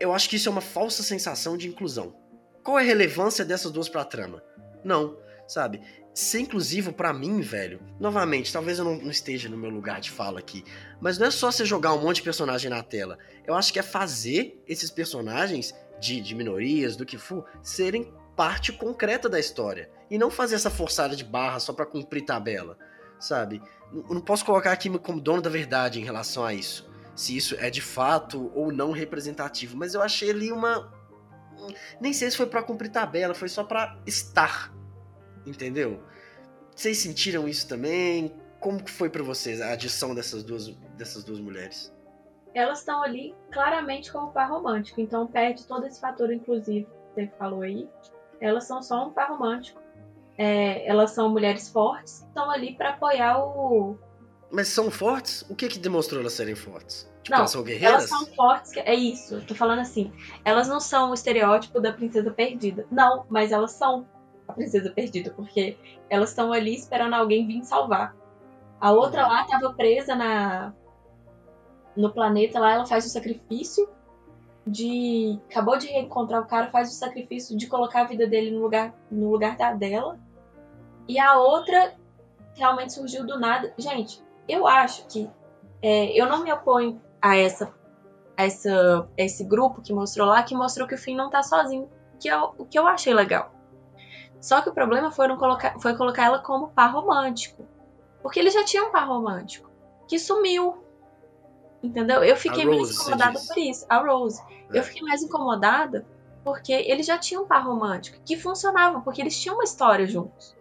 [0.00, 2.14] eu acho que isso é uma falsa sensação de inclusão.
[2.62, 4.42] Qual é a relevância dessas duas pra trama?
[4.82, 5.82] Não, sabe?
[6.14, 7.80] ser inclusivo para mim, velho.
[7.98, 10.64] Novamente, talvez eu não, não, esteja no meu lugar de fala aqui,
[11.00, 13.18] mas não é só você jogar um monte de personagem na tela.
[13.44, 18.72] Eu acho que é fazer esses personagens de, de minorias, do que for, serem parte
[18.72, 22.76] concreta da história e não fazer essa forçada de barra só para cumprir tabela,
[23.18, 23.62] sabe?
[23.92, 27.54] Eu não posso colocar aqui como dono da verdade em relação a isso, se isso
[27.58, 30.92] é de fato ou não representativo, mas eu achei ali uma
[32.00, 34.74] nem sei se foi para cumprir tabela, foi só para estar
[35.46, 36.02] entendeu?
[36.74, 38.34] Vocês sentiram isso também?
[38.60, 41.92] Como que foi para vocês a adição dessas duas, dessas duas mulheres?
[42.54, 47.32] Elas estão ali claramente como par romântico, então perde todo esse fator inclusivo que você
[47.36, 47.88] falou aí.
[48.40, 49.82] Elas são só um par romântico.
[50.38, 53.96] É, elas são mulheres fortes, estão ali para apoiar o.
[54.50, 55.42] Mas são fortes?
[55.48, 57.10] O que que demonstrou elas serem fortes?
[57.22, 57.92] Tipo, não, elas são guerreiras?
[57.92, 60.12] Elas são fortes, é isso, tô falando assim.
[60.44, 62.86] Elas não são o estereótipo da princesa perdida.
[62.90, 64.06] Não, mas elas são
[64.46, 65.76] a princesa perdida, porque
[66.10, 68.14] elas estão ali esperando alguém vir salvar.
[68.80, 69.28] A outra uhum.
[69.28, 70.74] lá estava presa na,
[71.96, 73.88] no planeta lá, ela faz o sacrifício
[74.66, 75.38] de.
[75.50, 78.94] Acabou de reencontrar o cara, faz o sacrifício de colocar a vida dele no lugar,
[79.10, 80.18] no lugar da dela.
[81.06, 81.94] E a outra
[82.54, 83.72] realmente surgiu do nada.
[83.76, 85.30] Gente, eu acho que
[85.82, 87.72] é, eu não me oponho a essa,
[88.36, 91.88] essa esse grupo que mostrou lá, que mostrou que o Finn não tá sozinho,
[92.18, 93.52] que é o que eu achei legal.
[94.40, 97.66] Só que o problema foi, colocar, foi colocar ela como par romântico.
[98.22, 99.70] Porque ele já tinha um par romântico,
[100.06, 100.83] que sumiu.
[101.84, 102.24] Entendeu?
[102.24, 103.84] Eu fiquei mais incomodada por isso.
[103.90, 104.42] A Rose.
[104.72, 104.78] É.
[104.78, 106.06] Eu fiquei mais incomodada
[106.42, 110.56] porque eles já tinham um par romântico, que funcionava, porque eles tinham uma história juntos.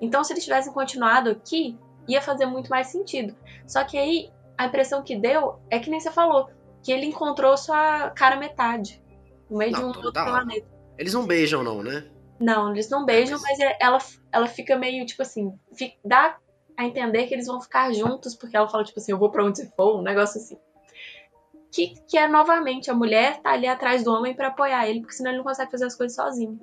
[0.00, 1.78] Então, se eles tivessem continuado aqui,
[2.08, 3.34] ia fazer muito mais sentido.
[3.66, 6.48] Só que aí, a impressão que deu é que nem você falou,
[6.82, 9.02] que ele encontrou sua cara metade,
[9.48, 10.66] no meio não, de um outro planeta.
[10.98, 12.08] Eles não beijam, não, né?
[12.38, 13.98] Não, eles não beijam, mas é, ela,
[14.30, 16.36] ela fica meio, tipo assim, fica, dá
[16.76, 19.44] a entender que eles vão ficar juntos, porque ela fala, tipo assim, eu vou pra
[19.44, 20.58] onde você for, um negócio assim.
[21.70, 25.14] Que, que é novamente, a mulher tá ali atrás do homem para apoiar ele, porque
[25.14, 26.58] senão ele não consegue fazer as coisas sozinho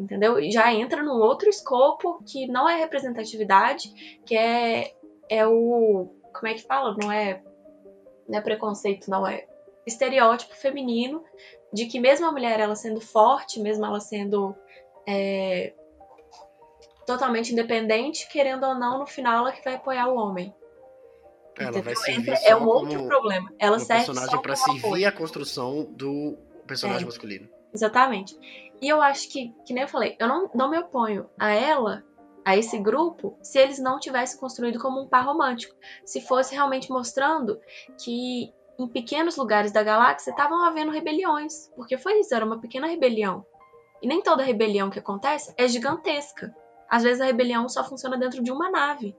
[0.00, 0.36] entendeu?
[0.50, 4.94] Já entra num outro escopo que não é representatividade, que é,
[5.28, 6.08] é o.
[6.32, 6.96] Como é que fala?
[7.00, 7.42] Não é,
[8.28, 9.46] não é preconceito, não é
[9.86, 11.22] estereótipo feminino
[11.72, 14.54] de que mesmo a mulher ela sendo forte, mesmo ela sendo
[15.06, 15.74] é,
[17.10, 20.54] totalmente independente, querendo ou não, no final ela que vai apoiar o homem.
[21.58, 23.52] Ela vai servir é um outro problema.
[23.58, 25.08] Ela serve personagem para servir apoio.
[25.08, 27.48] a construção do personagem é, masculino.
[27.74, 28.38] Exatamente.
[28.80, 32.04] E eu acho que, que nem eu falei, eu não, não me oponho a ela,
[32.44, 35.74] a esse grupo, se eles não tivessem construído como um par romântico.
[36.04, 37.60] Se fosse realmente mostrando
[38.02, 41.70] que em pequenos lugares da galáxia estavam havendo rebeliões.
[41.74, 43.44] Porque foi isso, era uma pequena rebelião.
[44.00, 46.54] E nem toda rebelião que acontece é gigantesca.
[46.90, 49.16] Às vezes a rebelião só funciona dentro de uma nave.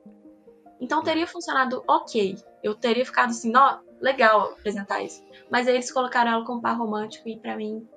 [0.79, 2.35] Então teria funcionado ok.
[2.61, 5.23] Eu teria ficado assim, ó, legal apresentar isso.
[5.49, 7.87] Mas aí eles colocaram ela como par romântico e para mim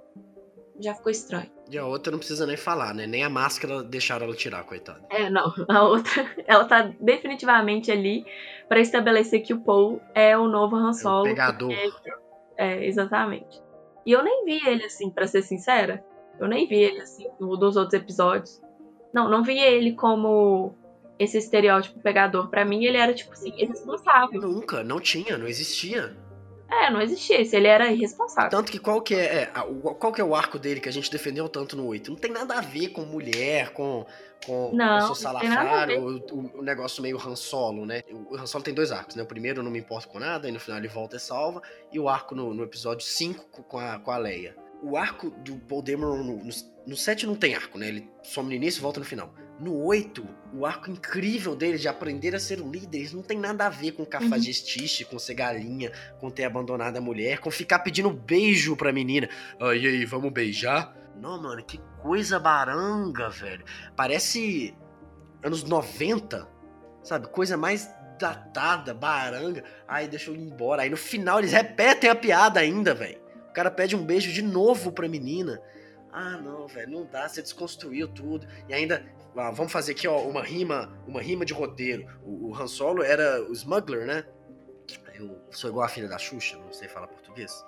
[0.79, 1.51] já ficou estranho.
[1.71, 3.07] E a outra não precisa nem falar, né?
[3.07, 5.03] Nem a máscara deixaram ela tirar, coitada.
[5.11, 5.53] É, não.
[5.69, 6.13] A outra,
[6.47, 8.25] ela tá definitivamente ali
[8.69, 11.27] para estabelecer que o Paul é o novo Han Solo.
[11.27, 11.75] É o pegador.
[11.75, 12.13] Porque...
[12.57, 13.63] É, exatamente.
[14.05, 16.05] E eu nem vi ele assim, para ser sincera.
[16.39, 18.61] Eu nem vi ele assim dos outros episódios.
[19.15, 20.75] Não, não vi ele como
[21.19, 22.51] esse estereótipo pegador.
[22.51, 24.41] Para mim, ele era tipo assim, irresponsável.
[24.41, 26.17] Nunca, não tinha, não existia.
[26.69, 28.51] É, não existia isso, ele era irresponsável.
[28.51, 31.11] Tanto que qual que é, é qual que é o arco dele que a gente
[31.11, 32.11] defendeu tanto no 8?
[32.11, 34.05] Não tem nada a ver com mulher, com
[34.45, 38.03] com não, o Salafar, o, o, o, negócio meio Han Solo, né?
[38.13, 39.23] O Han Solo tem dois arcos, né?
[39.23, 41.63] O primeiro eu não me importo com nada, e no final ele volta e salva,
[41.91, 44.55] e o arco no, no episódio 5 com a, com a Leia.
[44.85, 46.51] O arco do Paul Dameron no, no,
[46.87, 47.89] no 7 não tem arco, né?
[47.89, 49.35] Ele some no início e volta no final.
[49.59, 53.39] No 8, o arco incrível dele de aprender a ser um líder, isso não tem
[53.39, 55.11] nada a ver com cafajestice, uhum.
[55.11, 55.91] com ser galinha,
[56.21, 59.29] com ter abandonado a mulher, com ficar pedindo beijo pra menina.
[59.59, 60.95] Ah, e aí, vamos beijar?
[61.17, 63.65] Não, mano, que coisa baranga, velho.
[63.97, 64.75] Parece
[65.43, 66.47] anos 90,
[67.03, 67.29] sabe?
[67.29, 67.89] Coisa mais
[68.19, 69.65] datada, baranga.
[69.87, 70.83] Aí deixa eu ir embora.
[70.83, 73.24] Aí no final eles repetem a piada ainda, velho.
[73.55, 75.63] O cara pede um beijo de novo pra menina.
[76.13, 78.49] Ah, não, velho, não dá, você desconstruiu tudo.
[78.69, 79.07] E ainda
[79.37, 82.05] ah, vamos fazer aqui ó, uma rima, uma rima de roteiro.
[82.25, 84.25] O, o Han Solo era o smuggler, né?
[85.15, 87.65] Eu sou igual a filha da Xuxa, não sei falar português.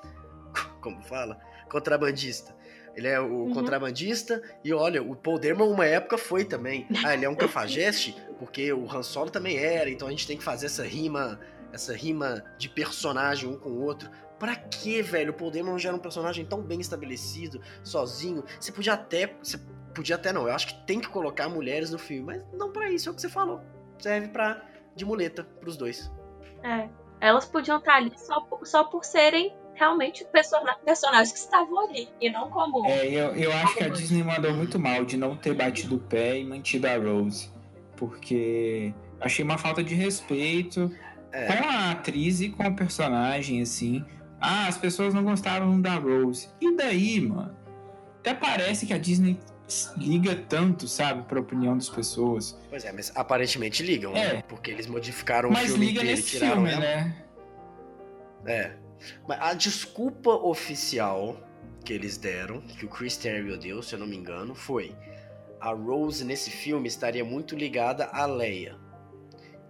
[0.82, 1.38] Como fala?
[1.70, 2.52] Contrabandista.
[2.96, 3.54] Ele é o uhum.
[3.54, 6.88] contrabandista e olha, o Paul Dameron uma época foi também.
[7.04, 10.36] Ah, ele é um cafajeste porque o Han Solo também era, então a gente tem
[10.36, 11.38] que fazer essa rima,
[11.72, 14.10] essa rima de personagem um com o outro.
[14.38, 15.34] Pra que, velho?
[15.38, 18.44] O Dameron já era um personagem tão bem estabelecido, sozinho.
[18.60, 19.58] Você podia até, você
[19.96, 22.90] Podia até não, eu acho que tem que colocar mulheres no filme, mas não para
[22.90, 23.62] isso, é o que você falou.
[23.98, 24.62] Serve pra,
[24.94, 26.12] de muleta pros dois.
[26.62, 26.86] É.
[27.18, 30.26] Elas podiam estar ali só por, só por serem realmente
[30.84, 32.86] personagens que estavam ali, e não como.
[32.86, 35.98] É, eu, eu acho que a Disney mandou muito mal de não ter batido o
[35.98, 37.50] pé e mantido a Rose.
[37.96, 40.94] Porque achei uma falta de respeito
[41.32, 41.46] é.
[41.46, 44.04] com a atriz e com o personagem, assim.
[44.40, 46.48] Ah, as pessoas não gostaram da Rose.
[46.60, 47.56] E daí, mano?
[48.20, 49.38] Até parece que a Disney
[49.96, 52.58] liga tanto, sabe, pra opinião das pessoas.
[52.68, 54.20] Pois é, mas aparentemente ligam, né?
[54.20, 54.32] é.
[54.34, 54.44] né?
[54.48, 56.80] Porque eles modificaram mas o filme liga inteiro nesse filme, ela.
[56.80, 57.16] né?
[58.46, 58.76] É.
[59.26, 61.36] Mas a desculpa oficial
[61.84, 64.94] que eles deram, que o Chris Terrio deu, se eu não me engano, foi
[65.60, 68.76] a Rose nesse filme estaria muito ligada a Leia.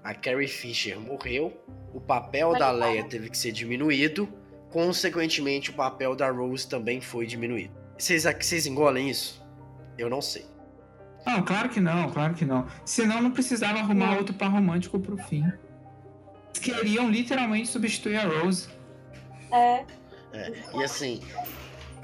[0.02, 1.52] A Carrie Fisher morreu,
[1.92, 4.28] o papel da Leia teve que ser diminuído,
[4.76, 7.72] consequentemente o papel da Rose também foi diminuído.
[7.96, 9.42] Vocês, vocês engolem isso?
[9.96, 10.44] Eu não sei.
[11.24, 12.66] Não, claro que não, claro que não.
[12.84, 14.18] Senão não precisava arrumar não.
[14.18, 15.50] outro par romântico pro fim.
[16.60, 18.68] queriam literalmente substituir a Rose.
[19.50, 19.82] É.
[20.34, 21.22] é e assim,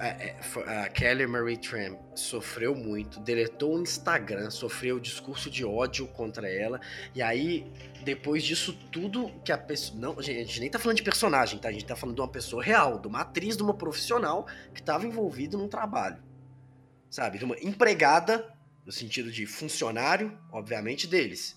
[0.02, 6.50] a, a Kelly Marie Tran sofreu muito, deletou o Instagram, sofreu discurso de ódio contra
[6.50, 6.80] ela,
[7.14, 7.70] e aí,
[8.04, 10.00] depois disso tudo que a pessoa.
[10.00, 11.68] Não, a gente nem tá falando de personagem, tá?
[11.68, 14.80] A gente tá falando de uma pessoa real, de uma atriz, de uma profissional que
[14.80, 16.20] estava envolvida num trabalho.
[17.08, 17.38] Sabe?
[17.38, 18.52] De uma empregada,
[18.84, 21.56] no sentido de funcionário, obviamente, deles.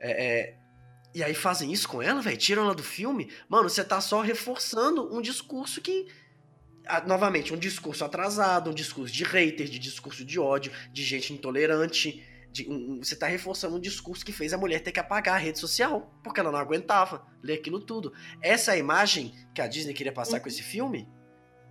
[0.00, 0.58] É, é,
[1.14, 2.36] e aí fazem isso com ela, velho?
[2.36, 3.30] Tiram ela do filme?
[3.48, 6.08] Mano, você tá só reforçando um discurso que
[7.06, 12.24] novamente, um discurso atrasado, um discurso de hater, de discurso de ódio, de gente intolerante.
[12.50, 15.38] De, um, você está reforçando um discurso que fez a mulher ter que apagar a
[15.38, 18.12] rede social, porque ela não aguentava ler aquilo tudo.
[18.40, 20.42] Essa é a imagem que a Disney queria passar uhum.
[20.42, 21.08] com esse filme?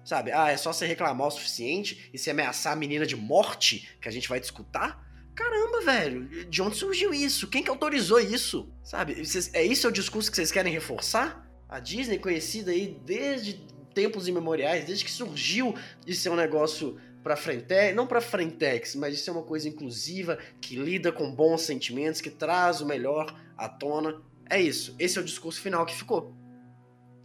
[0.06, 0.32] Sabe?
[0.32, 4.08] Ah, é só você reclamar o suficiente e se ameaçar a menina de morte que
[4.08, 4.96] a gente vai discutir?
[5.38, 7.48] Caramba, velho, de onde surgiu isso?
[7.48, 8.74] Quem que autorizou isso?
[8.84, 9.22] Sabe?
[9.54, 11.48] é isso é o discurso que vocês querem reforçar?
[11.70, 13.62] A Disney, conhecida aí desde
[13.98, 15.74] tempos imemoriais, desde que surgiu
[16.06, 20.38] de ser um negócio para frente, não para frentex, mas de ser uma coisa inclusiva,
[20.62, 24.22] que lida com bons sentimentos, que traz o melhor à tona.
[24.48, 24.96] É isso.
[25.00, 26.32] Esse é o discurso final que ficou.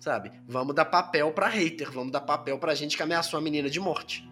[0.01, 0.33] Sabe?
[0.49, 3.79] Vamos dar papel para hater, vamos dar papel pra gente que ameaçou a menina de
[3.79, 4.27] morte.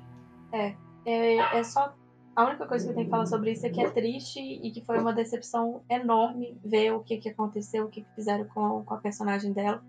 [0.50, 1.94] É, é, é só
[2.34, 4.70] a única coisa que eu tenho que falar sobre isso é que é triste e
[4.70, 8.82] que foi uma decepção enorme ver o que, que aconteceu, o que, que fizeram com,
[8.82, 9.84] com a personagem dela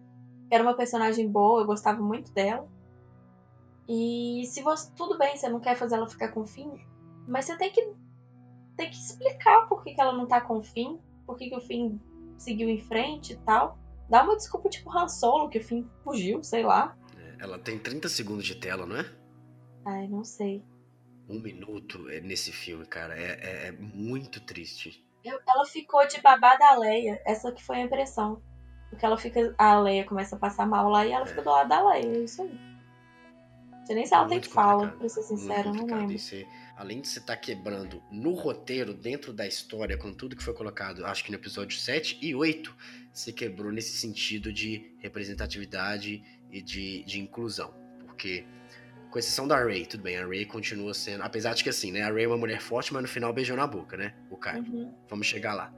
[0.55, 2.67] era uma personagem boa, eu gostava muito dela.
[3.87, 4.91] E se você.
[4.95, 6.77] Tudo bem, você não quer fazer ela ficar com o Finn,
[7.27, 7.93] mas você tem que.
[8.77, 11.55] Tem que explicar por que, que ela não tá com o Finn, por que, que
[11.55, 11.99] o Finn
[12.37, 13.77] seguiu em frente e tal.
[14.09, 16.97] Dá uma desculpa tipo Han Solo, que o Finn fugiu, sei lá.
[17.17, 19.05] É, ela tem 30 segundos de tela, não é?
[19.85, 20.63] Ai, não sei.
[21.29, 23.17] Um minuto nesse filme, cara.
[23.17, 25.05] É, é, é muito triste.
[25.23, 27.21] Eu, ela ficou de babá da Leia.
[27.25, 28.41] Essa que foi a impressão.
[28.91, 29.55] Porque ela fica.
[29.57, 32.05] A Leia começa a passar mal lá e ela fica do lado da Leia.
[32.05, 32.71] É isso aí.
[33.83, 36.15] Você nem sabe tem fala, pra ser sincero, não lembro.
[36.77, 40.53] Além de você estar tá quebrando no roteiro, dentro da história, com tudo que foi
[40.53, 42.75] colocado, acho que no episódio 7 e 8,
[43.11, 47.73] você quebrou nesse sentido de representatividade e de, de inclusão.
[48.05, 48.45] Porque,
[49.09, 51.23] com exceção da Ray, tudo bem, a Ray continua sendo.
[51.23, 52.03] Apesar de que assim, né?
[52.03, 54.13] A Ray é uma mulher forte, mas no final beijou na boca, né?
[54.29, 54.63] O Caio.
[54.63, 54.93] Uhum.
[55.09, 55.73] Vamos chegar lá.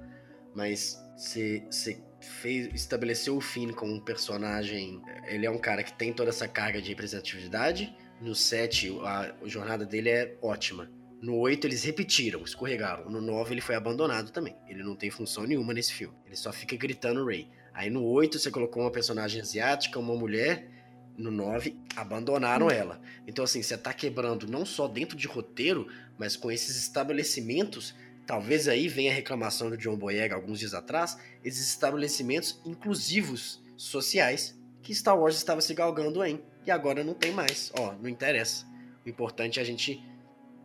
[0.54, 5.02] Mas você fez, estabeleceu o Finn como um personagem.
[5.28, 7.96] Ele é um cara que tem toda essa carga de representatividade.
[8.22, 10.90] No 7, a, a jornada dele é ótima.
[11.22, 13.10] No 8 eles repetiram, escorregaram.
[13.10, 14.56] No 9 ele foi abandonado também.
[14.68, 16.16] Ele não tem função nenhuma nesse filme.
[16.26, 17.50] Ele só fica gritando Ray.
[17.74, 20.70] Aí no 8 você colocou uma personagem asiática, uma mulher.
[21.18, 23.00] No 9, abandonaram ela.
[23.28, 25.88] Então, assim, você tá quebrando não só dentro de roteiro,
[26.18, 27.94] mas com esses estabelecimentos
[28.26, 34.58] Talvez aí venha a reclamação do John Boyega alguns dias atrás, esses estabelecimentos inclusivos sociais
[34.82, 36.42] que Star Wars estava se galgando em.
[36.66, 37.72] E agora não tem mais.
[37.78, 38.66] Ó, não interessa.
[39.06, 40.02] O importante é a gente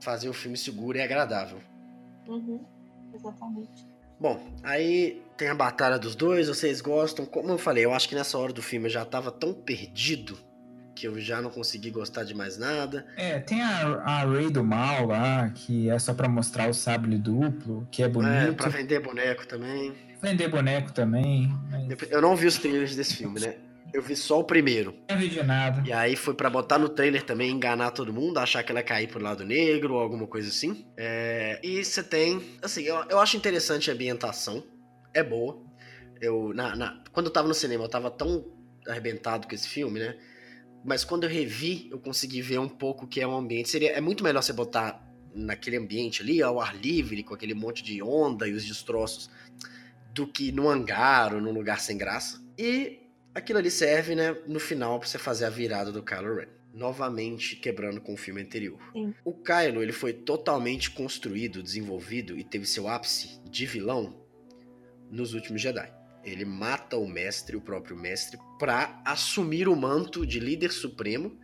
[0.01, 1.61] fazer o filme seguro e agradável.
[2.29, 2.65] Uhum,
[3.15, 3.87] exatamente.
[4.21, 7.25] Bom, aí tem a batalha dos dois, vocês gostam.
[7.25, 10.39] Como eu falei, eu acho que nessa hora do filme eu já tava tão perdido
[10.99, 13.07] que eu já não consegui gostar de mais nada.
[13.16, 17.16] É, tem a, a Ray do Mal lá, que é só para mostrar o sable
[17.16, 18.33] duplo, que é bonito.
[18.33, 19.95] É, pra vender boneco também.
[20.20, 21.49] Vender boneco também.
[21.70, 22.11] Mas...
[22.11, 23.55] Eu não vi os trailers desse filme, né?
[23.95, 24.93] Eu vi só o primeiro.
[25.09, 25.89] Não vi de nada.
[25.89, 28.85] E aí foi para botar no trailer também, enganar todo mundo, achar que ela ia
[28.85, 30.85] cair pro lado negro ou alguma coisa assim.
[30.97, 31.61] É...
[31.62, 32.43] E você tem.
[32.61, 34.65] Assim, eu, eu acho interessante a ambientação.
[35.15, 35.62] É boa.
[36.20, 38.45] Eu, na, na, quando eu tava no cinema, eu tava tão
[38.89, 40.16] arrebentado com esse filme, né?
[40.85, 43.69] Mas quando eu revi, eu consegui ver um pouco o que é um ambiente.
[43.69, 47.83] Seria, é muito melhor você botar naquele ambiente ali, ao ar livre, com aquele monte
[47.83, 49.31] de onda e os destroços,
[50.13, 52.43] do que no hangar ou num lugar sem graça.
[52.57, 53.01] E
[53.35, 56.49] aquilo ali serve, né, no final, para você fazer a virada do Kylo Ren.
[56.73, 58.79] Novamente quebrando com o filme anterior.
[58.93, 59.15] Sim.
[59.25, 64.15] O Kylo ele foi totalmente construído, desenvolvido e teve seu ápice de vilão
[65.11, 65.98] nos últimos Jedi.
[66.24, 71.39] Ele mata o mestre, o próprio mestre, para assumir o manto de líder supremo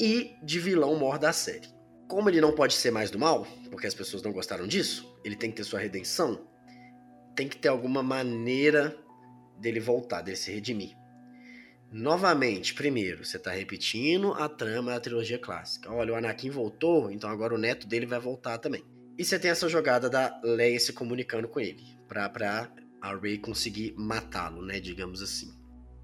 [0.00, 1.68] e de vilão mor da série.
[2.08, 5.36] Como ele não pode ser mais do mal, porque as pessoas não gostaram disso, ele
[5.36, 6.46] tem que ter sua redenção,
[7.34, 8.96] tem que ter alguma maneira
[9.58, 10.96] dele voltar, dele se redimir.
[11.90, 15.92] Novamente, primeiro, você está repetindo a trama da trilogia clássica.
[15.92, 18.84] Olha, o Anakin voltou, então agora o neto dele vai voltar também.
[19.16, 22.28] E você tem essa jogada da Leia se comunicando com ele, pra
[23.04, 25.52] a Rey conseguir matá-lo, né, digamos assim.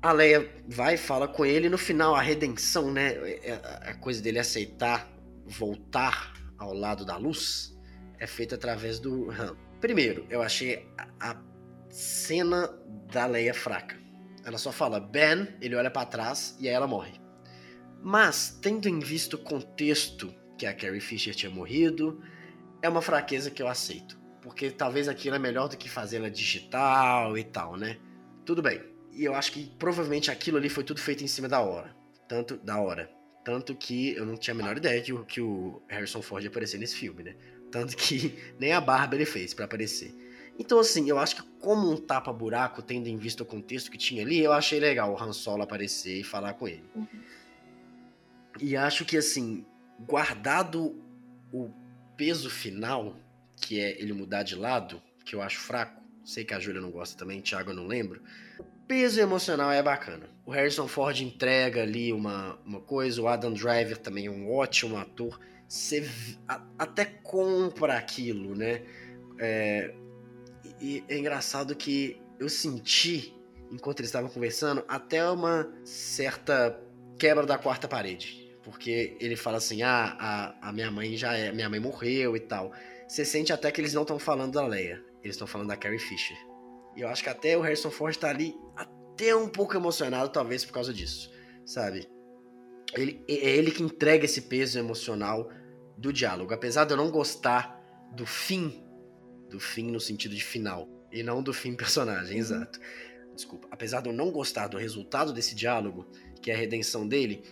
[0.02, 4.22] A Leia vai fala com ele e no final a redenção, né, é, a coisa
[4.22, 5.10] dele aceitar
[5.46, 7.74] voltar ao lado da luz
[8.18, 9.56] é feita através do Han.
[9.80, 10.86] Primeiro, eu achei
[11.18, 11.40] a
[11.88, 12.68] cena
[13.10, 13.98] da Leia fraca.
[14.44, 17.18] Ela só fala Ben, ele olha para trás e aí ela morre.
[18.02, 22.22] Mas, tendo em vista o contexto que a Carrie Fisher tinha morrido,
[22.82, 24.19] é uma fraqueza que eu aceito.
[24.40, 27.98] Porque talvez aquilo é melhor do que fazê-la digital e tal, né?
[28.44, 28.80] Tudo bem.
[29.12, 31.94] E eu acho que provavelmente aquilo ali foi tudo feito em cima da hora.
[32.28, 33.10] Tanto da hora.
[33.44, 36.50] Tanto que eu não tinha a menor ideia que o, que o Harrison Ford ia
[36.50, 37.34] aparecer nesse filme, né?
[37.70, 40.14] Tanto que nem a barba ele fez para aparecer.
[40.58, 44.22] Então, assim, eu acho que como um tapa-buraco, tendo em vista o contexto que tinha
[44.22, 46.84] ali, eu achei legal o Han Solo aparecer e falar com ele.
[46.94, 47.06] Uhum.
[48.60, 49.64] E acho que, assim,
[49.98, 51.02] guardado
[51.50, 51.70] o
[52.14, 53.16] peso final,
[53.60, 56.90] que é ele mudar de lado, que eu acho fraco, sei que a Júlia não
[56.90, 58.22] gosta também, Thiago eu não lembro,
[58.88, 60.28] peso emocional é bacana.
[60.44, 64.96] O Harrison Ford entrega ali uma, uma coisa, o Adam Driver também é um ótimo
[64.96, 65.38] ator,
[65.68, 66.08] você
[66.76, 68.82] até compra aquilo, né?
[69.38, 69.94] É,
[70.80, 73.32] e é engraçado que eu senti,
[73.70, 76.76] enquanto eles estavam conversando, até uma certa
[77.16, 78.50] quebra da quarta parede.
[78.64, 81.52] Porque ele fala assim: ah, a, a minha mãe já é.
[81.52, 82.72] Minha mãe morreu e tal.
[83.10, 85.04] Você sente até que eles não estão falando da Leia.
[85.20, 86.36] Eles estão falando da Carrie Fisher.
[86.96, 90.64] E eu acho que até o Harrison Ford tá ali até um pouco emocionado, talvez
[90.64, 91.28] por causa disso.
[91.66, 92.08] Sabe?
[92.94, 95.50] Ele, é ele que entrega esse peso emocional
[95.98, 96.54] do diálogo.
[96.54, 97.82] Apesar de eu não gostar
[98.14, 98.80] do fim
[99.48, 100.88] do fim no sentido de final.
[101.10, 102.40] E não do fim personagem, uhum.
[102.40, 102.78] exato.
[103.34, 103.66] Desculpa.
[103.72, 106.06] Apesar de eu não gostar do resultado desse diálogo,
[106.40, 107.42] que é a redenção dele,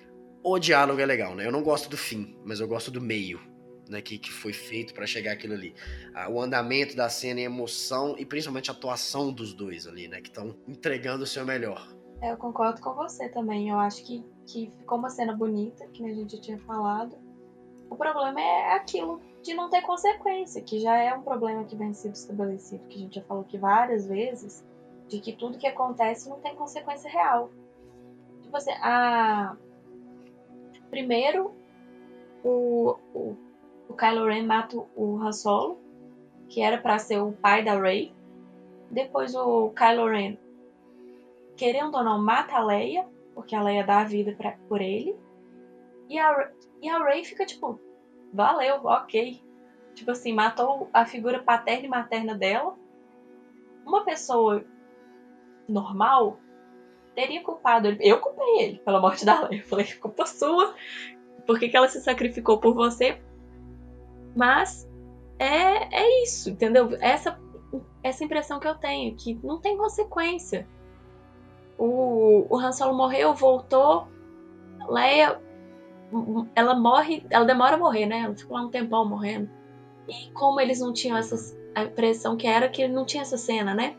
[0.40, 1.44] o diálogo é legal, né?
[1.44, 3.40] Eu não gosto do fim, mas eu gosto do meio,
[3.88, 4.00] né?
[4.00, 5.74] Que, que foi feito para chegar aquilo ali.
[6.14, 10.20] Ah, o andamento da cena e emoção, e principalmente a atuação dos dois ali, né?
[10.20, 11.96] Que estão entregando o seu melhor.
[12.20, 13.68] É, eu concordo com você também.
[13.70, 17.16] Eu acho que, que ficou uma cena bonita, que a gente tinha falado.
[17.90, 21.94] O problema é aquilo de não ter consequência, que já é um problema que vem
[21.94, 24.64] sendo estabelecido, que a gente já falou aqui várias vezes,
[25.08, 27.50] de que tudo que acontece não tem consequência real.
[28.42, 29.56] Tipo assim, a...
[30.90, 31.54] primeiro
[32.44, 33.36] o, o,
[33.88, 35.78] o Kylo Ren mata o Han Solo,
[36.48, 38.14] que era para ser o pai da Rey.
[38.90, 40.38] Depois o Kylo Ren,
[41.56, 45.16] querendo ou não, mata a Leia, porque a Leia dá a vida pra, por ele.
[46.08, 46.50] E a,
[46.82, 47.78] e a Rey fica tipo,
[48.32, 49.42] valeu, ok.
[49.94, 52.76] Tipo assim, matou a figura paterna e materna dela.
[53.84, 54.64] Uma pessoa
[55.68, 56.38] normal
[57.14, 57.98] teria culpado ele.
[58.00, 59.60] Eu culpei ele pela morte da Leia.
[59.60, 60.74] Eu falei, culpa sua.
[61.46, 63.20] Por que, que ela se sacrificou por você?
[64.38, 64.88] Mas
[65.36, 66.96] é, é isso, entendeu?
[67.00, 67.36] Essa,
[68.04, 70.64] essa impressão que eu tenho, que não tem consequência.
[71.76, 74.06] O, o Han Solo morreu, voltou.
[74.88, 75.40] Leia
[76.54, 78.20] ela morre, ela demora a morrer, né?
[78.20, 79.50] Ela ficou lá um tempão morrendo.
[80.08, 81.36] E como eles não tinham essa
[81.74, 83.96] a impressão que era que não tinha essa cena, né?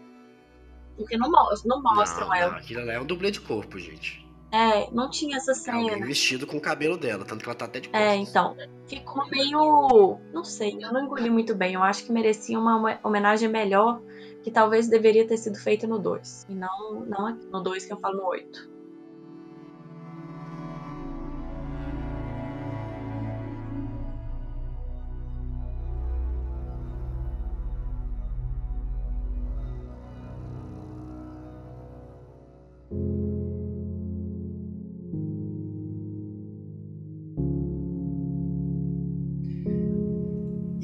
[0.98, 1.30] Porque não,
[1.66, 2.52] não mostram não, ela.
[2.54, 4.26] Não, aquilo lá é um dublê de corpo, gente.
[4.52, 5.92] É, não tinha essa cena.
[5.92, 8.08] É vestido com o cabelo dela, tanto que ela tá até de é, costas.
[8.08, 8.58] É, então.
[8.88, 10.20] Ficou meio.
[10.34, 11.74] Não sei, eu não engoli muito bem.
[11.74, 14.02] Eu acho que merecia uma homenagem melhor,
[14.42, 16.48] que talvez deveria ter sido feita no 2.
[16.50, 18.79] E não, não no 2 que eu falo no 8.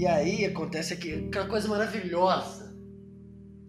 [0.05, 2.71] E aí acontece aquela coisa maravilhosa.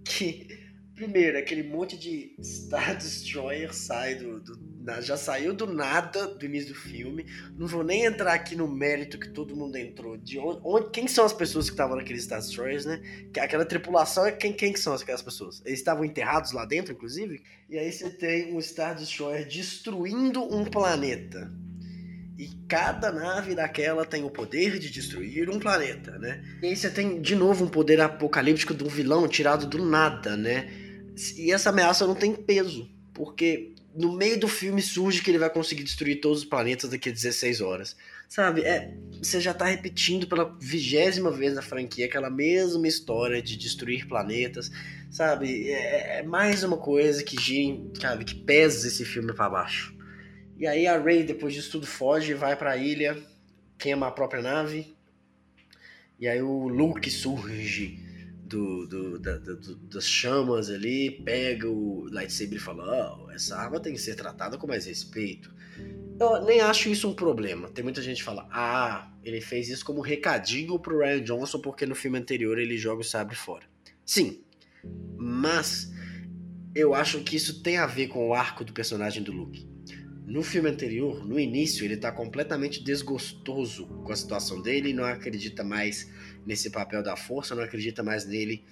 [0.04, 0.46] Que,
[0.94, 6.74] primeiro, aquele monte de Star Destroyer sai do, do, já saiu do nada do iníscio
[6.74, 7.24] do filme.
[7.56, 10.18] Não vou nem entrar aqui no mérito que todo mundo entrou.
[10.18, 13.00] De onde, onde quem são as pessoas que estavam naqueles Star Destroyers, né?
[13.32, 15.62] Que aquela tripulação é quem, quem que são aquelas pessoas?
[15.64, 17.42] Eles estavam enterrados lá dentro, inclusive.
[17.66, 21.50] E aí você tem um Star Destroyer destruindo um planeta.
[22.38, 26.44] E cada nave daquela tem o poder de destruir um planeta, né?
[26.62, 30.36] E aí você tem de novo um poder apocalíptico de um vilão tirado do nada,
[30.36, 30.68] né?
[31.36, 35.48] E essa ameaça não tem peso, porque no meio do filme surge que ele vai
[35.48, 37.96] conseguir destruir todos os planetas daqui a 16 horas.
[38.28, 38.62] Sabe?
[38.62, 38.92] É,
[39.22, 44.70] você já tá repetindo pela vigésima vez na franquia aquela mesma história de destruir planetas,
[45.10, 45.70] sabe?
[45.70, 49.95] É, é mais uma coisa que gira, sabe, que pesa esse filme para baixo.
[50.59, 53.23] E aí a Rey, depois disso tudo, foge, vai para a ilha,
[53.78, 54.97] queima a própria nave.
[56.19, 58.03] E aí o Luke surge
[58.47, 63.81] do, do, da, do, das chamas ali, pega o lightsaber e fala: oh, essa arma
[63.81, 65.55] tem que ser tratada com mais respeito.
[66.19, 67.69] Eu nem acho isso um problema.
[67.69, 71.85] Tem muita gente que fala: ah, ele fez isso como recadinho pro Ryan Johnson porque
[71.85, 73.66] no filme anterior ele joga o sabre fora.
[74.05, 74.41] Sim,
[75.19, 75.93] mas
[76.74, 79.76] eu acho que isso tem a ver com o arco do personagem do Luke.
[80.27, 85.62] No filme anterior, no início, ele tá completamente desgostoso com a situação dele, não acredita
[85.62, 86.11] mais
[86.44, 88.65] nesse papel da força, não acredita mais nele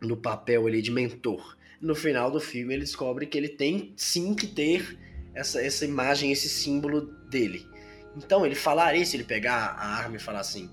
[0.00, 1.58] no papel ali de mentor.
[1.78, 4.98] No final do filme, ele descobre que ele tem sim que ter
[5.34, 7.66] essa, essa imagem, esse símbolo dele.
[8.16, 10.70] Então, ele falar isso, ele pegar a arma e falar assim: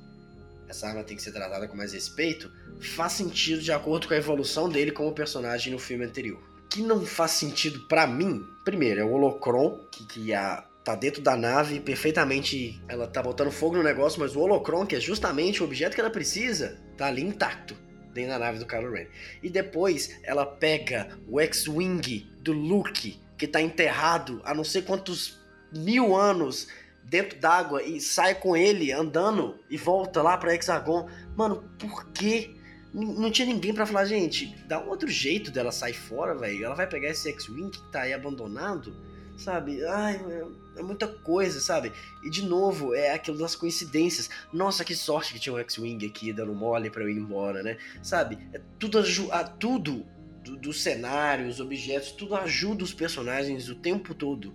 [0.69, 2.49] essa arma tem que ser tratada com mais respeito,
[2.79, 7.05] faz sentido de acordo com a evolução dele como personagem no filme anterior que não
[7.05, 11.79] faz sentido para mim, primeiro, é o Holocron, que, que a, tá dentro da nave
[11.79, 12.81] perfeitamente.
[12.89, 16.01] Ela tá botando fogo no negócio, mas o Holocron, que é justamente o objeto que
[16.01, 17.77] ela precisa, tá ali intacto
[18.11, 19.05] dentro da nave do Kylo Ren.
[19.43, 25.39] E depois ela pega o X-Wing do Luke, que tá enterrado há não sei quantos
[25.71, 26.67] mil anos
[27.03, 31.07] dentro d'água e sai com ele andando e volta lá pra Hexagon.
[31.35, 32.62] Mano, por que
[32.93, 36.65] não tinha ninguém para falar, gente, dá um outro jeito dela sair fora, velho.
[36.65, 38.95] Ela vai pegar esse X-Wing que tá aí abandonado,
[39.35, 39.83] sabe?
[39.85, 41.91] Ai, é, é, muita coisa, sabe?
[42.23, 44.29] E de novo, é aquilo das coincidências.
[44.51, 47.77] Nossa, que sorte que tinha um X-Wing aqui dando mole para eu ir embora, né?
[48.03, 48.37] Sabe?
[48.53, 48.99] É tudo,
[49.31, 50.05] a, tudo
[50.43, 54.53] do, do cenário, os objetos, tudo ajuda os personagens o tempo todo,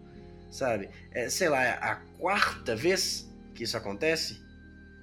[0.49, 0.91] sabe?
[1.11, 4.41] É, sei lá, a quarta vez que isso acontece,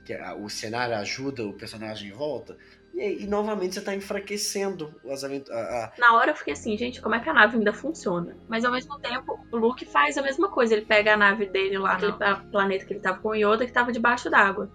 [0.05, 2.55] que o cenário ajuda o personagem em volta
[2.95, 5.91] e, e novamente você tá enfraquecendo as aventuras.
[5.97, 8.37] Na hora eu fiquei assim, gente, como é que a nave ainda funciona?
[8.47, 10.73] Mas ao mesmo tempo, o Luke faz a mesma coisa.
[10.73, 12.13] Ele pega a nave dele lá, aquele
[12.51, 14.69] planeta que ele tava com o Yoda, que tava debaixo d'água.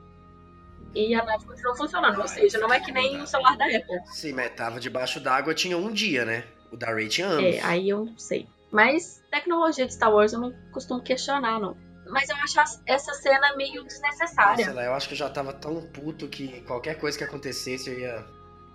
[0.95, 2.17] E a nave continuou funcionando.
[2.17, 4.01] Ah, ou seja, não é que nem o celular da Apple.
[4.07, 6.45] Sim, mas tava debaixo d'água tinha um dia, né?
[6.71, 7.57] O da Ray tinha anos.
[7.57, 8.47] É, aí eu não sei.
[8.71, 11.77] Mas tecnologia de Star Wars eu não costumo questionar, não.
[12.11, 14.65] Mas eu acho essa cena meio desnecessária.
[14.65, 17.89] Sei lá, eu acho que eu já tava tão puto que qualquer coisa que acontecesse
[17.89, 18.27] eu ia,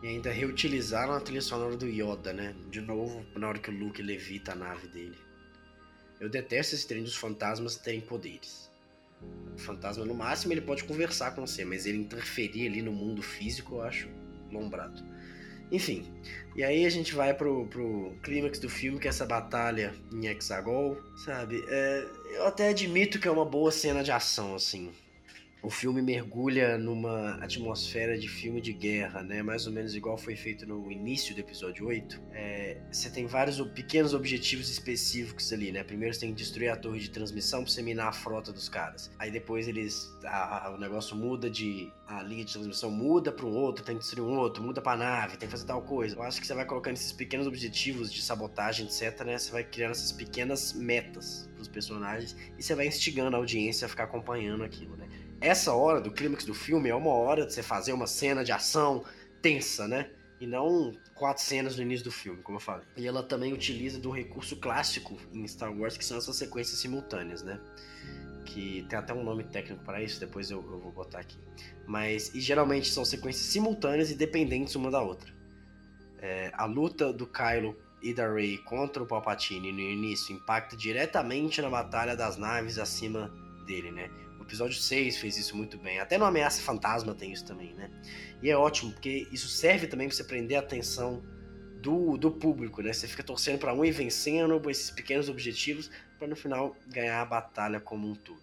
[0.04, 2.56] ainda reutilizar a trilha sonora do Yoda, né?
[2.70, 5.18] De novo, na hora que o Luke levita a nave dele.
[6.20, 8.72] Eu detesto esse trem dos fantasmas terem poderes.
[9.54, 13.22] O fantasma, no máximo, ele pode conversar com você, mas ele interferir ali no mundo
[13.22, 14.10] físico, eu acho
[14.52, 15.04] lombrado.
[15.72, 16.06] Enfim,
[16.56, 20.28] e aí a gente vai pro, pro clímax do filme, que é essa batalha em
[20.28, 21.64] Hexagol, sabe?
[21.68, 24.92] É, eu até admito que é uma boa cena de ação, assim
[25.62, 29.42] o filme mergulha numa atmosfera de filme de guerra, né?
[29.42, 32.22] Mais ou menos igual foi feito no início do episódio 8.
[32.32, 35.84] É, você tem vários pequenos objetivos específicos ali, né?
[35.84, 38.70] Primeiro você tem que destruir a torre de transmissão pra você minar a frota dos
[38.70, 39.12] caras.
[39.18, 40.14] Aí depois eles.
[40.24, 41.92] A, a, o negócio muda de.
[42.08, 44.96] A linha de transmissão muda para um outro, tem que destruir um outro, muda pra
[44.96, 46.16] nave, tem que fazer tal coisa.
[46.16, 49.40] Eu acho que você vai colocando esses pequenos objetivos de sabotagem, etc, né?
[49.40, 53.90] Você vai criando essas pequenas metas pros personagens e você vai instigando a audiência a
[53.90, 55.08] ficar acompanhando aquilo, né?
[55.42, 58.52] Essa hora do clímax do filme é uma hora de você fazer uma cena de
[58.52, 59.04] ação
[59.42, 60.10] tensa, né?
[60.40, 62.86] E não quatro cenas no início do filme, como eu falei.
[62.98, 66.80] E ela também utiliza de um recurso clássico em Star Wars, que são essas sequências
[66.80, 67.60] simultâneas, né?
[68.46, 71.38] Que tem até um nome técnico para isso, depois eu, eu, vou botar aqui.
[71.88, 75.34] Mas, e geralmente são sequências simultâneas e dependentes uma da outra.
[76.20, 81.62] É, a luta do Kylo e da Rey contra o Palpatine no início impacta diretamente
[81.62, 83.32] na batalha das naves acima
[83.66, 84.10] dele, né?
[84.46, 86.00] Episódio 6 fez isso muito bem.
[86.00, 87.90] Até no Ameaça Fantasma tem isso também, né?
[88.42, 91.24] E é ótimo, porque isso serve também para você prender a atenção
[91.82, 92.94] do, do público, né?
[92.94, 97.26] Você fica torcendo para um ir vencendo esses pequenos objetivos para no final ganhar a
[97.26, 98.42] batalha como um todo.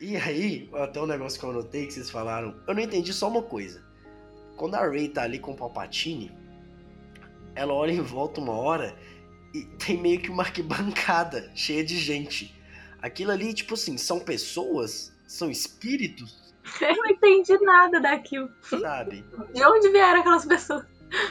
[0.00, 3.28] E aí, até um negócio que eu anotei que vocês falaram, eu não entendi só
[3.28, 3.82] uma coisa.
[4.56, 6.32] Quando a Rey tá ali com o Palpatine,
[7.54, 8.96] ela olha em volta uma hora
[9.54, 12.54] e tem meio que uma arquibancada cheia de gente.
[13.00, 16.54] Aquilo ali, tipo assim, são pessoas são espíritos?
[16.80, 18.50] Eu não entendi nada daquilo.
[18.62, 19.24] Sabe?
[19.52, 20.84] De onde vieram aquelas pessoas?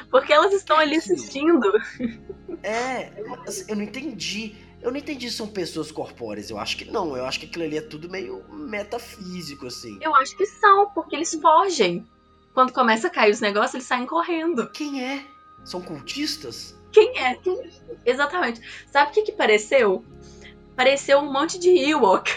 [0.10, 1.72] Porque elas estão ali assistindo.
[2.62, 3.12] É,
[3.46, 4.56] assim, eu não entendi.
[4.82, 6.50] Eu não entendi se são pessoas corpóreas.
[6.50, 7.18] Eu acho que não.
[7.18, 9.98] Eu acho que aquilo ali é tudo meio metafísico, assim.
[10.02, 12.06] Eu acho que são, porque eles fogem.
[12.54, 14.70] Quando começa a cair os negócios, eles saem correndo.
[14.70, 15.26] Quem é?
[15.66, 16.78] São cultistas?
[16.92, 17.36] Quem é?
[17.36, 17.70] Quem...
[18.06, 18.62] Exatamente.
[18.92, 20.06] Sabe o que, que pareceu?
[20.76, 22.32] Pareceu um monte de Ewok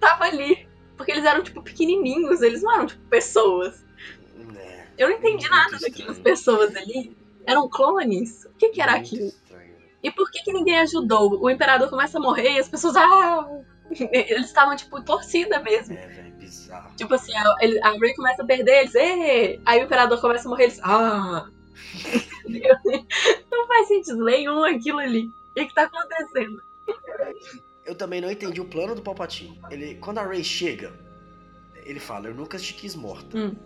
[0.00, 0.68] tava ali.
[0.96, 3.84] Porque eles eram, tipo, pequenininhos, eles não eram, tipo, pessoas.
[4.56, 7.16] É, eu não entendi nada daquelas pessoas ali.
[7.46, 8.44] Eram clones?
[8.44, 9.26] O que, que era aquilo?
[9.26, 9.76] Estranho.
[10.02, 11.40] E por que, que ninguém ajudou?
[11.42, 12.96] O imperador começa a morrer e as pessoas.
[12.96, 13.46] Ah!
[13.90, 15.96] Eles estavam, tipo, torcida mesmo.
[15.96, 16.94] É, velho, bizarro.
[16.96, 17.42] Tipo assim, a,
[17.82, 18.94] a Ray começa a perder, eles.
[18.94, 19.60] Ê!
[19.64, 20.80] Aí o imperador começa a morrer, eles.
[20.82, 21.48] Ah!
[23.50, 25.26] não faz sentido nenhum aquilo ali.
[25.26, 26.62] O que, que tá acontecendo?
[27.84, 29.60] Eu também não entendi o plano do Palpatine.
[29.70, 30.92] Ele, quando a Rey chega,
[31.84, 33.36] ele fala: Eu nunca te quis morta.
[33.36, 33.56] Hum.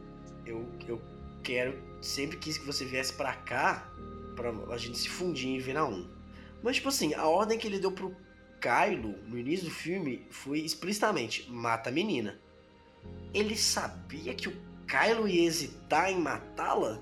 [0.47, 1.01] Eu, eu
[1.43, 3.91] quero, sempre quis que você viesse para cá
[4.37, 6.09] pra a gente se fundir em vir na 1.
[6.63, 8.17] Mas, tipo assim, a ordem que ele deu pro
[8.61, 12.39] Kylo no início do filme foi explicitamente: mata a menina.
[13.33, 17.01] Ele sabia que o Kylo ia hesitar em matá-la?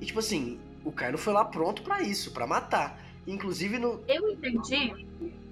[0.00, 3.02] E, tipo assim, o Kylo foi lá pronto para isso, para matar.
[3.26, 4.02] Inclusive no.
[4.08, 5.06] Eu entendi.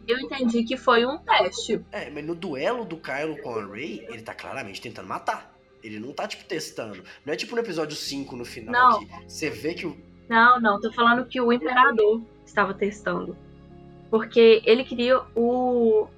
[0.06, 1.84] Eu entendi que foi um teste.
[1.90, 5.54] É, mas no duelo do Kylo com a Rey, ele tá claramente tentando matar.
[5.82, 7.02] Ele não tá, tipo, testando.
[7.24, 9.06] Não é tipo no episódio 5 no final Não.
[9.06, 9.96] que você vê que o.
[10.28, 13.36] Não, não, tô falando que o Imperador estava testando.
[14.10, 16.08] Porque ele queria o.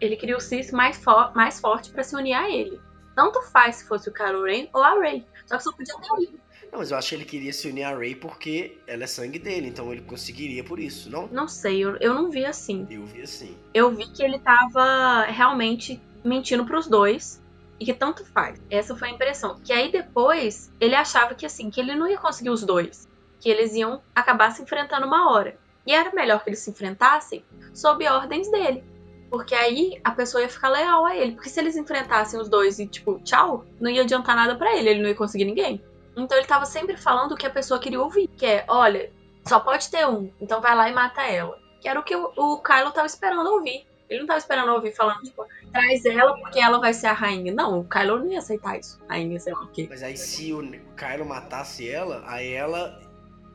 [0.00, 2.80] Ele queria o Sith mais, fo mais forte pra se unir a ele.
[3.14, 5.26] Tanto faz se fosse o Kylo Ren ou a Rey.
[5.46, 6.38] Só que só podia ter um.
[6.70, 9.38] Não, mas eu acho que ele queria se unir a Rey porque ela é sangue
[9.38, 11.26] dele, então ele conseguiria por isso, não?
[11.28, 12.86] Não sei, eu, eu não vi assim.
[12.90, 13.56] Eu vi assim.
[13.72, 17.42] Eu vi que ele tava realmente mentindo pros dois.
[17.80, 18.60] E que tanto faz.
[18.68, 19.60] Essa foi a impressão.
[19.62, 23.08] Que aí depois ele achava que assim, que ele não ia conseguir os dois.
[23.40, 25.56] Que eles iam acabar se enfrentando uma hora.
[25.86, 28.82] E era melhor que eles se enfrentassem sob ordens dele.
[29.30, 31.32] Porque aí a pessoa ia ficar leal a ele.
[31.32, 34.88] Porque se eles enfrentassem os dois e, tipo, tchau, não ia adiantar nada pra ele,
[34.88, 35.80] ele não ia conseguir ninguém.
[36.20, 38.28] Então ele tava sempre falando o que a pessoa queria ouvir.
[38.28, 39.10] Que é, olha,
[39.46, 41.58] só pode ter um, então vai lá e mata ela.
[41.80, 43.86] Que era o que o, o Kylo tava esperando ouvir.
[44.08, 47.52] Ele não tava esperando ouvir falando, tipo, traz ela porque ela vai ser a rainha.
[47.52, 48.98] Não, o Kylo não ia aceitar isso.
[49.08, 49.86] Rainha, sei lá o quê.
[49.88, 50.62] Mas aí se o
[50.96, 52.98] Kylo matasse ela, aí ela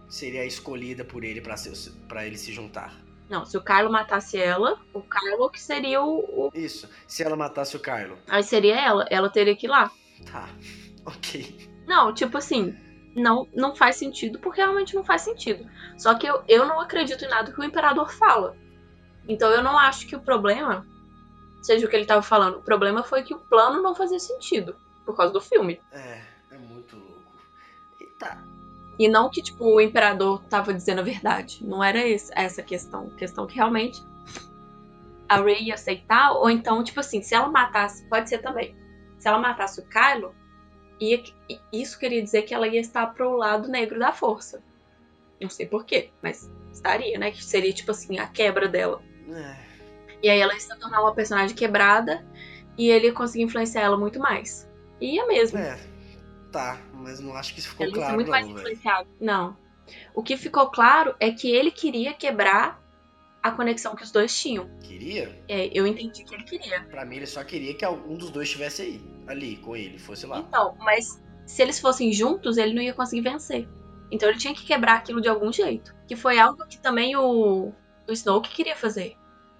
[0.07, 1.41] seria a escolhida por ele
[2.07, 2.93] pra ele se juntar.
[3.27, 6.87] Não, se o Kylo matasse ela, o Kylo que seria o, o- Isso.
[7.07, 8.15] Se ela matasse o Kylo.
[8.27, 9.07] Aí seria ela.
[9.09, 9.91] Ela teria que ir lá.
[10.31, 10.47] Tá.
[11.05, 11.72] Ok.
[11.87, 12.75] Não, tipo assim,
[13.15, 15.69] não, não faz sentido porque realmente não faz sentido.
[15.97, 18.55] Só que eu, eu não acredito em nada que o imperador fala.
[19.27, 20.85] Então eu não acho que o problema
[21.61, 22.57] seja o que ele tava falando.
[22.57, 25.79] O problema foi que o plano não fazia sentido por causa do filme.
[25.91, 27.21] É, é muito louco.
[27.99, 28.37] E tá.
[28.99, 31.59] E não que, tipo, o imperador tava dizendo a verdade.
[31.65, 33.07] Não era esse- essa a questão.
[33.13, 34.01] A questão que realmente
[35.27, 38.75] a Rey ia aceitar, ou então, tipo assim, se ela matasse, pode ser também.
[39.17, 40.35] Se ela matasse o Kylo,
[41.11, 41.23] ia,
[41.71, 44.63] isso queria dizer que ela ia estar pro lado negro da força.
[45.41, 47.31] Não sei porquê, mas estaria, né?
[47.31, 49.01] Que seria, tipo assim, a quebra dela.
[49.29, 49.55] É.
[50.21, 52.25] E aí ela ia se tornar uma personagem quebrada
[52.77, 54.69] e ele ia conseguir influenciar ela muito mais.
[55.01, 55.57] E ia mesmo.
[55.57, 55.77] É.
[56.51, 58.67] Tá, mas não acho que isso ficou ser claro, muito mais não, velho.
[58.67, 59.11] influenciável.
[59.19, 59.57] Não.
[60.13, 62.82] O que ficou claro é que ele queria quebrar
[63.43, 64.69] a conexão que os dois tinham.
[64.81, 65.37] Queria?
[65.49, 66.81] É, eu entendi que ele queria.
[66.85, 69.01] Pra mim, ele só queria que algum dos dois estivesse aí.
[69.27, 70.39] Ali, com ele, fosse lá.
[70.39, 73.67] Então, mas se eles fossem juntos, ele não ia conseguir vencer.
[74.09, 75.93] Então ele tinha que quebrar aquilo de algum jeito.
[76.07, 77.73] Que foi algo que também o,
[78.07, 79.17] o Snoke queria fazer.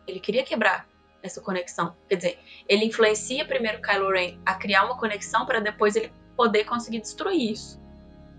[0.07, 0.88] Ele queria quebrar
[1.22, 1.95] essa conexão.
[2.07, 6.11] Quer dizer, ele influencia primeiro o Kylo Ren a criar uma conexão para depois ele
[6.38, 7.81] poder conseguir destruir isso.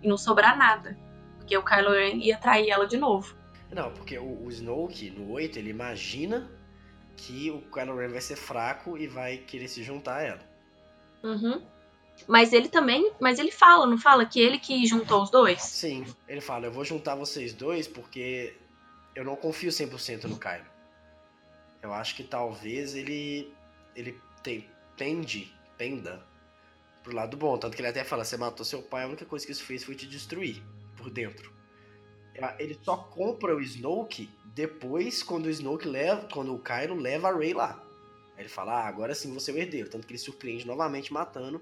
[0.02, 0.96] E não sobrar nada.
[1.38, 3.36] Porque o Kylo Ren ia trair ela de novo.
[3.72, 6.50] Não, porque o, o Snoke, no 8, ele imagina
[7.16, 10.54] que o Kylo Ren vai ser fraco e vai querer se juntar a ela.
[11.22, 11.62] Uhum.
[12.28, 13.12] Mas ele também.
[13.20, 14.24] Mas ele fala, não fala?
[14.26, 15.62] Que ele que juntou os dois?
[15.62, 18.56] Sim, ele fala, eu vou juntar vocês dois porque
[19.14, 20.66] eu não confio 100% no Kylo.
[21.82, 23.52] Eu acho que talvez ele
[23.94, 26.24] ele tem, tende, tenda
[27.02, 27.56] pro lado bom.
[27.58, 29.84] Tanto que ele até fala, você matou seu pai, a única coisa que isso fez
[29.84, 30.62] foi te destruir
[30.96, 31.52] por dentro.
[32.58, 37.36] Ele só compra o Snoke depois, quando o Snoke leva, quando o Kylo leva a
[37.36, 37.82] Rey lá.
[38.36, 39.88] Aí ele fala, ah, agora sim você é o herdeiro.
[39.88, 41.60] Tanto que ele surpreende novamente matando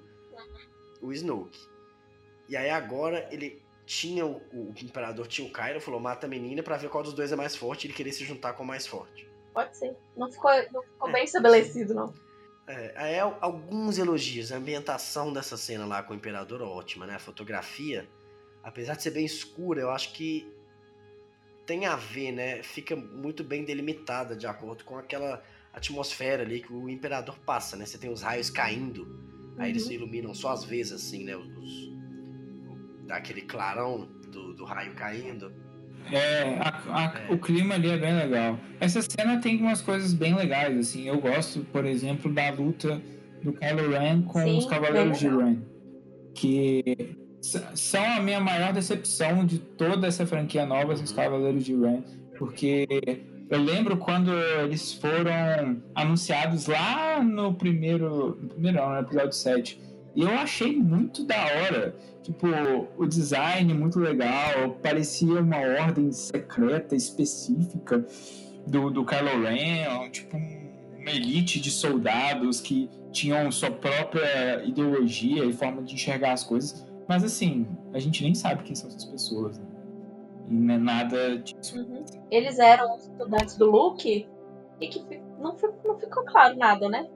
[1.01, 1.61] o Snoke.
[2.49, 6.62] E aí agora ele tinha o, o imperador tinha o Kylo, falou mata a menina
[6.62, 8.66] pra ver qual dos dois é mais forte e ele querer se juntar com o
[8.66, 9.28] mais forte.
[9.53, 9.94] Pode ser.
[10.16, 12.15] Não ficou, não ficou É, bem estabelecido, não.
[12.66, 17.07] É, aí al- alguns elogios, a ambientação dessa cena lá com o imperador é ótima,
[17.07, 17.16] né?
[17.16, 18.09] A fotografia,
[18.62, 20.51] apesar de ser bem escura, eu acho que
[21.66, 22.62] tem a ver, né?
[22.62, 27.86] Fica muito bem delimitada de acordo com aquela atmosfera ali que o imperador passa, né?
[27.86, 29.06] Você tem os raios caindo,
[29.59, 29.89] aí eles Uhum.
[29.89, 31.36] se iluminam só às vezes, assim, né?
[31.36, 31.93] Os, os-
[33.06, 35.52] dá aquele clarão do, do raio caindo.
[36.10, 38.59] É, a- a- o clima ali é bem legal.
[38.80, 41.06] Essa cena tem umas coisas bem legais, assim.
[41.09, 43.01] Eu gosto, por exemplo, da luta
[43.43, 45.28] do Kylo Ren com Sim, os Cavaleiros de.
[45.28, 45.62] Ren.
[46.34, 46.82] Que
[47.43, 51.16] são a minha maior decepção de toda essa franquia nova, os Uhum.
[51.16, 52.02] Cavaleiros de Ren.
[52.39, 52.86] Porque
[53.51, 58.39] eu lembro quando eles foram anunciados lá no primeiro.
[58.40, 59.81] No primeiro, não, no episódio 7.
[60.14, 61.94] E eu achei muito da hora.
[62.23, 62.47] Tipo,
[62.97, 68.06] o design muito legal, parecia uma ordem secreta específica
[68.66, 70.70] do, do Kylo Ren, tipo um-
[71.01, 76.86] uma elite de soldados que tinham sua própria ideologia e forma de enxergar as coisas.
[77.12, 79.59] Mas assim, a gente nem sabe quem são essas pessoas.
[79.59, 79.66] né?
[80.48, 81.78] E não é nada disso.
[81.78, 82.02] Uhum.
[82.30, 84.26] Eles eram estudantes do Luke
[84.80, 87.06] e que não, não ficou claro nada, né?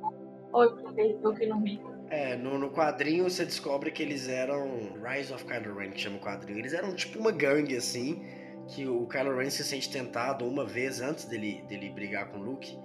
[0.53, 1.81] Ou eu, eu que não vi.
[2.11, 4.69] É, no, no, quadrinho você descobre que eles eram
[5.03, 6.59] Rise of Kylo Ren, que chama o quadrinho.
[6.59, 8.23] Eles eram tipo uma gangue, assim,
[8.69, 12.43] que o Kylo Ren se sente tentado uma vez antes dele, dele brigar com o
[12.43, 12.79] Luke.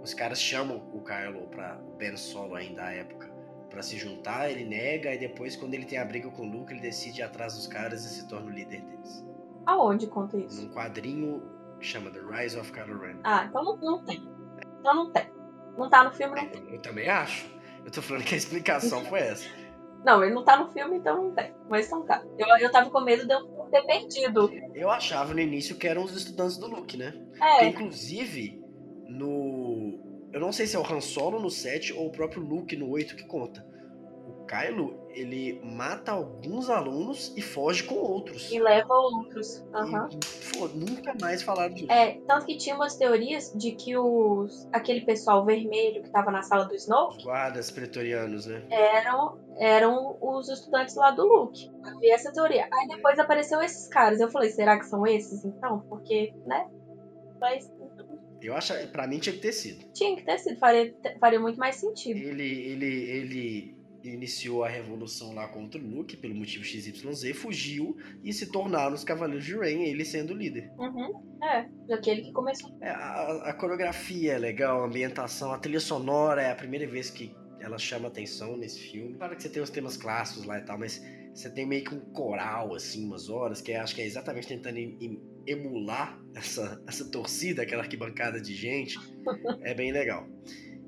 [0.00, 3.31] Os caras chamam o Kylo pra o Ben Solo ainda à época
[3.72, 6.72] para se juntar, ele nega e depois quando ele tem a briga com o Luke,
[6.72, 9.24] ele decide ir atrás dos caras e se torna o líder deles.
[9.64, 10.62] Aonde conta isso?
[10.62, 11.42] Num quadrinho
[11.80, 13.16] que chama The Rise of Kylo Ren.
[13.24, 14.22] Ah, então não, não tem.
[14.80, 15.26] Então não tem.
[15.78, 16.74] Não tá no filme, não é, tem.
[16.74, 17.50] Eu também acho.
[17.84, 19.48] Eu tô falando que a explicação foi essa.
[20.04, 21.54] Não, ele não tá no filme, então não tem.
[21.68, 22.22] Mas então tá.
[22.36, 24.50] Eu, eu tava com medo de eu ter perdido.
[24.74, 27.14] Eu achava no início que eram os estudantes do Luke, né?
[27.40, 27.50] É.
[27.52, 28.62] Porque, inclusive,
[29.08, 30.11] no.
[30.32, 32.88] Eu não sei se é o Han Solo no 7 ou o próprio Luke no
[32.90, 33.64] 8 que conta.
[34.52, 38.52] Kylo, ele mata alguns alunos e foge com outros.
[38.52, 39.64] E leva outros.
[39.74, 40.08] Uhum.
[40.10, 41.90] E, pô, nunca mais falaram disso.
[41.90, 46.42] É, tanto que tinha umas teorias de que os aquele pessoal vermelho que tava na
[46.42, 47.08] sala do Snow.
[47.08, 48.62] Os guardas pretorianos, né?
[48.70, 51.70] Eram, eram os estudantes lá do Luke.
[51.82, 52.68] Havia essa teoria.
[52.70, 54.20] Aí depois apareceu esses caras.
[54.20, 55.80] Eu falei, será que são esses então?
[55.88, 56.68] Porque, né?
[57.40, 57.70] Mas
[58.46, 59.84] eu acho, para mim tinha que ter sido.
[59.92, 62.18] Tinha que ter sido, faria, faria muito mais sentido.
[62.18, 68.32] Ele, ele, ele iniciou a revolução lá contra o Luke, pelo motivo XYZ, fugiu e
[68.32, 70.70] se tornaram os Cavaleiros de Rain, ele sendo o líder.
[70.78, 71.38] Uhum.
[71.42, 72.76] É, daquele que começou.
[72.80, 77.10] É, a, a, coreografia é legal, a ambientação, a trilha sonora é a primeira vez
[77.10, 79.14] que ela chama atenção nesse filme.
[79.14, 81.02] Claro que você tem os temas clássicos lá e tal, mas
[81.34, 84.78] você tem meio que um coral, assim, umas horas, que acho que é exatamente tentando
[85.46, 88.98] emular essa, essa torcida, aquela arquibancada de gente.
[89.62, 90.28] é bem legal.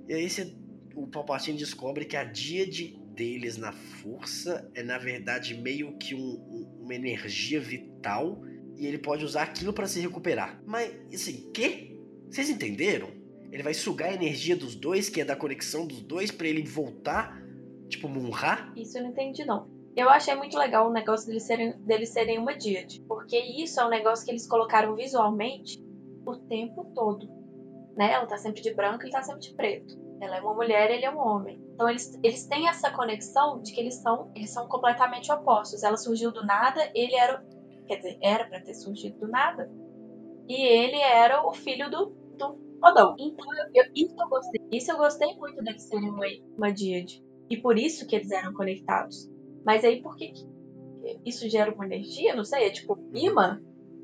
[0.08, 0.54] E aí você,
[0.94, 6.14] o Palpatine descobre que a dia de deles na força é na verdade meio que
[6.14, 8.42] um, um, uma energia vital
[8.76, 10.60] e ele pode usar aquilo para se recuperar.
[10.66, 12.00] Mas assim, que?
[12.28, 13.10] Vocês entenderam?
[13.52, 16.64] Ele vai sugar a energia dos dois, que é da conexão dos dois, para ele
[16.64, 17.40] voltar,
[17.88, 18.72] tipo Munra?
[18.76, 19.70] Isso eu não entendi não.
[19.96, 23.86] Eu achei muito legal o negócio deles serem, deles serem uma Diad, porque isso é
[23.86, 25.80] um negócio que eles colocaram visualmente
[26.26, 27.28] o tempo todo.
[27.96, 28.12] Né?
[28.12, 29.96] Ela tá sempre de branco ele tá sempre de preto.
[30.20, 31.62] Ela é uma mulher, ele é um homem.
[31.74, 35.84] Então eles, eles têm essa conexão de que eles são, eles são completamente opostos.
[35.84, 37.44] Ela surgiu do nada, ele era,
[37.86, 39.70] quer dizer, era para ter surgido do nada.
[40.48, 42.06] E ele era o filho do,
[42.36, 43.14] do Odão.
[43.18, 44.60] Então eu, isso eu gostei.
[44.72, 46.26] Isso eu gostei muito deles serem uma,
[46.56, 46.68] uma.
[47.50, 49.32] E por isso que eles eram conectados.
[49.64, 50.32] Mas aí por que
[51.24, 52.34] isso gera uma energia?
[52.34, 53.60] Não sei, é tipo imã?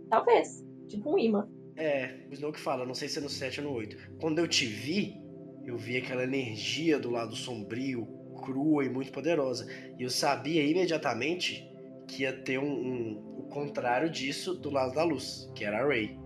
[0.09, 0.65] Talvez.
[0.89, 1.49] Tipo um imã.
[1.77, 4.17] É, o Snow que fala, não sei se é no 7 ou no 8.
[4.21, 5.17] Quando eu te vi,
[5.65, 8.07] eu vi aquela energia do lado sombrio,
[8.45, 9.67] crua e muito poderosa.
[9.99, 11.67] E eu sabia imediatamente
[12.07, 15.87] que ia ter um, um, o contrário disso do lado da luz, que era a
[15.87, 16.19] Ray.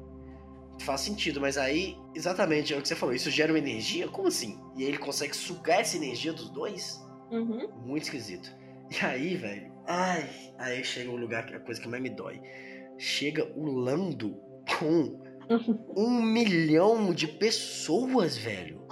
[0.81, 4.09] Faz sentido, mas aí, exatamente, é o que você falou, isso gera uma energia?
[4.09, 4.59] Como assim?
[4.77, 7.01] E aí ele consegue sugar essa energia dos dois?
[7.31, 7.69] Uhum.
[7.85, 8.51] Muito esquisito.
[8.91, 10.29] E aí, velho, ai,
[10.59, 12.41] aí chega o lugar, a coisa que mais me dói.
[12.99, 14.37] Chega o Lando
[14.79, 15.21] com
[15.97, 18.85] um milhão de pessoas, velho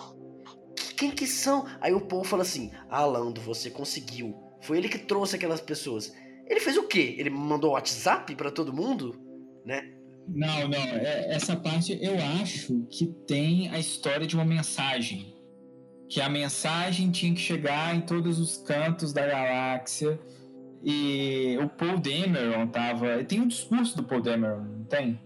[1.02, 1.66] quem que são?
[1.80, 4.36] Aí o povo fala assim: Ah, Lando, você conseguiu.
[4.60, 6.14] Foi ele que trouxe aquelas pessoas.
[6.46, 7.16] Ele fez o quê?
[7.18, 9.18] Ele mandou WhatsApp para todo mundo?
[9.66, 9.82] Né?
[10.28, 10.78] Não, não.
[10.78, 15.31] É, essa parte eu acho que tem a história de uma mensagem.
[16.12, 20.20] Que a mensagem tinha que chegar em todos os cantos da galáxia.
[20.82, 23.24] E o Paul Dameron tava.
[23.24, 25.18] Tem um discurso do Paul Dameron, não tem?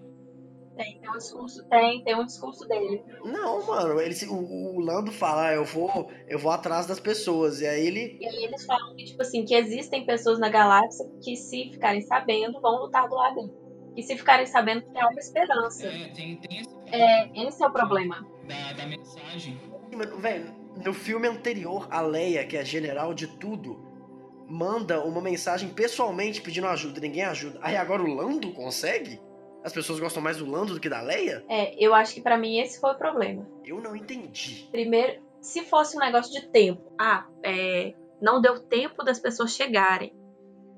[0.76, 3.02] Tem, tem um discurso, tem, tem um discurso dele.
[3.24, 7.62] Não, mano, ele, o, o Lando fala, ah, eu vou, eu vou atrás das pessoas,
[7.62, 8.18] e aí ele...
[8.20, 12.02] E aí eles falam que, tipo assim, que existem pessoas na galáxia que se ficarem
[12.02, 13.52] sabendo, vão lutar do lado dele.
[13.96, 15.88] E se ficarem sabendo que há uma esperança.
[15.88, 16.76] É, tem, tem esse...
[16.92, 18.24] É, esse é o problema.
[18.46, 19.58] Da, da mensagem.
[20.20, 23.84] Velho, no filme anterior, a Leia, que é general de tudo,
[24.48, 27.58] manda uma mensagem pessoalmente pedindo ajuda, ninguém ajuda.
[27.62, 29.20] Aí agora o Lando consegue?
[29.64, 31.44] As pessoas gostam mais do Lando do que da Leia?
[31.48, 33.46] É, eu acho que para mim esse foi o problema.
[33.64, 34.68] Eu não entendi.
[34.70, 40.14] Primeiro, se fosse um negócio de tempo, ah, é, não deu tempo das pessoas chegarem,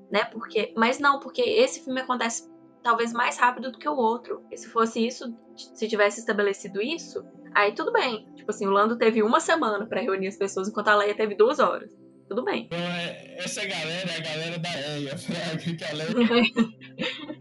[0.09, 0.25] né?
[0.25, 2.49] Porque, mas não, porque esse filme acontece
[2.83, 4.43] talvez mais rápido do que o outro.
[4.51, 7.23] E se fosse isso, se tivesse estabelecido isso,
[7.53, 8.27] aí tudo bem.
[8.35, 11.35] Tipo assim, o Lando teve uma semana para reunir as pessoas, enquanto a Leia teve
[11.35, 11.89] duas horas
[12.29, 12.65] tudo bem.
[12.65, 16.09] Então, é, essa galera é a galera da EIA, Fraga, que a Leia...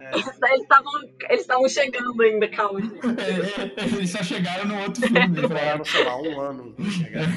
[0.00, 1.30] é.
[1.30, 2.80] Eles estavam chegando ainda, calma.
[3.18, 5.28] É, eles só chegaram no outro filme.
[5.28, 6.74] Demoraram, sei lá, um ano.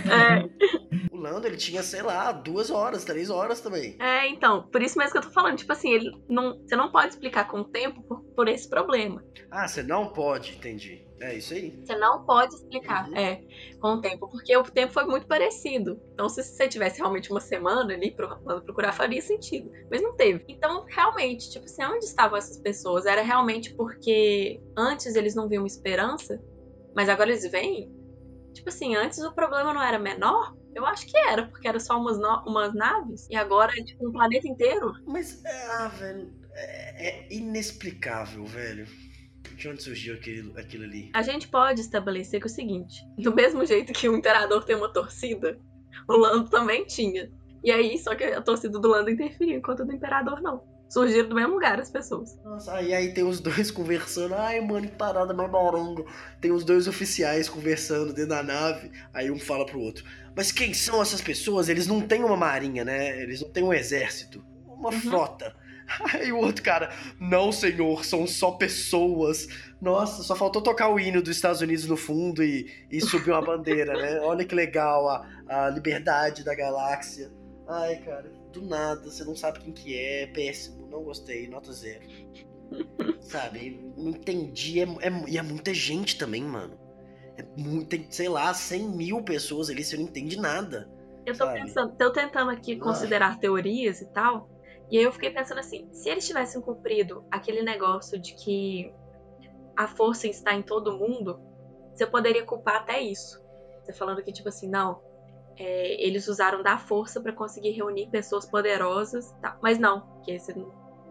[0.10, 1.12] É.
[1.12, 3.98] O Lando, ele tinha, sei lá, duas horas, três horas também.
[4.00, 6.92] É, então, por isso mesmo que eu tô falando, tipo assim, ele não, você não
[6.92, 9.24] pode explicar com o tempo por, por esse problema.
[9.50, 11.11] Ah, você não pode, entendi.
[11.22, 11.80] É isso aí.
[11.84, 13.16] Você não pode explicar, uhum.
[13.16, 13.44] é,
[13.80, 16.02] com o tempo, porque o tempo foi muito parecido.
[16.14, 19.72] Então, se você tivesse realmente uma semana ali pra procurar, faria sentido.
[19.90, 20.44] Mas não teve.
[20.48, 23.06] Então, realmente, tipo assim, onde estavam essas pessoas?
[23.06, 26.42] Era realmente porque antes eles não viam esperança,
[26.96, 27.94] mas agora eles veem?
[28.54, 30.56] Tipo assim, antes o problema não era menor?
[30.74, 32.44] Eu acho que era, porque era só umas, no...
[32.48, 33.28] umas naves.
[33.30, 34.94] E agora é tipo um planeta inteiro.
[35.06, 38.88] Mas, ah, velho, é, é inexplicável, velho.
[39.56, 41.10] De onde surgiu aquilo, aquilo ali?
[41.14, 44.76] A gente pode estabelecer que é o seguinte: do mesmo jeito que o imperador tem
[44.76, 45.60] uma torcida,
[46.08, 47.32] o Lando também tinha.
[47.64, 51.30] E aí, só que a torcida do Lando interferia, enquanto a do imperador não surgiram
[51.30, 52.38] do mesmo lugar as pessoas.
[52.44, 54.36] Nossa, aí, aí tem os dois conversando.
[54.36, 56.06] Ai, mano, que parada mais morongo.
[56.42, 58.92] Tem os dois oficiais conversando dentro da nave.
[59.14, 60.04] Aí um fala pro outro.
[60.36, 61.70] Mas quem são essas pessoas?
[61.70, 63.22] Eles não têm uma marinha, né?
[63.22, 64.44] Eles não têm um exército.
[64.68, 65.00] Uma uhum.
[65.00, 65.56] frota.
[66.14, 66.90] Aí o outro cara,
[67.20, 69.48] não, senhor, são só pessoas.
[69.82, 73.42] Nossa, só faltou tocar o hino dos Estados Unidos no fundo e, e subir uma
[73.42, 74.20] bandeira, né?
[74.24, 77.32] Olha que legal a, a liberdade da galáxia.
[77.68, 82.04] Ai, cara, do nada, você não sabe quem que é, péssimo, não gostei, nota zero.
[83.22, 86.80] sabe, não entendi, é, é, e é muita gente também, mano.
[87.38, 90.90] É muito, sei lá, 100 mil pessoas ali, você não entende nada.
[91.26, 91.62] Eu tô sabe?
[91.62, 94.50] pensando, tô tentando aqui considerar teorias e tal,
[94.92, 98.94] e aí eu fiquei pensando assim, se eles tivessem cumprido aquele negócio de que
[99.76, 101.40] a força está em todo mundo,
[101.96, 103.42] você poderia culpar até isso.
[103.82, 105.02] Você falando que, tipo assim, não,
[105.58, 109.58] é, eles usaram da força para conseguir reunir pessoas poderosas, tá?
[109.62, 110.54] mas não, que esse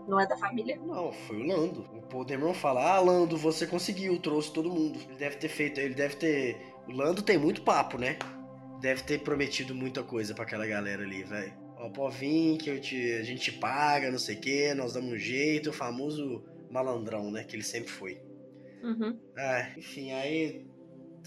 [0.07, 0.77] não é da família.
[0.77, 1.87] Não, foi o Lando.
[2.13, 4.99] O Dameron fala: Ah, Lando, você conseguiu, trouxe todo mundo.
[5.09, 6.75] Ele deve ter feito, ele deve ter.
[6.87, 8.19] O Lando tem muito papo, né?
[8.81, 11.60] Deve ter prometido muita coisa para aquela galera ali, velho.
[11.81, 14.93] Ó, pode vir que eu te, a gente te paga, não sei o quê, nós
[14.93, 17.43] damos um jeito, o famoso malandrão, né?
[17.43, 18.21] Que ele sempre foi.
[18.83, 19.19] Uhum.
[19.37, 20.67] Ah, enfim, aí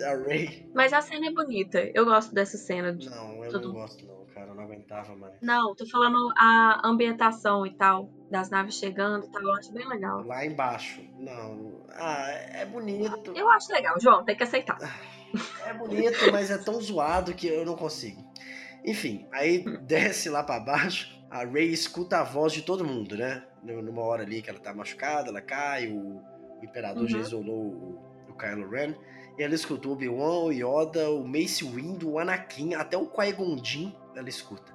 [0.02, 0.70] a Ray.
[0.74, 1.80] Mas a cena é bonita.
[1.94, 2.94] Eu gosto dessa cena.
[2.94, 4.50] De não, eu não gosto, não, cara.
[4.50, 5.34] Eu não aguentava mais.
[5.42, 8.10] Não, tô falando a ambientação e tal.
[8.30, 9.42] Das naves chegando e tal.
[9.42, 10.24] Eu acho bem legal.
[10.24, 11.02] Lá embaixo.
[11.18, 11.84] Não.
[11.92, 13.34] Ah, é bonito.
[13.36, 14.24] Eu acho legal, João.
[14.24, 14.78] Tem que aceitar.
[15.66, 18.24] É bonito, mas é tão zoado que eu não consigo.
[18.86, 21.14] Enfim, aí desce lá para baixo.
[21.30, 23.44] A Ray escuta a voz de todo mundo, né?
[23.64, 25.88] Numa hora ali que ela tá machucada, ela cai.
[25.88, 26.22] O,
[26.60, 27.10] o Imperador uhum.
[27.10, 28.94] já isolou o, o Kylo Ren.
[29.38, 33.58] E ela escutou o Obi-Wan, o Yoda, o Mace Windu, o Anakin, até o Qui-Gon
[33.64, 34.72] Jinn, ela escuta.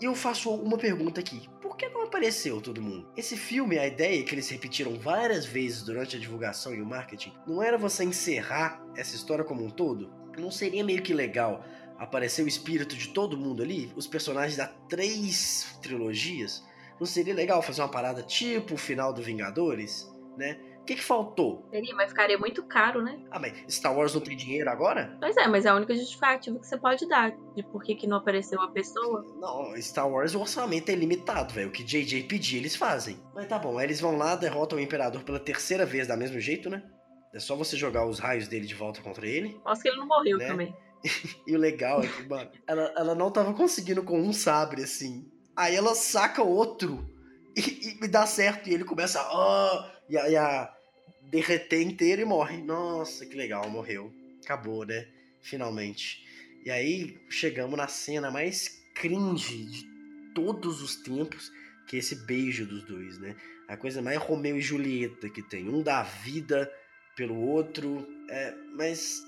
[0.00, 1.46] E eu faço uma pergunta aqui.
[1.60, 3.06] Por que não apareceu todo mundo?
[3.14, 7.34] Esse filme, a ideia que eles repetiram várias vezes durante a divulgação e o marketing,
[7.46, 10.10] não era você encerrar essa história como um todo?
[10.38, 11.62] Não seria meio que legal
[12.00, 13.92] aparecer o espírito de todo mundo ali?
[13.94, 16.64] Os personagens da três trilogias?
[16.98, 20.58] Não seria legal fazer uma parada tipo o final do Vingadores, né?
[20.80, 21.68] O que, que faltou?
[21.70, 23.20] Seria, mas ficaria muito caro, né?
[23.30, 25.16] Ah, mas Star Wars não tem dinheiro agora?
[25.20, 28.06] Pois é, mas é a única justificativa que você pode dar de por que, que
[28.06, 29.22] não apareceu a pessoa.
[29.38, 31.68] Não, Star Wars o orçamento é limitado, velho.
[31.68, 33.22] O que JJ pedir, eles fazem.
[33.34, 36.40] Mas tá bom, aí eles vão lá, derrotam o Imperador pela terceira vez da mesmo
[36.40, 36.82] jeito, né?
[37.32, 39.60] É só você jogar os raios dele de volta contra ele.
[39.64, 40.46] Acho que ele não morreu né?
[40.48, 40.74] também.
[41.46, 45.30] e o legal é que, mano, ela, ela não tava conseguindo com um sabre, assim.
[45.56, 47.08] Aí ela saca outro
[47.56, 48.68] e, e dá certo.
[48.68, 49.30] E ele começa a.
[49.32, 50.74] Oh, e a, e a
[51.22, 52.62] derreter inteiro e morre.
[52.62, 54.12] Nossa, que legal, morreu.
[54.42, 55.06] Acabou, né?
[55.40, 56.24] Finalmente.
[56.64, 59.84] E aí chegamos na cena mais cringe de
[60.34, 61.50] todos os tempos,
[61.88, 63.34] que é esse beijo dos dois, né?
[63.68, 65.68] A coisa mais Romeu e Julieta que tem.
[65.68, 66.70] Um dá vida
[67.16, 68.06] pelo outro.
[68.28, 69.22] É, mas.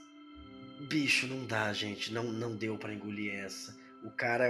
[0.89, 2.13] Bicho, não dá, gente.
[2.13, 3.77] Não, não deu para engolir essa.
[4.05, 4.49] O cara.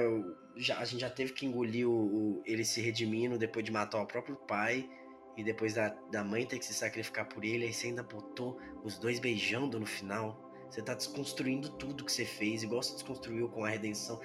[0.57, 4.03] Já, a gente já teve que engolir o, o, ele se redimindo depois de matar
[4.03, 4.89] o próprio pai
[5.37, 8.59] e depois da, da mãe ter que se sacrificar por ele, aí você ainda botou
[8.85, 10.51] os dois beijando no final.
[10.71, 14.21] Você tá desconstruindo tudo que você fez, igual você desconstruiu com a redenção.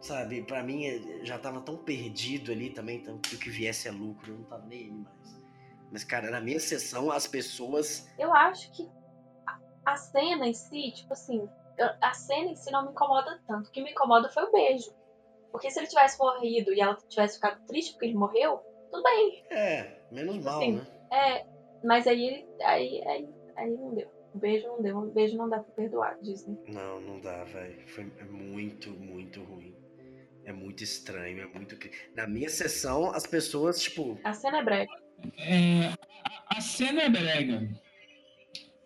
[0.00, 3.88] Sabe, para mim eh, já tava tão perdido ali também, então que o que viesse
[3.88, 5.42] é lucro, eu não tava nem aí mais.
[5.92, 8.08] Mas, cara, na minha sessão, as pessoas.
[8.18, 8.88] Eu acho que
[9.84, 11.48] a cena em si, tipo assim,
[12.00, 13.68] a cena em si não me incomoda tanto.
[13.68, 14.92] O que me incomoda foi o beijo.
[15.50, 18.58] Porque se ele tivesse morrido e ela tivesse ficado triste porque ele morreu,
[18.90, 19.44] tudo bem.
[19.50, 20.86] É, menos mal, assim, né?
[21.10, 21.46] É,
[21.84, 24.10] mas aí, aí, aí, aí não deu.
[24.34, 24.98] Um beijo não deu.
[24.98, 26.58] Um beijo não dá pra perdoar, Disney.
[26.68, 27.86] Não, não dá, velho.
[27.88, 29.76] Foi é muito, muito ruim.
[30.44, 31.76] É muito estranho, é muito.
[32.16, 34.18] Na minha sessão, as pessoas, tipo.
[34.24, 34.92] A cena é brega.
[35.38, 35.92] É,
[36.48, 37.68] a cena é brega.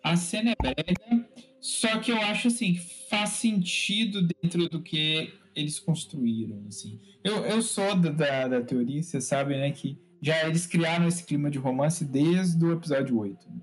[0.07, 1.27] A cena é brega,
[1.59, 2.75] Só que eu acho assim,
[3.09, 6.97] faz sentido dentro do que eles construíram, assim.
[7.21, 11.25] Eu, eu sou da, da, da teoria, você sabe, né, que já eles criaram esse
[11.25, 13.49] clima de romance desde o episódio 8.
[13.49, 13.61] Né?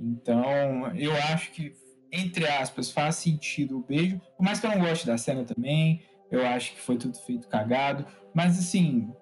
[0.00, 1.72] Então, eu acho que,
[2.10, 4.20] entre aspas, faz sentido o beijo.
[4.36, 7.46] Por mais que eu não goste da cena também, eu acho que foi tudo feito
[7.46, 8.04] cagado.
[8.34, 9.12] Mas, assim,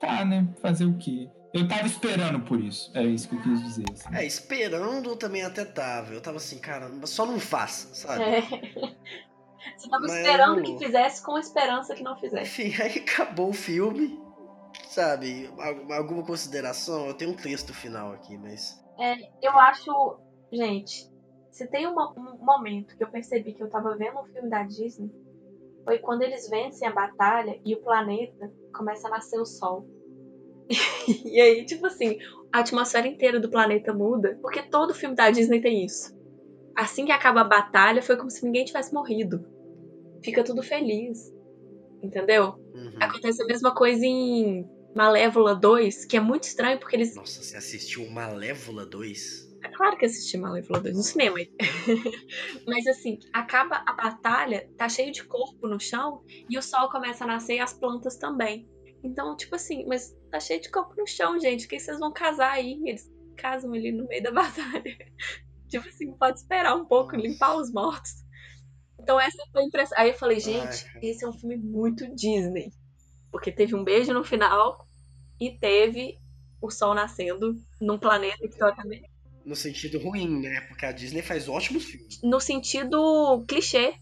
[0.00, 0.48] tá, né?
[0.62, 1.28] Fazer o quê?
[1.52, 2.90] Eu tava esperando por isso.
[2.94, 3.84] É isso que eu quis dizer.
[3.92, 4.14] Assim.
[4.14, 6.12] É, esperando também até tava.
[6.12, 8.22] Eu tava assim, cara, só não faz, sabe?
[8.22, 8.40] É.
[9.76, 12.62] Você tava Mas, esperando que fizesse com esperança que não fizesse.
[12.62, 14.18] Enfim, aí acabou o filme
[14.90, 15.50] sabe,
[15.92, 17.06] alguma consideração?
[17.06, 18.82] Eu tenho um texto final aqui, mas.
[18.98, 20.18] É, eu acho.
[20.52, 21.08] Gente,
[21.50, 24.64] se tem uma, um momento que eu percebi que eu tava vendo um filme da
[24.64, 25.10] Disney,
[25.84, 29.86] foi quando eles vencem a batalha e o planeta começa a nascer o sol.
[31.24, 32.18] e aí, tipo assim,
[32.52, 36.16] a atmosfera inteira do planeta muda, porque todo filme da Disney tem isso.
[36.76, 39.44] Assim que acaba a batalha, foi como se ninguém tivesse morrido.
[40.22, 41.32] Fica tudo feliz.
[42.02, 42.54] Entendeu?
[42.74, 42.92] Uhum.
[43.00, 47.14] Acontece a mesma coisa em Malévola 2, que é muito estranho porque eles.
[47.14, 49.50] Nossa, você assistiu Malévola 2?
[49.62, 51.36] É claro que assisti Malévola 2 no cinema.
[52.66, 57.24] Mas assim, acaba a batalha, tá cheio de corpo no chão e o sol começa
[57.24, 58.66] a nascer e as plantas também.
[59.02, 61.66] Então, tipo assim, mas tá cheio de corpo no chão, gente.
[61.66, 62.80] Que vocês vão casar aí?
[62.84, 64.96] Eles casam ali no meio da batalha.
[65.68, 68.12] tipo assim, pode esperar um pouco, limpar os mortos.
[68.98, 69.98] Então essa foi a impressão.
[69.98, 72.72] Aí eu falei, gente, Ai, esse é um filme muito Disney.
[73.30, 74.86] Porque teve um beijo no final
[75.40, 76.18] e teve
[76.60, 79.08] o sol nascendo num planeta que teoricamente.
[79.44, 80.60] No sentido ruim, né?
[80.62, 82.20] Porque a Disney faz ótimos filmes.
[82.22, 83.94] No sentido clichê.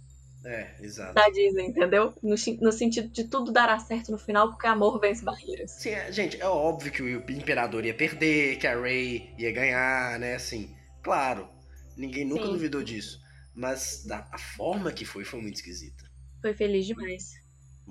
[0.44, 1.14] É, exato.
[1.14, 2.14] Da Disney, entendeu?
[2.22, 5.72] No, no sentido de tudo dará certo no final, porque amor vence barreiras.
[5.72, 10.18] Sim, é, gente, é óbvio que o Imperador ia perder, que a Rey ia ganhar,
[10.18, 10.34] né?
[10.34, 11.48] Assim, claro.
[11.96, 12.52] Ninguém nunca Sim.
[12.52, 13.20] duvidou disso.
[13.54, 16.08] Mas da, a forma que foi, foi muito esquisita.
[16.40, 17.32] Foi feliz demais.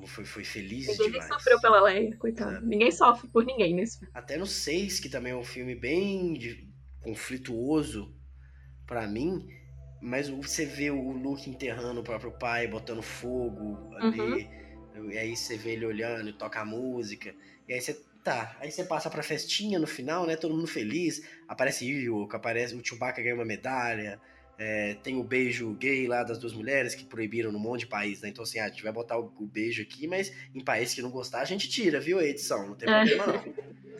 [0.05, 1.13] Foi, foi feliz ninguém demais.
[1.13, 2.57] Ninguém sofreu pela Leia, coitado.
[2.57, 2.61] É.
[2.61, 4.11] Ninguém sofre por ninguém nesse filme.
[4.15, 6.67] Até no 6, que também é um filme bem de,
[7.01, 8.15] conflituoso
[8.85, 9.47] para mim,
[10.01, 14.47] mas você vê o Luke enterrando o próprio pai, botando fogo ali,
[14.95, 15.11] uhum.
[15.11, 17.33] e aí você vê ele olhando e toca a música,
[17.67, 17.93] e aí você
[18.23, 22.75] tá, aí você passa pra festinha no final, né, todo mundo feliz, aparece Ewok, aparece
[22.75, 24.21] o Chewbacca ganha uma medalha,
[24.57, 28.21] é, tem o beijo gay lá das duas mulheres que proibiram num monte de país,
[28.21, 28.29] né?
[28.29, 31.01] Então, assim, ah, a gente vai botar o, o beijo aqui, mas em países que
[31.01, 32.67] não gostar, a gente tira, viu, a edição?
[32.67, 33.05] Não tem é.
[33.05, 33.53] problema, não.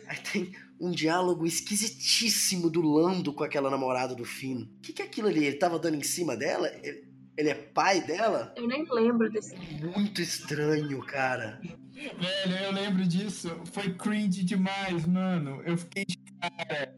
[0.08, 4.62] Aí tem um diálogo esquisitíssimo do Lando com aquela namorada do Finn.
[4.62, 5.44] O que, que é aquilo ali?
[5.44, 6.68] Ele tava dando em cima dela?
[6.82, 7.04] Ele,
[7.36, 8.52] ele é pai dela?
[8.56, 9.54] Eu nem lembro desse.
[9.94, 11.60] Muito estranho, cara.
[11.92, 13.60] Velho, eu lembro disso.
[13.66, 15.62] Foi cringe demais, mano.
[15.64, 16.96] Eu fiquei de cara.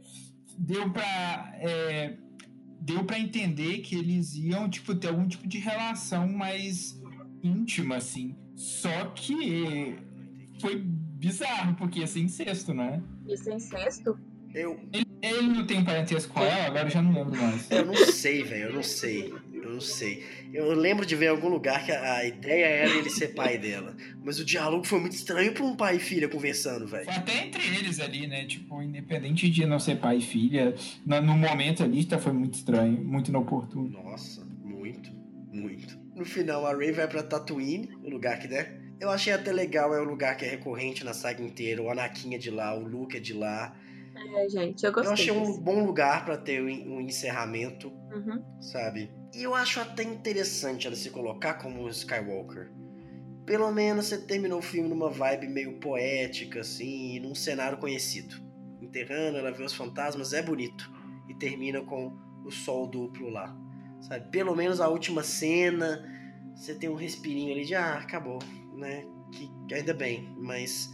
[0.57, 1.53] Deu pra.
[1.59, 2.17] É
[2.81, 7.01] deu para entender que eles iam, tipo, ter algum tipo de relação mais
[7.43, 8.35] íntima, assim.
[8.57, 9.97] Só que
[10.61, 13.03] foi bizarro, porque ia ser incesto, né?
[13.27, 14.19] Ia ser incesto?
[14.55, 14.81] Eu...
[14.93, 16.67] Ele, ele não tem parentesco com ela?
[16.67, 17.71] Agora eu já não lembro mais.
[17.71, 19.33] Eu não sei, velho, eu não sei.
[19.71, 20.25] Eu não sei.
[20.53, 23.57] Eu lembro de ver em algum lugar que a, a, ideia era ele ser pai
[23.57, 23.97] dela.
[24.23, 27.09] Mas o diálogo foi muito estranho pra um pai e filha conversando, velho.
[27.09, 28.45] Até entre eles ali, né?
[28.47, 30.75] Tipo, independente de não ser pai e filha,
[31.07, 34.03] no, no momento ali tá, foi muito estranho, muito inoportuno.
[34.03, 35.13] Nossa, muito,
[35.53, 35.97] muito.
[36.17, 38.73] No final, a Ray vai pra Tatooine, o lugar que der.
[38.73, 38.81] Né?
[39.01, 41.81] Eu achei até legal, é o lugar que é recorrente na saga inteira.
[41.81, 43.75] O Anakin é de lá, o Luke é de lá.
[44.37, 45.09] É, gente, eu gostei.
[45.09, 48.43] Eu achei um bom lugar para ter um encerramento, uhum.
[48.61, 49.13] sabe?
[49.35, 52.71] E eu acho até interessante ela se colocar como Skywalker.
[53.47, 58.37] Pelo menos você terminou o filme numa vibe meio poética, assim, num cenário conhecido.
[58.81, 60.91] Enterrando, ela vê os fantasmas, é bonito.
[61.29, 63.57] E termina com o sol duplo lá.
[64.01, 64.31] Sabe?
[64.31, 66.05] Pelo menos a última cena,
[66.55, 68.39] você tem um respirinho ali de, ah, acabou,
[68.77, 69.05] né?
[69.33, 70.91] Que ainda bem, mas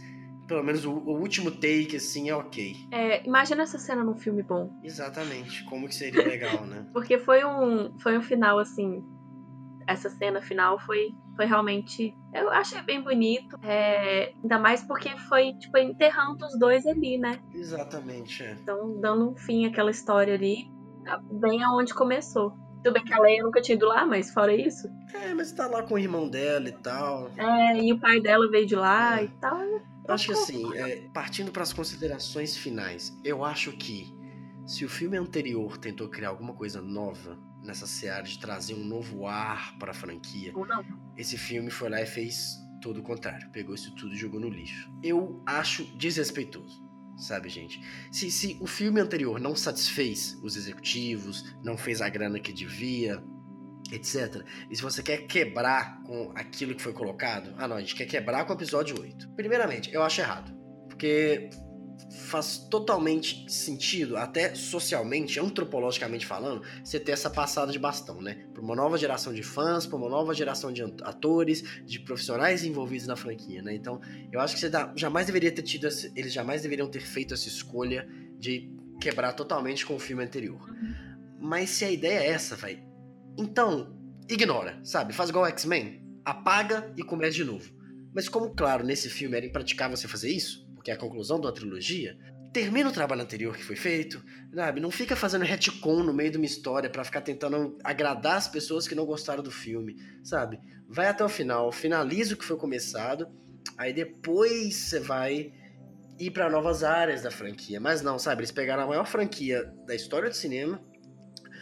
[0.47, 2.75] pelo menos o, o, último take, assim, é ok.
[2.91, 4.71] É, imagina essa cena num filme bom.
[4.83, 6.85] Exatamente, como que seria legal, né?
[6.93, 9.03] Porque foi um, foi um final, assim,
[9.87, 12.13] essa cena final foi, foi realmente.
[12.33, 13.57] Eu achei bem bonito.
[13.63, 17.39] É, ainda mais porque foi, tipo, enterrando os dois ali, né?
[17.53, 18.57] Exatamente, é.
[18.61, 20.69] Então, dando um fim àquela história ali,
[21.31, 22.53] bem aonde começou.
[22.83, 24.87] Tudo bem que a Leia nunca tinha ido lá, mas fora isso.
[25.13, 27.29] É, mas tá lá com o irmão dela e tal.
[27.35, 29.25] É, e o pai dela veio de lá é.
[29.25, 29.57] e tal.
[30.07, 34.15] Eu acho que assim, é, partindo para as considerações finais, eu acho que
[34.65, 39.27] se o filme anterior tentou criar alguma coisa nova nessa seara de trazer um novo
[39.27, 40.53] ar para a franquia,
[41.17, 43.49] esse filme foi lá e fez todo o contrário.
[43.51, 44.89] Pegou isso tudo e jogou no lixo.
[45.03, 46.81] Eu acho desrespeitoso,
[47.17, 47.81] sabe, gente?
[48.11, 53.21] Se, se o filme anterior não satisfez os executivos, não fez a grana que devia,
[53.91, 54.43] etc.
[54.69, 58.05] E se você quer quebrar com aquilo que foi colocado, ah não, a gente quer
[58.05, 59.29] quebrar com o episódio 8.
[59.29, 60.55] Primeiramente, eu acho errado.
[60.87, 61.49] Porque
[62.09, 68.45] faz totalmente sentido, até socialmente, antropologicamente falando, você ter essa passada de bastão, né?
[68.53, 73.07] Para uma nova geração de fãs, para uma nova geração de atores, de profissionais envolvidos
[73.07, 73.73] na franquia, né?
[73.73, 73.99] Então,
[74.31, 78.07] eu acho que você jamais deveria ter tido, eles jamais deveriam ter feito essa escolha
[78.39, 80.59] de quebrar totalmente com o filme anterior.
[80.69, 81.07] Uhum.
[81.39, 82.83] Mas se a ideia é essa, vai,
[83.37, 83.95] então
[84.29, 85.13] ignora, sabe?
[85.13, 87.71] Faz igual X-Men, apaga e começa de novo.
[88.13, 91.53] Mas como, claro, nesse filme era impraticável você fazer isso, que é a conclusão uma
[91.53, 92.17] trilogia,
[92.53, 94.23] termina o trabalho anterior que foi feito,
[94.55, 94.79] sabe?
[94.79, 98.87] Não fica fazendo retcon no meio de uma história para ficar tentando agradar as pessoas
[98.87, 100.59] que não gostaram do filme, sabe?
[100.87, 103.27] Vai até o final, finaliza o que foi começado,
[103.77, 105.51] aí depois você vai
[106.17, 107.79] ir para novas áreas da franquia.
[107.79, 108.39] Mas não, sabe?
[108.39, 110.81] Eles pegaram a maior franquia da história do cinema,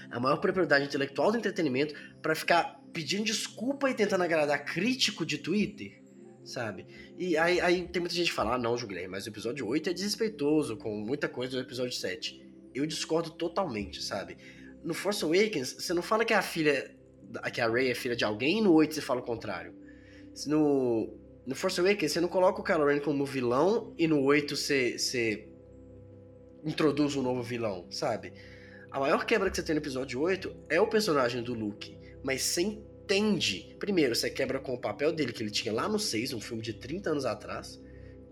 [0.10, 5.38] a maior propriedade intelectual do entretenimento, para ficar pedindo desculpa e tentando agradar crítico de
[5.38, 6.06] Twitter
[6.46, 6.86] sabe?
[7.18, 9.90] E aí, aí tem muita gente que fala, ah, não, Guilherme, mas o episódio 8
[9.90, 12.42] é desrespeitoso com muita coisa do episódio 7.
[12.74, 14.38] Eu discordo totalmente, sabe?
[14.84, 16.96] No Force Awakens, você não fala que a filha,
[17.52, 19.74] que a Rey é filha de alguém, e no 8 você fala o contrário.
[20.46, 24.56] No, no Force Awakens, você não coloca o Kylo Ren como vilão, e no 8
[24.56, 25.50] você, você
[26.64, 28.34] introduz um novo vilão, sabe?
[28.96, 32.42] A maior quebra que você tem no episódio 8 é o personagem do Luke, mas
[32.42, 33.76] sem entende.
[33.78, 36.64] Primeiro, você quebra com o papel dele que ele tinha lá no 6, um filme
[36.64, 37.78] de 30 anos atrás.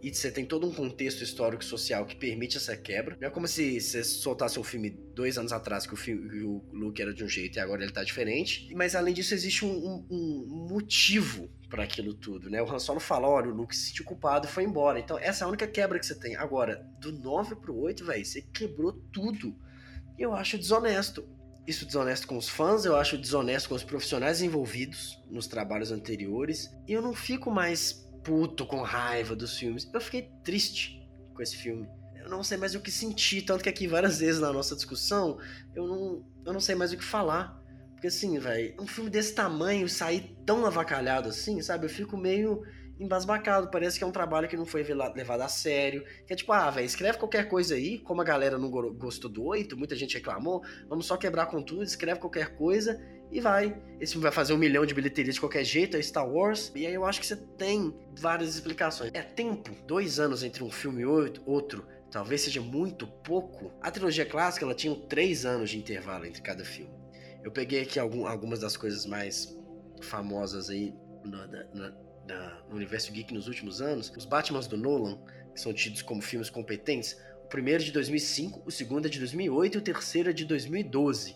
[0.02, 3.18] E você tem todo um contexto histórico e social que permite essa quebra.
[3.19, 6.64] Não é como se você soltasse um filme dois anos atrás que o, filme, o
[6.72, 8.73] Luke era de um jeito e agora ele tá diferente.
[8.73, 12.64] Mas além disso, existe um, um, um motivo para aquilo tudo, né?
[12.64, 14.98] O Han Solo fala, olha, o Luke se sentiu culpado e foi embora.
[14.98, 16.38] Então, essa é a única quebra que você tem.
[16.38, 19.53] Agora, do 9 pro 8, velho, você quebrou tudo.
[20.18, 21.27] Eu acho desonesto
[21.65, 26.69] isso desonesto com os fãs, eu acho desonesto com os profissionais envolvidos nos trabalhos anteriores.
[26.88, 29.90] E eu não fico mais puto com raiva dos filmes.
[29.94, 31.02] Eu fiquei triste
[31.34, 31.88] com esse filme.
[32.15, 35.38] Eu não sei mais o que sentir, tanto que aqui várias vezes na nossa discussão,
[35.76, 37.61] eu não, eu não sei mais o que falar.
[37.91, 41.85] Porque assim, velho, um filme desse tamanho sair tão avacalhado assim, sabe?
[41.85, 42.64] Eu fico meio
[42.99, 43.70] embasbacado.
[43.70, 46.03] Parece que é um trabalho que não foi levado a sério.
[46.26, 47.99] Que é tipo, ah, velho, escreve qualquer coisa aí.
[47.99, 50.61] Como a galera não gostou do 8, muita gente reclamou.
[50.88, 52.99] Vamos só quebrar com tudo, escreve qualquer coisa
[53.32, 53.76] e vai.
[53.99, 56.72] Esse vai fazer um milhão de bilheterias de qualquer jeito, é Star Wars.
[56.76, 59.11] E aí eu acho que você tem várias explicações.
[59.14, 61.86] É tempo, dois anos entre um filme e outro.
[62.11, 63.72] Talvez seja muito pouco.
[63.82, 66.94] A trilogia clássica ela tinha três anos de intervalo entre cada filme.
[67.44, 69.57] Eu peguei aqui algum, algumas das coisas mais
[69.99, 70.94] famosas aí
[71.26, 71.91] na, na,
[72.26, 75.20] da, no universo geek nos últimos anos, os Batmans do Nolan,
[75.54, 79.20] que são tidos como filmes competentes, o primeiro é de 2005, o segundo é de
[79.20, 81.36] 2008 e o terceiro é de 2012.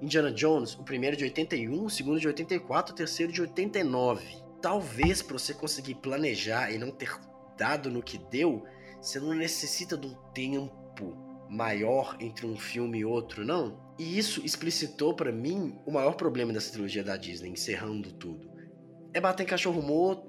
[0.00, 3.34] Indiana Jones, o primeiro é de 81, o segundo é de 84, o terceiro é
[3.34, 4.24] de 89.
[4.62, 7.10] Talvez para você conseguir planejar e não ter
[7.56, 8.64] dado no que deu,
[9.00, 11.16] você não necessita de um tempo
[11.48, 13.80] maior entre um filme e outro, não?
[13.98, 18.57] E isso explicitou para mim o maior problema dessa trilogia da Disney, encerrando tudo
[19.12, 19.82] é bater em cachorro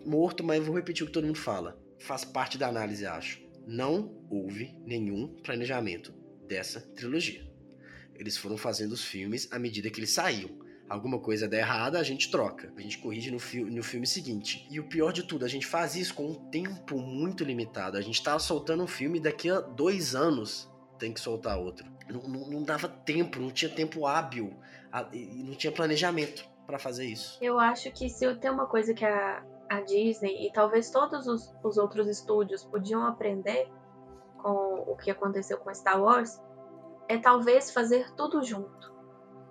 [0.06, 1.78] morto, mas vou repetir o que todo mundo fala.
[2.00, 3.42] Faz parte da análise, acho.
[3.68, 6.14] Não houve nenhum planejamento
[6.48, 7.48] dessa trilogia.
[8.16, 10.50] Eles foram fazendo os filmes à medida que eles saíam.
[10.90, 12.74] Alguma coisa der errada, a gente troca.
[12.76, 14.68] A gente corrige no, fi no filme seguinte.
[14.72, 17.96] E o pior de tudo, a gente faz isso com um tempo muito limitado.
[17.96, 21.86] A gente tá soltando um filme e daqui a dois anos tem que soltar outro.
[22.10, 24.58] Não, não, não dava tempo, não tinha tempo hábil,
[25.46, 27.40] não tinha planejamento para fazer isso.
[27.42, 31.26] Eu acho que se eu tenho uma coisa que a, a Disney e talvez todos
[31.26, 33.68] os, os outros estúdios podiam aprender
[34.38, 36.40] com o que aconteceu com Star Wars,
[37.08, 38.94] é talvez fazer tudo junto.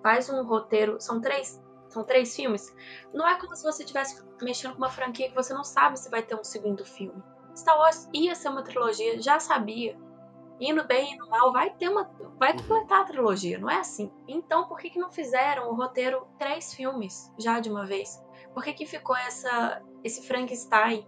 [0.01, 2.73] Faz um roteiro, são três, são três filmes.
[3.13, 6.09] Não é como se você estivesse mexendo com uma franquia que você não sabe se
[6.09, 7.21] vai ter um segundo filme.
[7.53, 9.99] Star Wars ia ser uma trilogia, já sabia
[10.59, 12.09] indo bem, indo mal, vai ter uma.
[12.37, 14.11] Vai completar a trilogia, não é assim.
[14.27, 18.21] Então por que, que não fizeram o roteiro três filmes já de uma vez?
[18.53, 21.07] Por que, que ficou essa, esse Frankenstein?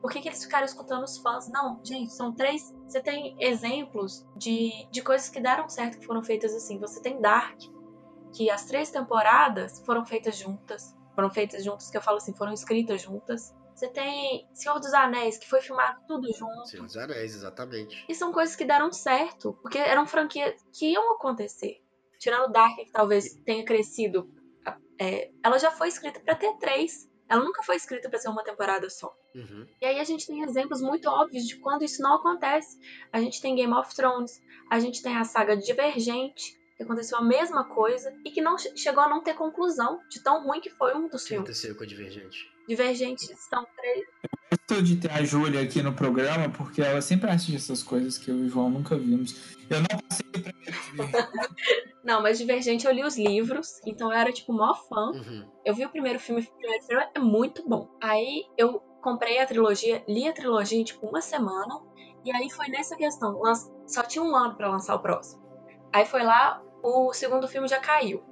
[0.00, 1.48] Por que, que eles ficaram escutando os fãs?
[1.48, 2.74] Não, gente, são três.
[2.88, 6.78] Você tem exemplos de, de coisas que deram certo que foram feitas assim.
[6.78, 7.58] Você tem Dark,
[8.34, 10.96] que as três temporadas foram feitas juntas.
[11.14, 13.54] Foram feitas juntas, que eu falo assim, foram escritas juntas.
[13.80, 16.66] Você tem Senhor dos Anéis, que foi filmado tudo junto.
[16.66, 18.04] Senhor dos Anéis, exatamente.
[18.06, 21.82] E são coisas que deram certo, porque eram franquias que iam acontecer.
[22.18, 24.30] Tirando Dark, que talvez tenha crescido,
[25.00, 27.08] é, ela já foi escrita para ter três.
[27.26, 29.16] Ela nunca foi escrita para ser uma temporada só.
[29.34, 29.66] Uhum.
[29.80, 32.78] E aí a gente tem exemplos muito óbvios de quando isso não acontece.
[33.10, 37.22] A gente tem Game of Thrones, a gente tem a saga Divergente, que aconteceu a
[37.22, 40.94] mesma coisa e que não chegou a não ter conclusão de tão ruim que foi
[40.96, 41.48] um dos O que filmes.
[41.50, 42.50] aconteceu com a Divergente?
[42.66, 44.06] Divergentes são três.
[44.50, 48.30] Gosto de ter a Júlia aqui no programa, porque ela sempre assiste essas coisas que
[48.30, 49.54] eu e o João nunca vimos.
[49.68, 51.12] Eu não passei o primeiro filme.
[52.02, 55.10] Não, mas Divergente eu li os livros, então eu era tipo mó fã.
[55.10, 55.46] Uhum.
[55.66, 57.94] Eu vi o primeiro filme, o primeiro filme é muito bom.
[58.00, 61.78] Aí eu comprei a trilogia, li a trilogia em tipo uma semana,
[62.24, 63.38] e aí foi nessa questão,
[63.86, 65.42] só tinha um ano pra lançar o próximo.
[65.92, 68.22] Aí foi lá, o segundo filme já caiu.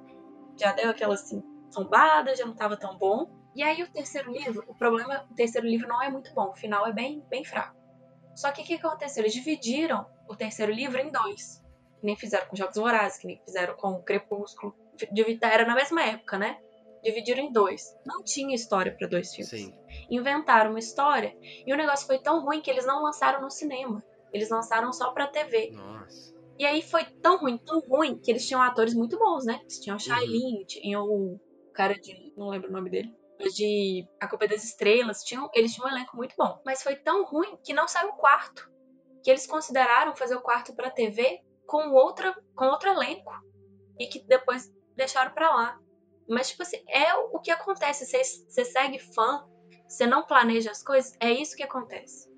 [0.56, 1.42] Já deu aquela assim,
[1.72, 3.30] zombada, já não tava tão bom.
[3.54, 6.56] E aí o terceiro livro, o problema, o terceiro livro não é muito bom, o
[6.56, 7.76] final é bem, bem fraco.
[8.36, 9.22] Só que o que aconteceu?
[9.22, 11.60] Eles dividiram o terceiro livro em dois.
[11.98, 14.76] Que nem fizeram com Jogos Vorazes, que nem fizeram com o Crepúsculo.
[15.12, 16.58] Divi- Era na mesma época, né?
[17.02, 17.96] Dividiram em dois.
[18.06, 19.74] Não tinha história pra dois filmes Sim.
[20.10, 24.04] inventaram uma história e o negócio foi tão ruim que eles não lançaram no cinema.
[24.32, 25.70] Eles lançaram só pra TV.
[25.72, 26.34] Nossa.
[26.58, 29.58] E aí foi tão ruim, tão ruim, que eles tinham atores muito bons, né?
[29.62, 31.40] Eles tinham o Shailene, tinham o
[31.72, 32.32] cara de.
[32.36, 33.14] não lembro o nome dele.
[33.54, 35.22] De A Culpa é das Estrelas.
[35.22, 36.60] Tinham, eles tinham um elenco muito bom.
[36.66, 38.68] Mas foi tão ruim que não saiu o quarto.
[39.22, 43.32] Que eles consideraram fazer o quarto pra TV com, outra, com outro elenco.
[43.96, 45.78] E que depois deixaram pra lá.
[46.28, 48.04] Mas, tipo assim, é o que acontece.
[48.04, 49.46] Você segue fã,
[49.86, 52.28] você não planeja as coisas, é isso que acontece.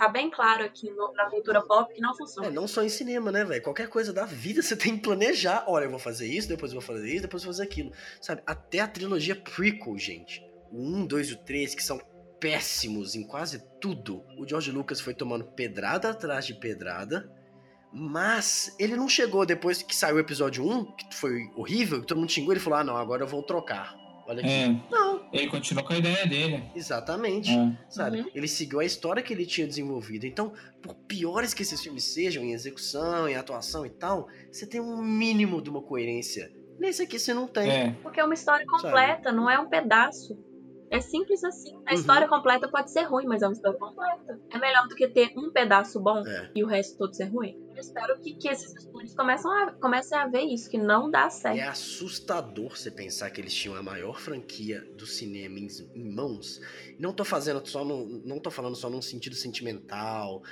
[0.00, 2.48] Tá bem claro aqui no- na cultura pop que não funciona.
[2.48, 3.62] É, não só em cinema, né, velho?
[3.62, 5.64] Qualquer coisa da vida você tem que planejar.
[5.68, 7.92] Olha, eu vou fazer isso, depois eu vou fazer isso, depois eu vou fazer aquilo.
[8.18, 8.42] Sabe?
[8.46, 10.42] Até a trilogia prequel, gente.
[10.72, 12.00] O 1, 2 e o 3, que são
[12.40, 14.24] péssimos em quase tudo.
[14.38, 17.30] O George Lucas foi tomando pedrada atrás de pedrada.
[17.92, 22.20] Mas ele não chegou depois que saiu o episódio 1, que foi horrível, que todo
[22.20, 23.94] mundo xingou, ele falou: ah, não, agora eu vou trocar.
[24.30, 24.48] Olha aqui.
[24.48, 26.62] É, Não, ele continuou com a ideia dele.
[26.76, 27.76] exatamente É.
[27.88, 28.20] sabe?
[28.20, 28.30] Uhum.
[28.32, 30.24] Ele seguiu a história que ele tinha desenvolvido.
[30.24, 34.80] Então, por piores que esses filmes sejam em execução, em atuação e tal, você tem
[34.80, 36.48] um mínimo de uma coerência.
[36.78, 37.68] Nesse aqui você não tem.
[37.68, 37.96] É.
[38.04, 40.38] Porque é uma história completa, não é um pedaço.
[40.90, 41.72] É simples assim.
[41.86, 42.00] A Uhum.
[42.00, 44.40] história completa pode ser ruim, mas é uma história completa.
[44.50, 46.50] É melhor do que ter um pedaço bom É.
[46.54, 47.56] e o resto todo ser ruim.
[47.74, 51.30] Eu espero que, que esses estúdios começam a, comecem a ver isso, que não dá
[51.30, 51.56] certo.
[51.58, 56.60] é assustador você pensar que eles tinham a maior franquia do cinema em, em mãos.
[56.98, 60.42] Não tô fazendo só no, não tô falando só num sentido sentimental,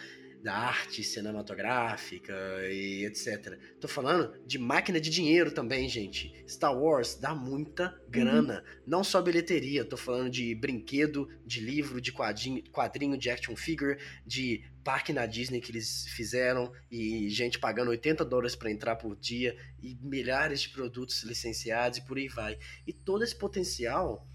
[0.43, 2.33] da arte cinematográfica
[2.71, 3.59] e etc.
[3.81, 6.33] Tô falando de máquina de dinheiro também, gente.
[6.49, 9.85] Star Wars dá muita grana, não só bilheteria.
[9.85, 15.27] Tô falando de brinquedo, de livro, de quadrinho, quadrinho de action figure, de parque na
[15.27, 20.63] Disney que eles fizeram e gente pagando 80 dólares para entrar por dia e milhares
[20.63, 22.59] de produtos licenciados e por aí vai.
[22.87, 24.27] E todo esse potencial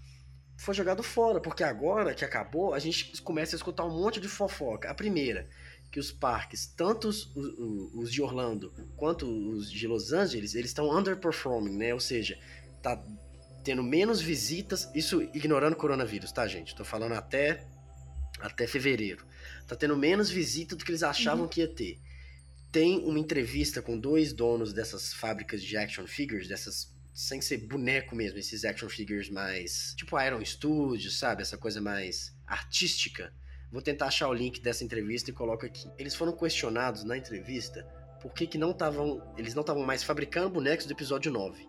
[0.56, 4.28] foi jogado fora, porque agora que acabou, a gente começa a escutar um monte de
[4.28, 4.88] fofoca.
[4.88, 5.48] A primeira,
[5.94, 10.90] que os parques, tanto os, os- de Orlando quanto os de Los Angeles, eles estão
[10.90, 11.94] underperforming, né?
[11.94, 12.36] Ou seja,
[12.82, 13.00] tá
[13.62, 16.74] tendo menos visitas, isso ignorando o coronavírus, tá, gente?
[16.74, 17.64] Tô falando até
[18.40, 19.24] até fevereiro.
[19.68, 22.00] Tá tendo menos visita do que eles achavam que ia ter.
[22.72, 28.16] Tem uma entrevista com dois donos dessas fábricas de action figures, dessas sem ser boneco
[28.16, 31.42] mesmo, esses action figures mais tipo Iron Studios, sabe?
[31.42, 33.32] Essa coisa mais artística.
[33.74, 35.90] Vou tentar achar o link dessa entrevista e coloco aqui.
[35.98, 37.84] Eles foram questionados na entrevista
[38.22, 41.68] por que, que não estavam, eles não estavam mais fabricando bonecos do episódio 9.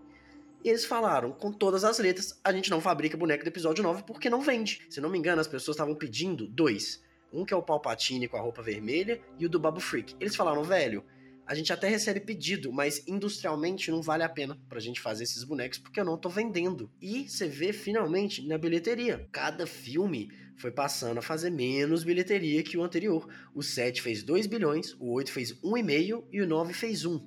[0.63, 4.03] E eles falaram com todas as letras: a gente não fabrica boneco do episódio 9
[4.03, 4.85] porque não vende.
[4.87, 7.03] Se não me engano, as pessoas estavam pedindo dois.
[7.33, 10.15] Um que é o Palpatine com a roupa vermelha e o do Babu Freak.
[10.19, 11.03] Eles falaram, velho,
[11.43, 15.43] a gente até recebe pedido, mas industrialmente não vale a pena pra gente fazer esses
[15.43, 16.87] bonecos porque eu não tô vendendo.
[17.01, 19.27] E você vê finalmente na bilheteria.
[19.31, 23.27] Cada filme foi passando a fazer menos bilheteria que o anterior.
[23.53, 27.19] O 7 fez 2 bilhões, o 8 fez 1,5 e o 9 fez 1.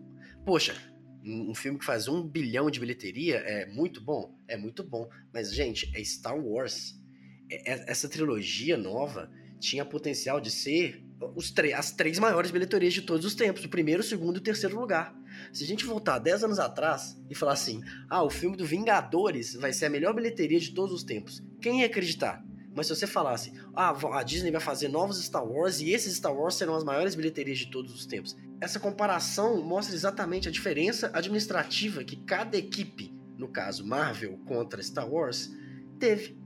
[0.44, 0.74] Poxa,
[1.24, 4.34] um filme que faz 1 bilhão de bilheteria é muito bom?
[4.48, 5.08] É muito bom.
[5.32, 6.98] Mas, gente, é Star Wars.
[7.50, 9.30] É- é- Essa trilogia nova
[9.60, 11.04] tinha potencial de ser
[11.76, 14.78] as três maiores bilheterias de todos os tempos, o primeiro, o segundo e o terceiro
[14.78, 15.12] lugar.
[15.52, 19.54] Se a gente voltar 10 anos atrás e falar assim, ah, o filme do Vingadores
[19.54, 22.44] vai ser a melhor bilheteria de todos os tempos, quem ia acreditar?
[22.74, 26.34] Mas se você falasse, ah, a Disney vai fazer novos Star Wars e esses Star
[26.34, 28.36] Wars serão as maiores bilheterias de todos os tempos.
[28.60, 35.08] Essa comparação mostra exatamente a diferença administrativa que cada equipe, no caso Marvel contra Star
[35.08, 35.52] Wars,
[35.98, 36.36] teve.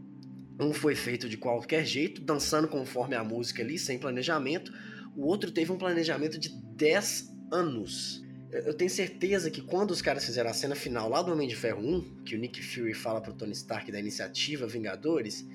[0.60, 4.72] Um foi feito de qualquer jeito, dançando conforme a música ali, sem planejamento.
[5.16, 8.22] O outro teve um planejamento de 10 anos.
[8.50, 11.56] Eu tenho certeza que quando os caras fizeram a cena final lá do Homem de
[11.56, 15.46] Ferro 1, que o Nick Fury fala pro Tony Stark da iniciativa Vingadores,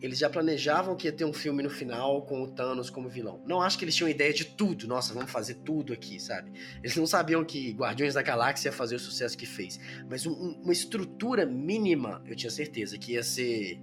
[0.00, 3.42] eles já planejavam que ia ter um filme no final com o Thanos como vilão.
[3.46, 4.86] Não acho que eles tinham ideia de tudo.
[4.86, 6.52] Nossa, vamos fazer tudo aqui, sabe?
[6.82, 9.80] Eles não sabiam que Guardiões da Galáxia ia fazer o sucesso que fez.
[10.08, 13.80] Mas um, uma estrutura mínima, eu tinha certeza que ia ser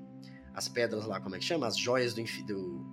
[0.53, 1.67] as pedras lá, como é que chama?
[1.67, 2.85] As joias do, infi do...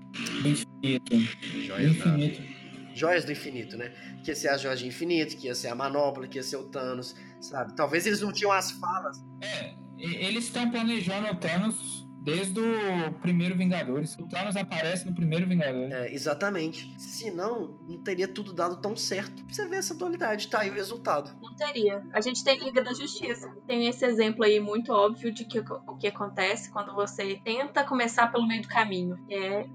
[0.45, 1.17] infinito.
[1.65, 2.43] Joias infinito.
[2.43, 2.95] Da...
[2.95, 3.93] Joias do infinito, né?
[4.25, 6.57] Que ia ser as joias de infinito, que ia ser a manopla, que ia ser
[6.57, 7.75] o Thanos, sabe?
[7.77, 9.17] Talvez eles não tinham as falas.
[9.41, 14.17] É, eles estão planejando o Thanos Desde o primeiro Vingadores.
[14.17, 15.93] O Thanos aparece no primeiro Vingadores.
[15.93, 16.95] É, exatamente.
[16.97, 19.45] Senão, não teria tudo dado tão certo.
[19.49, 21.37] Você vê essa dualidade, tá aí o resultado.
[21.43, 22.01] Não teria.
[22.13, 23.53] A gente tem Liga da Justiça.
[23.67, 28.31] Tem esse exemplo aí muito óbvio de que o que acontece quando você tenta começar
[28.31, 29.19] pelo meio do caminho.
[29.29, 29.63] É.
[29.63, 29.67] é.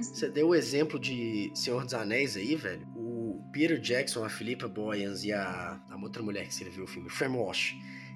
[0.00, 2.86] Você deu o exemplo de Senhor dos Anéis aí, velho.
[2.94, 7.10] O Peter Jackson, a Philippa Boyens e a, a outra mulher que escreveu o filme,
[7.10, 7.74] Fram Walsh,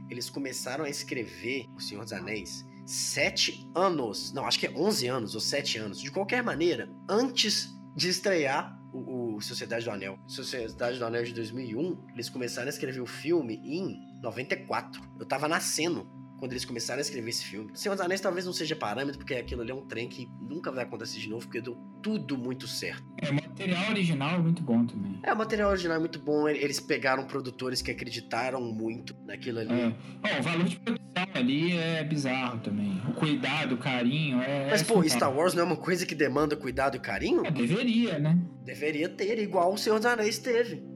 [0.09, 5.06] eles começaram a escrever O Senhor dos Anéis sete anos, não, acho que é 11
[5.06, 10.18] anos ou sete anos, de qualquer maneira, antes de estrear o, o, Sociedade do Anel.
[10.26, 15.00] Sociedade do Anel de 2001, eles começaram a escrever o filme em 94.
[15.18, 16.06] Eu tava nascendo
[16.43, 17.70] quando eles começaram a escrever esse filme.
[17.73, 20.73] Senhor dos Anéis talvez não seja parâmetro, porque aquilo ali é um trem que nunca
[20.73, 23.01] vai acontecer de novo, porque deu tudo muito certo.
[23.19, 25.20] É, o material original é muito bom também.
[25.23, 26.48] É, o material original é muito bom.
[26.48, 29.73] Eles pegaram produtores que acreditaram muito naquilo ali.
[29.73, 29.94] É.
[30.24, 33.01] Oh, o valor de produção ali é bizarro também.
[33.09, 34.69] O cuidado, o carinho é.
[34.69, 37.47] Mas, pô, Star Wars não é uma coisa que demanda cuidado e carinho?
[37.47, 38.36] É, deveria, né?
[38.64, 40.90] Deveria ter, igual o Senhor dos Anéis teve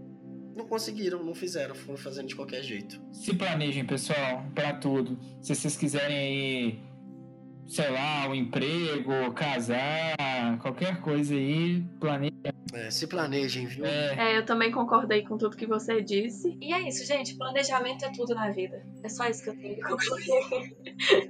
[0.56, 2.98] não conseguiram, não fizeram, foram fazendo de qualquer jeito.
[3.12, 5.18] Se planejem, pessoal, para tudo.
[5.42, 6.80] Se vocês quiserem aí,
[7.68, 10.16] sei lá, um emprego, casar,
[10.62, 12.40] qualquer coisa aí, planejem.
[12.72, 13.84] É, se planejem, viu?
[13.84, 14.32] É.
[14.32, 16.56] é, eu também concordei com tudo que você disse.
[16.60, 17.36] E é isso, gente.
[17.36, 18.82] Planejamento é tudo na vida.
[19.02, 20.74] É só isso que eu tenho que concluir.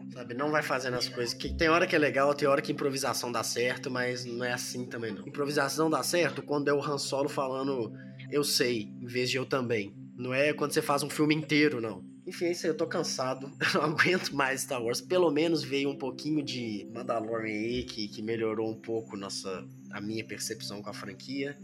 [0.15, 1.35] Sabe, não vai fazendo as coisas.
[1.35, 4.53] Que tem hora que é legal, tem hora que improvisação dá certo, mas não é
[4.53, 5.27] assim também não.
[5.27, 7.93] Improvisação dá certo quando é o Han Solo falando
[8.31, 9.95] eu sei, em vez de eu também.
[10.17, 12.05] Não é quando você faz um filme inteiro, não.
[12.27, 13.53] Enfim, é isso aí, eu tô cansado.
[13.61, 15.01] Eu não aguento mais Star Wars.
[15.01, 20.01] Pelo menos veio um pouquinho de Mandalorian aí, que, que melhorou um pouco nossa, a
[20.01, 21.57] minha percepção com a franquia.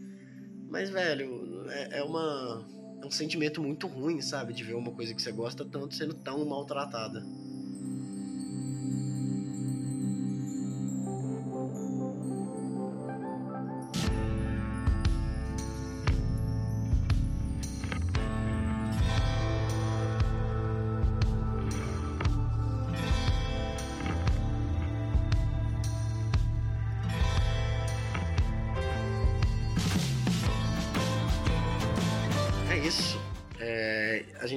[0.68, 2.64] Mas, velho, é, é uma.
[3.02, 4.52] É um sentimento muito ruim, sabe?
[4.52, 7.20] De ver uma coisa que você gosta tanto sendo tão maltratada.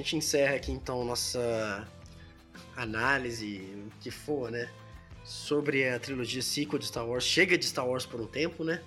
[0.06, 1.86] Gente encerra aqui então nossa
[2.76, 4.70] análise, o que for, né?
[5.24, 7.24] Sobre a trilogia sequel de Star Wars.
[7.24, 8.80] Chega de Star Wars por um tempo, né?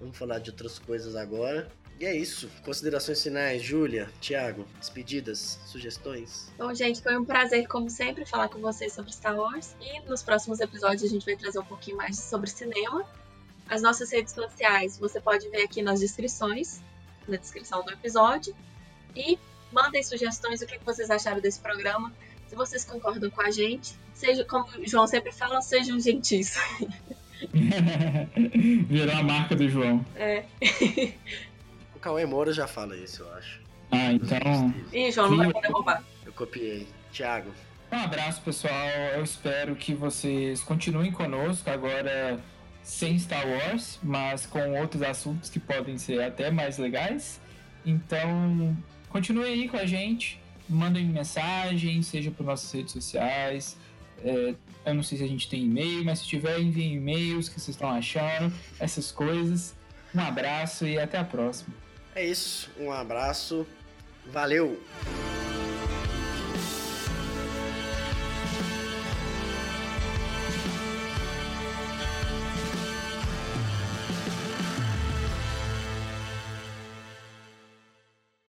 [0.00, 1.70] Vamos falar de outras coisas agora.
[2.00, 2.50] E é isso.
[2.64, 6.52] Considerações finais, Júlia, Thiago, despedidas, sugestões.
[6.58, 9.76] Bom, gente, foi um prazer, como sempre, falar com vocês sobre Star Wars.
[9.80, 13.08] E nos próximos episódios a gente vai trazer um pouquinho mais sobre cinema.
[13.68, 16.80] As nossas redes sociais você pode ver aqui nas descrições,
[17.28, 18.54] na descrição do episódio.
[19.14, 19.38] E
[19.76, 22.10] Mandem sugestões, o que vocês acharam desse programa.
[22.46, 26.58] Se vocês concordam com a gente, seja, como o João sempre fala, sejam gentis.
[28.88, 30.02] Virou a marca do João.
[30.16, 30.44] É.
[31.94, 33.60] o Cauê Moura já fala isso, eu acho.
[33.90, 34.74] Ah, então.
[34.94, 36.02] Ih, João, não vai poder roubar.
[36.24, 36.88] Eu copiei.
[37.12, 37.50] Tiago.
[37.92, 38.88] Um abraço, pessoal.
[39.14, 42.42] Eu espero que vocês continuem conosco agora
[42.82, 47.38] sem Star Wars, mas com outros assuntos que podem ser até mais legais.
[47.84, 48.74] Então,
[49.16, 50.38] Continue aí com a gente,
[50.68, 53.74] mandem mensagem, seja por nossas redes sociais.
[54.22, 57.58] É, eu não sei se a gente tem e-mail, mas se tiver, enviem e-mails, que
[57.58, 59.74] vocês estão achando, essas coisas.
[60.14, 61.74] Um abraço e até a próxima.
[62.14, 63.66] É isso, um abraço,
[64.26, 64.78] valeu!